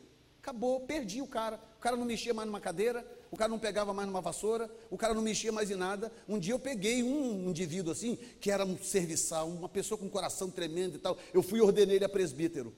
Acabou, 0.42 0.80
perdi 0.80 1.20
o 1.20 1.26
cara. 1.26 1.60
O 1.76 1.80
cara 1.80 1.96
não 1.96 2.04
mexia 2.06 2.32
mais 2.32 2.46
numa 2.46 2.60
cadeira, 2.60 3.06
o 3.30 3.36
cara 3.36 3.50
não 3.50 3.58
pegava 3.58 3.92
mais 3.92 4.08
numa 4.08 4.22
vassoura, 4.22 4.70
o 4.90 4.96
cara 4.96 5.12
não 5.12 5.20
mexia 5.20 5.52
mais 5.52 5.70
em 5.70 5.76
nada. 5.76 6.10
Um 6.26 6.38
dia 6.38 6.54
eu 6.54 6.58
peguei 6.58 7.02
um 7.02 7.50
indivíduo 7.50 7.92
assim, 7.92 8.18
que 8.40 8.50
era 8.50 8.64
um 8.64 8.78
serviçal, 8.78 9.46
uma 9.48 9.68
pessoa 9.68 9.98
com 9.98 10.06
um 10.06 10.10
coração 10.10 10.50
tremendo 10.50 10.96
e 10.96 10.98
tal. 10.98 11.18
Eu 11.34 11.42
fui 11.42 11.58
e 11.58 11.62
ordenei 11.62 11.96
ele 11.96 12.06
a 12.06 12.08
presbítero. 12.08 12.74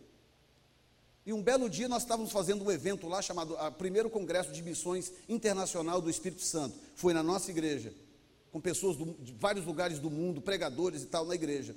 E 1.25 1.33
um 1.33 1.41
belo 1.41 1.71
dia 1.71 1.89
nós 1.89 2.03
estávamos 2.03 2.33
fazendo 2.33 2.65
um 2.65 2.71
evento 2.71 3.07
lá 3.07 3.23
chamado 3.23 3.57
a 3.57 3.71
primeiro 3.71 4.11
congresso 4.11 4.51
de 4.51 4.61
missões 4.61 5.13
internacional 5.29 6.01
do 6.01 6.11
Espírito 6.11 6.43
Santo. 6.43 6.77
Foi 6.97 7.15
na 7.15 7.23
nossa 7.23 7.49
igreja, 7.53 7.95
com 8.53 8.61
pessoas 8.61 8.97
do, 8.97 9.17
de 9.19 9.33
vários 9.33 9.65
lugares 9.65 9.99
do 9.99 10.11
mundo, 10.11 10.43
pregadores 10.43 11.03
e 11.03 11.07
tal 11.07 11.25
na 11.25 11.35
igreja. 11.35 11.75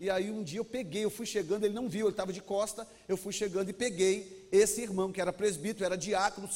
E 0.00 0.10
aí 0.10 0.30
um 0.30 0.42
dia 0.42 0.58
eu 0.58 0.64
peguei, 0.64 1.04
eu 1.04 1.10
fui 1.10 1.26
chegando, 1.26 1.64
ele 1.64 1.74
não 1.74 1.88
viu, 1.88 2.06
ele 2.06 2.12
estava 2.12 2.32
de 2.32 2.40
costa, 2.40 2.88
eu 3.06 3.16
fui 3.16 3.32
chegando 3.32 3.68
e 3.68 3.72
peguei 3.72 4.48
esse 4.50 4.80
irmão 4.80 5.12
que 5.12 5.20
era 5.20 5.32
presbítero, 5.32 5.84
era 5.84 5.96
diácono, 5.96 6.48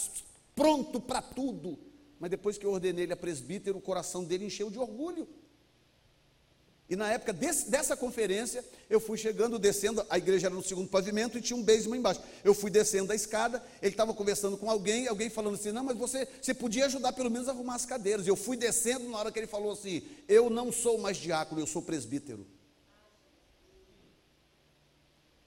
pronto 0.55 0.99
para 0.99 1.21
tudo. 1.23 1.79
Mas 2.19 2.31
depois 2.31 2.59
que 2.59 2.67
eu 2.67 2.73
ordenei 2.73 3.05
ele 3.05 3.13
a 3.13 3.17
presbítero, 3.17 3.79
o 3.79 3.83
coração 3.83 4.25
dele 4.25 4.47
encheu 4.47 4.71
de 4.71 4.79
orgulho. 4.79 5.29
E 6.91 6.97
na 6.97 7.09
época 7.09 7.33
desse, 7.33 7.71
dessa 7.71 7.97
conferência, 7.97 8.65
eu 8.91 8.99
fui 8.99 9.17
chegando, 9.17 9.61
descendo, 9.61 10.05
a 10.11 10.19
igreja 10.19 10.49
era 10.49 10.55
no 10.57 10.63
segundo 10.63 10.89
pavimento 10.89 11.39
e 11.39 11.41
tinha 11.41 11.57
um 11.57 11.63
basement 11.63 11.99
embaixo. 11.99 12.21
Eu 12.43 12.53
fui 12.53 12.69
descendo 12.69 13.13
a 13.13 13.15
escada, 13.15 13.63
ele 13.81 13.93
estava 13.93 14.13
conversando 14.13 14.57
com 14.57 14.69
alguém, 14.69 15.07
alguém 15.07 15.31
falando 15.31 15.55
assim: 15.55 15.71
Não, 15.71 15.85
mas 15.85 15.97
você, 15.97 16.27
você 16.43 16.53
podia 16.53 16.87
ajudar 16.87 17.13
pelo 17.13 17.31
menos 17.31 17.47
a 17.47 17.53
arrumar 17.53 17.77
as 17.77 17.87
cadeiras. 17.87 18.27
Eu 18.27 18.35
fui 18.35 18.57
descendo 18.57 19.09
na 19.09 19.19
hora 19.19 19.31
que 19.31 19.39
ele 19.39 19.47
falou 19.47 19.71
assim: 19.71 20.03
Eu 20.27 20.51
não 20.51 20.73
sou 20.73 20.99
mais 20.99 21.17
diácono, 21.17 21.61
eu 21.61 21.67
sou 21.67 21.81
presbítero. 21.81 22.45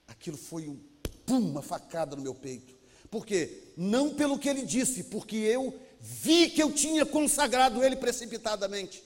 Aquilo 0.08 0.38
foi 0.38 0.66
um, 0.66 0.80
pum, 1.26 1.50
uma 1.50 1.60
facada 1.60 2.16
no 2.16 2.22
meu 2.22 2.34
peito. 2.34 2.74
Por 3.10 3.26
quê? 3.26 3.64
Não 3.76 4.14
pelo 4.14 4.38
que 4.38 4.48
ele 4.48 4.62
disse, 4.62 5.04
porque 5.04 5.36
eu 5.36 5.78
vi 6.00 6.48
que 6.48 6.62
eu 6.62 6.72
tinha 6.72 7.04
consagrado 7.04 7.84
ele 7.84 7.96
precipitadamente. 7.96 9.04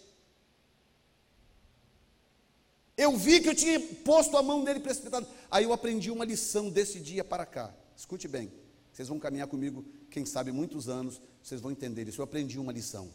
Eu 2.98 3.16
vi 3.16 3.40
que 3.40 3.48
eu 3.48 3.54
tinha 3.54 3.78
posto 4.04 4.36
a 4.36 4.42
mão 4.42 4.64
nele 4.64 4.80
precipitado. 4.80 5.24
Aí 5.48 5.62
eu 5.62 5.72
aprendi 5.72 6.10
uma 6.10 6.24
lição 6.24 6.68
desse 6.68 6.98
dia 6.98 7.22
para 7.22 7.46
cá. 7.46 7.72
Escute 7.96 8.26
bem. 8.26 8.52
Vocês 8.92 9.06
vão 9.06 9.20
caminhar 9.20 9.46
comigo, 9.46 9.84
quem 10.10 10.26
sabe, 10.26 10.50
muitos 10.50 10.88
anos, 10.88 11.22
vocês 11.40 11.60
vão 11.60 11.70
entender 11.70 12.08
isso. 12.08 12.20
Eu 12.20 12.24
aprendi 12.24 12.58
uma 12.58 12.72
lição. 12.72 13.08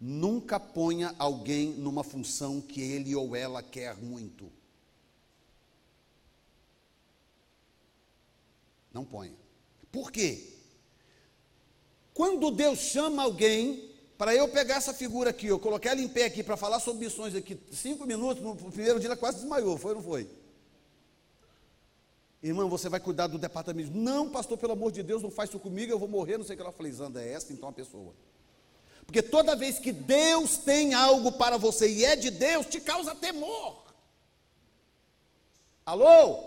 Nunca 0.00 0.58
ponha 0.58 1.14
alguém 1.18 1.72
numa 1.72 2.02
função 2.02 2.58
que 2.58 2.80
ele 2.80 3.14
ou 3.14 3.36
ela 3.36 3.62
quer 3.62 3.98
muito. 3.98 4.50
Não 8.94 9.04
ponha. 9.04 9.34
Por 9.92 10.10
quê? 10.10 10.54
Quando 12.14 12.50
Deus 12.50 12.78
chama 12.78 13.22
alguém, 13.22 13.91
para 14.22 14.36
eu 14.36 14.46
pegar 14.46 14.76
essa 14.76 14.94
figura 14.94 15.30
aqui, 15.30 15.48
eu 15.48 15.58
coloquei 15.58 15.90
ela 15.90 16.00
em 16.00 16.06
pé 16.06 16.26
aqui 16.26 16.44
para 16.44 16.56
falar 16.56 16.78
sobre 16.78 17.04
missões 17.04 17.34
aqui, 17.34 17.58
cinco 17.72 18.06
minutos, 18.06 18.40
no 18.40 18.54
primeiro 18.70 19.00
dia 19.00 19.08
ela 19.08 19.16
quase 19.16 19.38
desmaiou, 19.38 19.76
foi 19.76 19.90
ou 19.90 19.96
não 19.96 20.04
foi? 20.04 20.30
Irmão, 22.40 22.68
você 22.68 22.88
vai 22.88 23.00
cuidar 23.00 23.26
do 23.26 23.36
departamento. 23.36 23.90
Não, 23.92 24.30
pastor, 24.30 24.56
pelo 24.56 24.74
amor 24.74 24.92
de 24.92 25.02
Deus, 25.02 25.24
não 25.24 25.30
faz 25.32 25.50
isso 25.50 25.58
comigo, 25.58 25.90
eu 25.90 25.98
vou 25.98 26.06
morrer, 26.06 26.38
não 26.38 26.44
sei 26.44 26.54
o 26.54 26.56
que 26.56 26.62
ela 26.62 26.70
falei, 26.70 26.92
Zanda, 26.92 27.20
é 27.20 27.32
essa 27.32 27.52
então 27.52 27.68
a 27.68 27.72
pessoa. 27.72 28.14
Porque 29.04 29.22
toda 29.22 29.56
vez 29.56 29.80
que 29.80 29.90
Deus 29.90 30.56
tem 30.56 30.94
algo 30.94 31.32
para 31.32 31.56
você 31.56 31.90
e 31.90 32.04
é 32.04 32.14
de 32.14 32.30
Deus, 32.30 32.66
te 32.66 32.80
causa 32.80 33.16
temor. 33.16 33.82
Alô? 35.84 36.44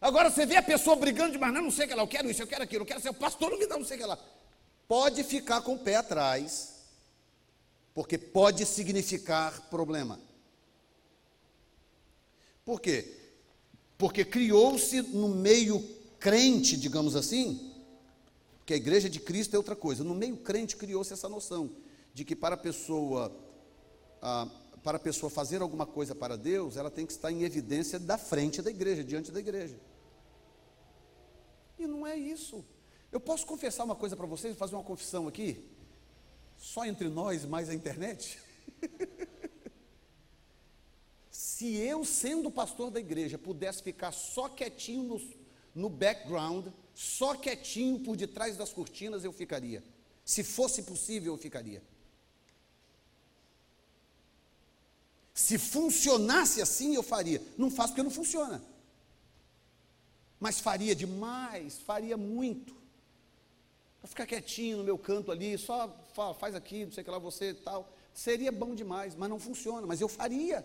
Agora 0.00 0.30
você 0.30 0.44
vê 0.44 0.56
a 0.56 0.62
pessoa 0.64 0.96
brigando 0.96 1.30
demais, 1.30 1.54
não, 1.54 1.62
não 1.62 1.70
sei 1.70 1.86
o 1.86 1.88
que 1.88 1.94
lá, 1.94 2.02
eu 2.02 2.08
quero 2.08 2.28
isso, 2.28 2.42
eu 2.42 2.46
quero 2.48 2.64
aquilo, 2.64 2.82
eu 2.82 2.86
quero 2.86 3.00
ser 3.00 3.10
o 3.10 3.14
pastor, 3.14 3.52
não 3.52 3.58
me 3.60 3.68
dá, 3.68 3.78
não 3.78 3.84
sei 3.84 3.98
o 3.98 4.00
que 4.00 4.06
lá 4.06 4.18
pode 4.88 5.24
ficar 5.24 5.60
com 5.62 5.74
o 5.74 5.78
pé 5.78 5.96
atrás, 5.96 6.74
porque 7.94 8.18
pode 8.18 8.64
significar 8.66 9.68
problema. 9.68 10.20
Por 12.64 12.80
quê? 12.80 13.16
Porque 13.96 14.24
criou-se 14.24 15.00
no 15.02 15.28
meio 15.28 15.80
crente, 16.18 16.76
digamos 16.76 17.16
assim, 17.16 17.72
que 18.64 18.74
a 18.74 18.76
igreja 18.76 19.08
de 19.08 19.20
Cristo 19.20 19.54
é 19.54 19.58
outra 19.58 19.76
coisa. 19.76 20.02
No 20.02 20.14
meio 20.14 20.36
crente 20.36 20.76
criou-se 20.76 21.12
essa 21.12 21.28
noção 21.28 21.70
de 22.12 22.24
que 22.24 22.34
para 22.34 22.54
a 22.54 22.58
pessoa 22.58 23.32
para 24.82 24.98
a 24.98 25.00
pessoa 25.00 25.28
fazer 25.28 25.62
alguma 25.62 25.84
coisa 25.84 26.14
para 26.14 26.36
Deus, 26.36 26.76
ela 26.76 26.90
tem 26.90 27.04
que 27.04 27.12
estar 27.12 27.30
em 27.32 27.42
evidência 27.42 27.98
da 27.98 28.16
frente 28.16 28.62
da 28.62 28.70
igreja, 28.70 29.02
diante 29.02 29.32
da 29.32 29.40
igreja. 29.40 29.76
E 31.76 31.86
não 31.86 32.06
é 32.06 32.16
isso. 32.16 32.64
Eu 33.16 33.20
posso 33.20 33.46
confessar 33.46 33.84
uma 33.84 33.96
coisa 33.96 34.14
para 34.14 34.26
vocês, 34.26 34.58
fazer 34.58 34.74
uma 34.74 34.84
confissão 34.84 35.26
aqui? 35.26 35.64
Só 36.58 36.84
entre 36.84 37.08
nós, 37.08 37.46
mais 37.46 37.70
a 37.70 37.74
internet? 37.74 38.38
Se 41.30 41.76
eu, 41.76 42.04
sendo 42.04 42.50
pastor 42.50 42.90
da 42.90 43.00
igreja, 43.00 43.38
pudesse 43.38 43.82
ficar 43.82 44.12
só 44.12 44.50
quietinho 44.50 45.02
no, 45.02 45.22
no 45.74 45.88
background, 45.88 46.66
só 46.94 47.34
quietinho 47.34 48.00
por 48.00 48.18
detrás 48.18 48.58
das 48.58 48.70
cortinas, 48.70 49.24
eu 49.24 49.32
ficaria. 49.32 49.82
Se 50.22 50.44
fosse 50.44 50.82
possível, 50.82 51.32
eu 51.32 51.38
ficaria. 51.38 51.82
Se 55.32 55.56
funcionasse 55.56 56.60
assim, 56.60 56.94
eu 56.94 57.02
faria. 57.02 57.42
Não 57.56 57.70
faço 57.70 57.94
porque 57.94 58.02
não 58.02 58.10
funciona. 58.10 58.62
Mas 60.38 60.60
faria 60.60 60.94
demais, 60.94 61.78
faria 61.78 62.18
muito. 62.18 62.84
Vou 64.02 64.08
ficar 64.08 64.26
quietinho 64.26 64.78
no 64.78 64.84
meu 64.84 64.98
canto 64.98 65.32
ali, 65.32 65.56
só 65.58 65.88
faz 66.38 66.54
aqui, 66.54 66.84
não 66.84 66.92
sei 66.92 67.02
o 67.02 67.04
que 67.04 67.10
lá, 67.10 67.18
você 67.18 67.50
e 67.50 67.54
tal. 67.54 67.92
Seria 68.12 68.52
bom 68.52 68.74
demais, 68.74 69.14
mas 69.14 69.28
não 69.28 69.38
funciona. 69.38 69.86
Mas 69.86 70.00
eu 70.00 70.08
faria. 70.08 70.64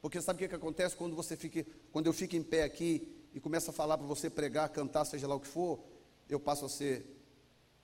Porque 0.00 0.20
sabe 0.20 0.36
o 0.36 0.38
que, 0.38 0.48
que 0.48 0.54
acontece 0.54 0.96
quando 0.96 1.16
você 1.16 1.36
fica, 1.36 1.66
quando 1.92 2.06
eu 2.06 2.12
fico 2.12 2.36
em 2.36 2.42
pé 2.42 2.62
aqui 2.62 3.12
e 3.34 3.40
começo 3.40 3.70
a 3.70 3.72
falar 3.72 3.98
para 3.98 4.06
você 4.06 4.30
pregar, 4.30 4.68
cantar, 4.68 5.04
seja 5.04 5.26
lá 5.26 5.34
o 5.34 5.40
que 5.40 5.48
for, 5.48 5.80
eu 6.28 6.40
passo 6.40 6.64
a 6.64 6.68
ser 6.68 7.04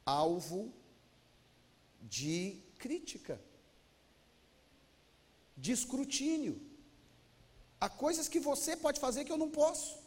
alvo 0.07 0.73
de 2.01 2.61
crítica, 2.79 3.41
de 5.57 5.73
escrutínio. 5.73 6.61
Há 7.81 7.89
coisas 7.89 8.29
que 8.29 8.41
você 8.41 8.77
pode 8.77 9.01
fazer 9.01 9.25
que 9.25 9.33
eu 9.33 9.37
não 9.37 9.51
posso. 9.51 10.02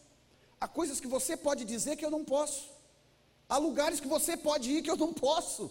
Há 0.65 0.67
coisas 0.67 0.99
que 0.99 1.07
você 1.15 1.37
pode 1.37 1.63
dizer 1.63 1.95
que 1.95 2.03
eu 2.03 2.09
não 2.09 2.25
posso. 2.25 2.71
Há 3.47 3.57
lugares 3.59 3.99
que 3.99 4.07
você 4.07 4.35
pode 4.35 4.71
ir 4.71 4.81
que 4.81 4.89
eu 4.89 4.97
não 4.97 5.13
posso. 5.13 5.69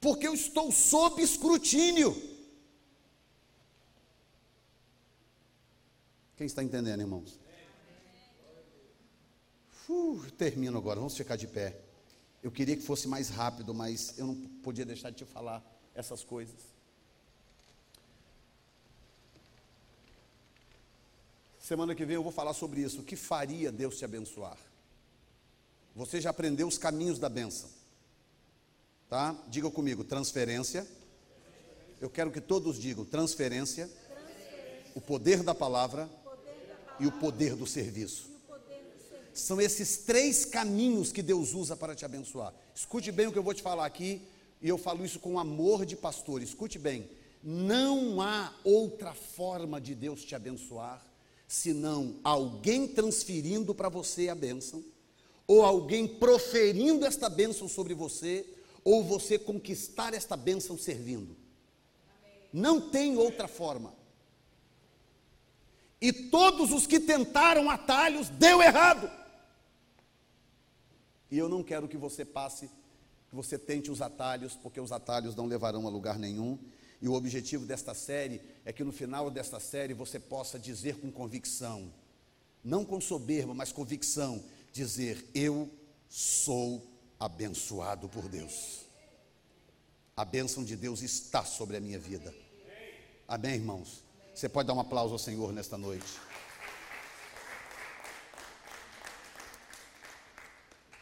Porque 0.00 0.28
eu 0.28 0.32
estou 0.32 0.70
sob 0.70 1.20
escrutínio. 1.20 2.10
Quem 6.36 6.46
está 6.46 6.62
entendendo, 6.62 7.00
irmãos? 7.00 7.40
Uh, 9.88 10.30
termino 10.38 10.78
agora, 10.78 11.00
vamos 11.00 11.16
ficar 11.16 11.34
de 11.34 11.48
pé. 11.48 11.80
Eu 12.40 12.52
queria 12.52 12.76
que 12.76 12.82
fosse 12.84 13.08
mais 13.08 13.28
rápido, 13.28 13.74
mas 13.74 14.16
eu 14.16 14.28
não 14.28 14.36
podia 14.62 14.86
deixar 14.86 15.10
de 15.10 15.16
te 15.16 15.24
falar 15.24 15.60
essas 15.96 16.22
coisas. 16.22 16.77
Semana 21.68 21.94
que 21.94 22.06
vem 22.06 22.14
eu 22.14 22.22
vou 22.22 22.32
falar 22.32 22.54
sobre 22.54 22.80
isso. 22.80 23.02
O 23.02 23.04
que 23.04 23.14
faria 23.14 23.70
Deus 23.70 23.98
te 23.98 24.04
abençoar? 24.06 24.56
Você 25.94 26.18
já 26.18 26.30
aprendeu 26.30 26.66
os 26.66 26.78
caminhos 26.78 27.18
da 27.18 27.28
bênção. 27.28 27.68
Tá? 29.06 29.36
Diga 29.48 29.70
comigo, 29.70 30.02
transferência. 30.02 30.86
Eu 32.00 32.08
quero 32.08 32.30
que 32.30 32.40
todos 32.40 32.78
digam 32.78 33.04
transferência, 33.04 33.86
transferência. 33.86 34.92
o 34.94 35.00
poder 35.02 35.42
da 35.42 35.54
palavra 35.54 36.08
e 36.98 37.06
o 37.06 37.12
poder 37.12 37.54
do 37.54 37.66
serviço. 37.66 38.30
São 39.34 39.60
esses 39.60 39.98
três 39.98 40.46
caminhos 40.46 41.12
que 41.12 41.20
Deus 41.20 41.52
usa 41.52 41.76
para 41.76 41.94
te 41.94 42.02
abençoar. 42.02 42.54
Escute 42.74 43.12
bem 43.12 43.26
o 43.26 43.32
que 43.32 43.38
eu 43.38 43.42
vou 43.42 43.52
te 43.52 43.60
falar 43.60 43.84
aqui, 43.84 44.22
e 44.62 44.70
eu 44.70 44.78
falo 44.78 45.04
isso 45.04 45.20
com 45.20 45.38
amor 45.38 45.84
de 45.84 45.96
pastor. 45.96 46.40
Escute 46.40 46.78
bem: 46.78 47.10
não 47.44 48.22
há 48.22 48.54
outra 48.64 49.12
forma 49.12 49.78
de 49.78 49.94
Deus 49.94 50.24
te 50.24 50.34
abençoar 50.34 51.06
senão 51.48 52.20
alguém 52.22 52.86
transferindo 52.86 53.74
para 53.74 53.88
você 53.88 54.28
a 54.28 54.34
bênção, 54.34 54.84
ou 55.46 55.64
alguém 55.64 56.06
proferindo 56.06 57.06
esta 57.06 57.30
bênção 57.30 57.66
sobre 57.66 57.94
você, 57.94 58.46
ou 58.84 59.02
você 59.02 59.38
conquistar 59.38 60.12
esta 60.12 60.36
bênção 60.36 60.76
servindo. 60.76 61.34
Não 62.52 62.90
tem 62.90 63.16
outra 63.16 63.48
forma. 63.48 63.94
E 66.00 66.12
todos 66.12 66.70
os 66.70 66.86
que 66.86 67.00
tentaram 67.00 67.70
atalhos 67.70 68.28
deu 68.28 68.62
errado. 68.62 69.10
E 71.30 71.38
eu 71.38 71.48
não 71.48 71.62
quero 71.62 71.88
que 71.88 71.96
você 71.96 72.24
passe, 72.24 72.70
que 73.28 73.34
você 73.34 73.58
tente 73.58 73.90
os 73.90 74.02
atalhos, 74.02 74.54
porque 74.54 74.80
os 74.80 74.92
atalhos 74.92 75.34
não 75.34 75.46
levarão 75.46 75.86
a 75.86 75.90
lugar 75.90 76.18
nenhum. 76.18 76.58
E 77.00 77.08
o 77.08 77.14
objetivo 77.14 77.64
desta 77.64 77.94
série 77.94 78.40
é 78.64 78.72
que 78.72 78.82
no 78.82 78.92
final 78.92 79.30
desta 79.30 79.60
série 79.60 79.94
você 79.94 80.18
possa 80.18 80.58
dizer 80.58 80.96
com 80.96 81.10
convicção, 81.12 81.92
não 82.64 82.84
com 82.84 83.00
soberba, 83.00 83.54
mas 83.54 83.70
convicção, 83.70 84.42
dizer: 84.72 85.24
Eu 85.34 85.70
sou 86.08 86.84
abençoado 87.18 88.08
por 88.08 88.28
Deus. 88.28 88.80
A 90.16 90.24
bênção 90.24 90.64
de 90.64 90.74
Deus 90.74 91.02
está 91.02 91.44
sobre 91.44 91.76
a 91.76 91.80
minha 91.80 91.98
vida. 91.98 92.34
Amém, 93.28 93.54
irmãos? 93.54 94.02
Você 94.34 94.48
pode 94.48 94.66
dar 94.66 94.74
um 94.74 94.80
aplauso 94.80 95.12
ao 95.12 95.18
Senhor 95.18 95.52
nesta 95.52 95.78
noite. 95.78 96.27